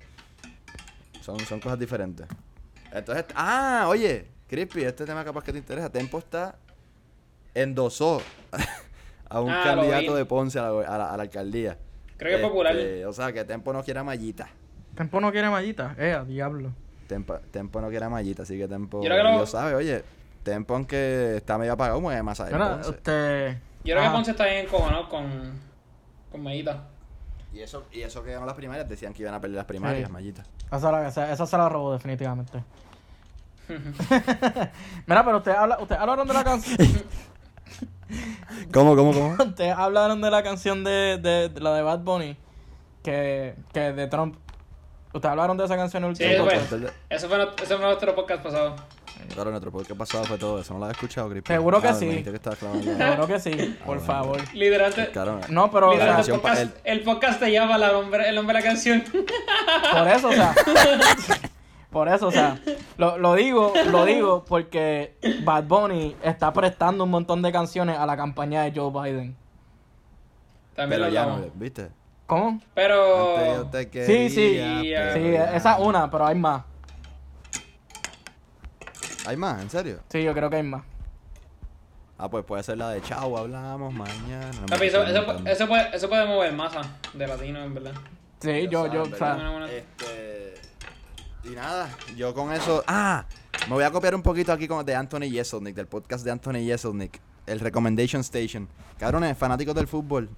Son, 1.22 1.40
son 1.40 1.60
cosas 1.60 1.80
diferentes. 1.80 2.28
Entonces, 2.92 3.26
ah, 3.36 3.86
oye, 3.90 4.28
Crispy, 4.48 4.84
este 4.84 5.06
tema 5.06 5.26
capaz 5.26 5.44
que 5.44 5.52
te 5.52 5.58
interesa. 5.58 5.90
Tempo 5.90 6.20
está 6.20 6.56
endosó 7.56 8.22
a 9.30 9.42
un 9.42 9.50
Ah, 9.50 9.62
candidato 9.64 10.16
de 10.16 10.26
Ponce 10.26 10.60
a 10.60 10.70
la, 10.70 10.70
a 10.88 10.98
la- 11.00 11.14
a 11.14 11.18
la 11.18 11.24
alcaldía. 11.24 11.78
Creo 12.18 12.38
que 12.38 12.44
es 12.44 12.48
popular. 12.48 12.76
Este, 12.78 13.06
O 13.08 13.14
sea, 13.14 13.34
que 13.34 13.44
Tempo 13.44 13.74
no 13.74 13.84
quiere 13.84 14.04
Mallita. 14.04 14.48
Tempo 14.96 15.20
no 15.20 15.32
quiere 15.32 15.50
mallita, 15.50 15.96
eh, 15.98 16.12
a 16.14 16.24
diablo. 16.24 16.72
Tempo, 17.08 17.40
Tempo 17.50 17.82
no 17.82 17.90
quiere 17.90 18.08
Mallita, 18.08 18.44
así 18.44 18.56
que 18.60 18.68
Tempo 18.68 19.02
Yo 19.02 19.06
creo 19.10 19.18
que 19.18 19.24
lo- 19.24 19.32
Dios 19.38 19.50
sabe, 19.50 19.74
oye, 19.74 20.04
Tempo 20.44 20.76
aunque 20.76 21.38
está 21.38 21.58
medio 21.58 21.74
apagado, 21.74 22.02
mueve 22.02 22.22
más 22.24 22.40
a 22.42 22.46
Mira, 22.46 22.76
Ponce. 22.76 22.90
usted... 22.90 23.58
Yo 23.86 23.96
creo 23.96 24.04
que 24.04 24.10
Ponce 24.16 24.32
está 24.32 24.46
bien 24.46 24.66
encojonado 24.66 25.10
con. 25.10 25.60
Con 26.32 26.44
Medita. 26.44 26.84
Y 27.54 27.60
eso, 27.62 27.86
y 27.92 28.02
eso 28.02 28.24
que 28.24 28.32
ganó 28.34 28.46
las 28.46 28.56
primarias, 28.56 28.88
decían 28.90 29.14
que 29.14 29.22
iban 29.22 29.34
a 29.36 29.40
perder 29.42 29.58
las 29.58 29.66
primarias, 29.66 30.08
Sí. 30.08 30.12
Mallita. 30.12 30.44
Esa, 30.72 31.08
esa, 31.08 31.32
esa 31.32 31.46
se 31.46 31.58
la 31.58 31.70
robó 31.70 31.94
definitivamente. 31.94 32.64
Mira, 35.06 35.24
pero 35.24 35.38
ustedes 35.38 35.58
habla, 35.58 35.78
usted 35.80 35.96
hablaron 35.96 36.28
de 36.28 36.34
la 36.34 36.44
canción. 36.44 36.78
¿Cómo, 38.74 38.96
cómo, 38.96 39.14
cómo? 39.14 39.36
ustedes 39.44 39.74
hablaron 39.78 40.22
de 40.22 40.32
la 40.32 40.44
canción 40.44 40.84
de, 40.84 41.18
de, 41.22 41.50
de 41.50 41.62
la 41.62 41.74
de 41.76 41.82
Bad 41.82 42.00
Bunny. 42.00 42.38
Que, 43.04 43.56
que 43.74 43.80
de 43.92 44.08
Trump. 44.08 44.36
Ustedes 45.14 45.32
hablaron 45.32 45.58
de 45.58 45.66
esa 45.66 45.76
canción 45.76 46.04
en 46.06 46.10
el 46.12 46.16
Sí, 46.16 46.24
último 46.24 46.48
eso 46.50 46.60
podcast? 46.70 46.70
fue, 46.70 46.94
eso 47.10 47.28
fue, 47.30 47.64
eso 47.64 47.78
fue 47.78 47.86
nuestro 47.86 48.16
podcast 48.16 48.44
pasado. 48.44 48.76
Claro, 49.34 49.50
nuestro 49.52 49.72
podcast 49.72 49.98
pasado 49.98 50.24
fue 50.26 50.38
todo 50.38 50.60
eso, 50.60 50.74
¿no 50.74 50.80
lo 50.80 50.86
has 50.86 50.92
escuchado, 50.92 51.30
Crispy? 51.30 51.54
Seguro 51.54 51.82
que 51.82 51.88
Ah, 51.88 51.94
sí. 51.94 52.06
dijiste 52.08 52.32
que. 52.32 52.40
Seguro 52.98 53.28
que 53.28 53.40
sí, 53.40 53.78
por 53.86 54.00
favor. 54.00 54.38
Claro, 55.12 55.40
No, 55.50 55.72
pero 55.72 55.90
o 55.92 55.96
sea, 55.96 56.20
el, 56.20 56.26
podcast, 56.32 56.76
el 56.84 57.02
podcast 57.02 57.40
te 57.40 57.52
llama 57.52 57.78
la 57.78 57.92
nombre, 57.92 58.28
el 58.30 58.36
nombre 58.36 58.58
de 58.58 58.64
la 58.64 58.68
canción. 58.70 59.04
por 59.92 60.08
eso, 60.08 60.30
o 60.30 60.34
sea. 60.34 60.54
Por 61.90 62.08
eso, 62.10 62.26
o 62.30 62.32
sea, 62.32 62.60
lo, 62.98 63.20
lo 63.20 63.36
digo, 63.36 63.72
lo 63.92 64.04
digo 64.04 64.44
porque 64.46 65.16
Bad 65.44 65.66
Bunny 65.66 66.16
está 66.24 66.52
prestando 66.52 67.04
un 67.04 67.12
montón 67.12 67.44
de 67.44 67.52
canciones 67.52 68.00
a 68.00 68.08
la 68.08 68.18
campaña 68.18 68.64
de 68.64 68.72
Joe 68.76 68.90
Biden. 68.92 69.36
También 70.76 71.02
Pero 71.02 71.06
lo 71.10 71.14
ya 71.14 71.26
no, 71.28 71.46
¿viste? 71.54 71.90
¿Cómo? 72.26 72.60
Pero. 72.74 73.38
Antes 73.38 73.58
yo 73.58 73.66
te 73.92 74.06
Sí, 74.08 74.30
sí, 74.32 74.54
Sí, 74.56 74.92
pero 74.96 75.56
esa 75.56 75.74
es 75.74 75.80
una, 75.86 76.10
pero 76.10 76.26
hay 76.26 76.34
más. 76.34 76.64
¿Hay 79.26 79.38
más? 79.38 79.62
¿En 79.62 79.70
serio? 79.70 80.00
Sí, 80.10 80.24
yo 80.24 80.34
creo 80.34 80.50
que 80.50 80.58
hay 80.58 80.64
más. 80.64 80.84
Ah, 82.18 82.30
pues 82.30 82.46
puede 82.46 82.64
ser 82.64 82.78
la 82.78 82.90
de 82.90 83.02
Chao, 83.02 83.38
hablamos 83.38 83.94
mañana. 83.94 84.66
Papi, 84.70 84.86
eso, 84.86 85.04
eso, 85.04 85.68
puede, 85.68 85.96
eso 85.96 86.10
puede 86.10 86.28
mover 86.28 86.54
masa 86.54 86.82
de 87.14 87.28
latino, 87.28 87.64
en 87.64 87.74
verdad. 87.74 87.94
Sí, 88.40 88.68
yo, 88.70 88.92
yo, 88.92 89.04
o. 89.04 89.66
Este. 89.66 90.54
Y 91.44 91.50
nada, 91.50 91.90
yo 92.16 92.34
con 92.34 92.52
eso. 92.54 92.84
Ah, 92.88 93.26
me 93.68 93.74
voy 93.74 93.84
a 93.84 93.92
copiar 93.92 94.16
un 94.16 94.22
poquito 94.22 94.52
aquí 94.52 94.68
con, 94.68 94.86
de 94.86 94.96
Anthony 94.96 95.30
Jeselnik, 95.32 95.76
del 95.76 95.88
podcast 95.88 96.24
de 96.24 96.32
Anthony 96.32 96.66
Jeselnik, 96.66 97.20
el 97.46 97.60
Recommendation 97.60 98.22
Station. 98.22 98.68
Cabrones, 98.98 99.38
fanáticos 99.38 99.76
del 99.76 99.88
fútbol. 99.88 100.30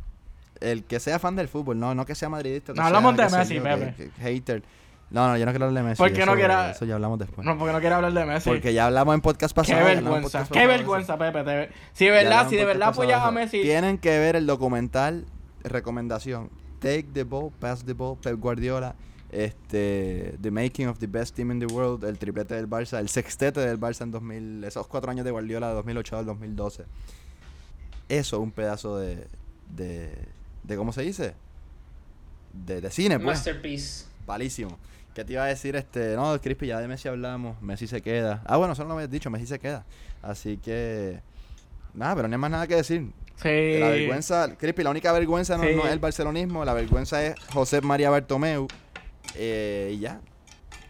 El 0.62 0.86
que 0.86 1.00
sea 1.00 1.20
fan 1.20 1.36
del 1.36 1.50
fútbol, 1.50 1.78
no, 1.78 1.94
no 1.94 2.06
que 2.06 2.16
sea 2.16 2.30
madridista. 2.30 2.74
que 2.74 2.80
No 2.80 2.86
hablamos 2.86 3.18
de 3.18 3.30
Messi, 3.30 3.60
Pepe. 3.60 4.12
hater. 4.20 4.64
No, 5.12 5.28
no, 5.28 5.38
yo 5.38 5.46
no 5.46 5.52
quiero 5.52 5.66
hablar 5.68 5.84
de 5.84 5.90
Messi. 5.90 5.98
¿Por 6.02 6.12
qué 6.12 6.20
no 6.26 6.32
eso- 6.32 6.36
quiera- 6.36 6.72
Eso 6.72 6.86
ya 6.86 6.96
hablamos 6.96 7.20
después. 7.20 7.46
no, 7.46 7.58
porque 7.58 7.74
no 7.74 7.80
quiero 7.80 7.96
hablar 7.96 8.14
de 8.14 8.26
Messi. 8.26 8.50
Porque 8.50 8.74
ya 8.74 8.88
hablamos 8.88 9.14
en 9.16 9.22
podcast 9.22 9.52
Qué 9.54 9.62
pasado. 9.62 9.80
en 9.88 10.04
vergüenza, 10.04 10.48
qué 10.52 10.68
vergüenza, 10.68 11.18
Pepe. 11.18 11.44
te- 11.44 11.70
Si 11.94 12.06
de 12.06 12.12
verdad, 12.12 12.50
si 12.50 12.56
de 12.56 12.66
verdad 12.66 12.90
apoyas 12.90 13.22
a. 13.22 13.32
Messi, 13.32 13.62
Tienen 13.62 13.98
que 13.98 14.18
ver 14.20 14.36
el 14.36 14.46
documental, 14.48 15.26
recomendación. 15.64 16.50
Take 16.80 17.08
the 17.14 17.24
ball, 17.24 17.52
pass 17.60 17.86
the 17.86 17.94
ball, 17.94 18.18
Pep 18.18 18.38
Guardiola. 18.40 18.96
Este, 19.32 20.38
The 20.42 20.50
Making 20.52 20.88
of 20.88 20.98
the 21.00 21.08
Best 21.08 21.36
Team 21.36 21.52
in 21.52 21.60
the 21.60 21.66
World, 21.66 22.04
el 22.06 22.18
triplete 22.18 22.56
del 22.56 22.70
Barça, 22.70 23.00
el 23.00 23.10
sextete 23.10 23.60
del 23.60 23.80
Barça 23.80 24.04
en 24.04 24.12
2000, 24.12 24.64
esos 24.64 24.88
cuatro 24.88 25.12
años 25.12 25.26
de 25.26 25.32
Guardiola 25.32 25.68
de 25.70 25.74
2008 25.76 26.18
al 26.18 26.26
2012. 26.26 26.86
Eso, 28.08 28.40
un 28.40 28.52
pedazo 28.52 28.98
de, 28.98 29.28
de, 29.70 30.16
de 30.64 30.78
¿cómo 30.78 30.94
se 30.94 31.02
dice? 31.02 31.34
De, 32.54 32.82
de 32.82 32.90
cine, 32.92 33.16
pues. 33.20 33.38
Masterpiece. 33.38 34.06
Palísimo. 34.26 34.78
¿Qué 35.16 35.24
te 35.26 35.34
iba 35.34 35.44
a 35.44 35.48
decir? 35.48 35.76
Este, 35.78 36.16
no, 36.16 36.40
Crispy, 36.42 36.68
ya 36.68 36.80
de 36.80 36.88
Messi 36.88 37.08
hablamos. 37.08 37.60
Messi 37.62 37.88
se 37.88 38.02
queda. 38.02 38.44
Ah, 38.46 38.58
bueno, 38.58 38.74
eso 38.74 38.84
no 38.84 38.90
lo 38.90 38.96
habías 38.96 39.10
dicho, 39.10 39.30
Messi 39.32 39.48
se 39.48 39.58
queda. 39.60 39.86
Así 40.22 40.58
que 40.58 41.22
Nada, 41.94 42.14
pero 42.16 42.28
no 42.28 42.36
hay 42.36 42.40
más 42.42 42.52
nada 42.52 42.68
que 42.68 42.76
decir. 42.76 43.10
Sí. 43.38 43.80
La 43.80 43.88
vergüenza, 43.90 44.56
Crispy, 44.58 44.84
la 44.84 44.90
única 44.90 45.14
vergüenza 45.14 45.56
no, 45.58 45.64
Sí. 45.64 45.70
no 45.76 45.86
es 45.88 45.94
el 45.94 46.00
barcelonismo, 46.00 46.66
la 46.66 46.74
vergüenza 46.74 47.24
es 47.24 47.36
José 47.54 47.80
María 47.82 48.10
Bartomeu. 48.10 48.68
eh, 49.36 49.92
y 49.96 50.00
ya. 50.00 50.20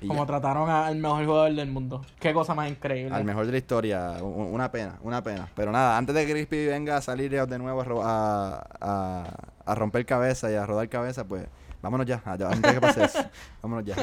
Y 0.02 0.08
Como 0.08 0.22
ya. 0.24 0.28
trataron 0.28 0.70
al 0.70 0.96
mejor 0.98 1.26
jugador 1.26 1.54
del 1.54 1.70
mundo. 1.72 2.04
Qué 2.20 2.34
cosa 2.34 2.54
más 2.56 2.70
increíble. 2.70 3.16
Al 3.16 3.24
mejor 3.24 3.46
de 3.46 3.52
la 3.52 3.58
historia. 3.60 4.12
Una 4.22 4.72
pena, 4.72 4.98
una 5.04 5.24
pena. 5.24 5.48
Pero 5.56 5.72
nada, 5.72 5.96
antes 5.98 6.14
de 6.16 6.26
que 6.26 6.32
Crispy 6.34 6.66
venga 6.66 6.98
a 6.98 7.02
salir 7.02 7.30
de 7.48 7.60
nuevo 7.60 7.84
a 8.04 9.76
romper 9.76 10.06
cabeza 10.06 10.52
y 10.52 10.56
a 10.56 10.66
rodar 10.66 10.90
cabeza, 10.90 11.24
pues 11.26 11.46
vámonos 11.86 12.08
ya. 12.08 12.22
Antes 12.26 12.74
que 12.74 12.82
pase 12.82 13.04
eso. 13.06 13.24
Vámonos 13.62 13.86
ya. 13.86 13.96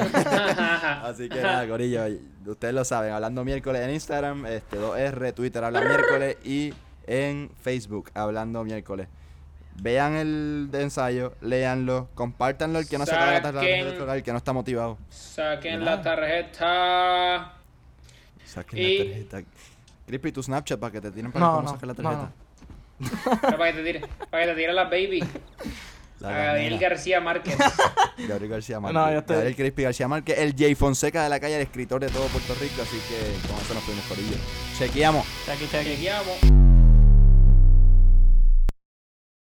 Así 1.03 1.27
que 1.27 1.41
nada, 1.41 1.67
Corillo. 1.67 2.01
Ustedes 2.45 2.73
lo 2.73 2.85
saben. 2.85 3.11
Hablando 3.11 3.43
miércoles 3.43 3.81
en 3.81 3.93
Instagram, 3.93 4.45
este 4.45 4.77
2R, 4.79 5.33
Twitter 5.33 5.63
habla 5.63 5.81
miércoles 5.81 6.37
y 6.45 6.73
en 7.05 7.51
Facebook 7.61 8.09
hablando 8.13 8.63
miércoles. 8.63 9.07
Vean 9.81 10.13
el 10.13 10.69
de 10.71 10.83
ensayo, 10.83 11.33
léanlo, 11.41 12.07
compártanlo 12.13 12.79
el 12.79 12.87
que 12.87 12.97
no 12.97 13.05
se 13.05 13.15
acaba 13.15 13.31
de 13.31 13.41
la 13.41 13.51
tarjeta, 13.51 14.15
el 14.15 14.23
que 14.23 14.31
no 14.31 14.37
está 14.37 14.53
motivado. 14.53 14.97
Saquen 15.09 15.83
la 15.83 16.01
tarjeta. 16.01 17.53
Saquen 18.45 18.79
Y- 18.79 18.97
la 18.99 19.29
tarjeta. 19.29 19.43
Crispy, 20.05 20.31
tu 20.31 20.43
Snapchat 20.43 20.79
para 20.79 20.91
que 20.91 21.01
te 21.01 21.11
tiren 21.11 21.31
para 21.31 21.45
No, 21.45 21.51
cómo 21.55 21.63
no, 21.63 21.69
sacar 21.73 21.87
la 21.87 21.93
no, 21.93 22.31
tarjeta. 23.01 23.57
Para 23.57 23.71
que 23.71 23.77
te 23.79 23.83
tire, 23.83 24.07
para 24.29 24.43
que 24.45 24.49
te 24.51 24.55
tire 24.55 24.73
la 24.73 24.83
baby. 24.85 25.23
La 26.29 26.41
a 26.41 26.45
Gabriel. 26.45 26.79
García 26.79 27.21
Márquez. 27.21 27.55
Gabriel 28.27 28.49
García 28.51 28.79
Márquez. 28.79 29.01
No, 29.01 29.11
yo 29.11 29.19
estoy- 29.19 29.35
Gabriel 29.35 29.55
Crispy 29.55 29.83
García 29.83 30.07
Márquez, 30.07 30.37
el 30.39 30.55
Jay 30.57 30.75
Fonseca 30.75 31.23
de 31.23 31.29
la 31.29 31.39
calle, 31.39 31.55
el 31.55 31.61
escritor 31.61 32.01
de 32.01 32.09
todo 32.09 32.25
Puerto 32.27 32.55
Rico. 32.59 32.81
Así 32.81 32.97
que 33.09 33.47
con 33.47 33.59
eso 33.59 33.73
nos 33.73 33.83
fuimos 33.83 34.03
por 34.05 34.17
ello. 34.17 34.37
Chequeamos. 34.77 35.25
Chequi, 35.45 35.67
chequi. 35.67 35.89
Chequeamos. 35.95 36.72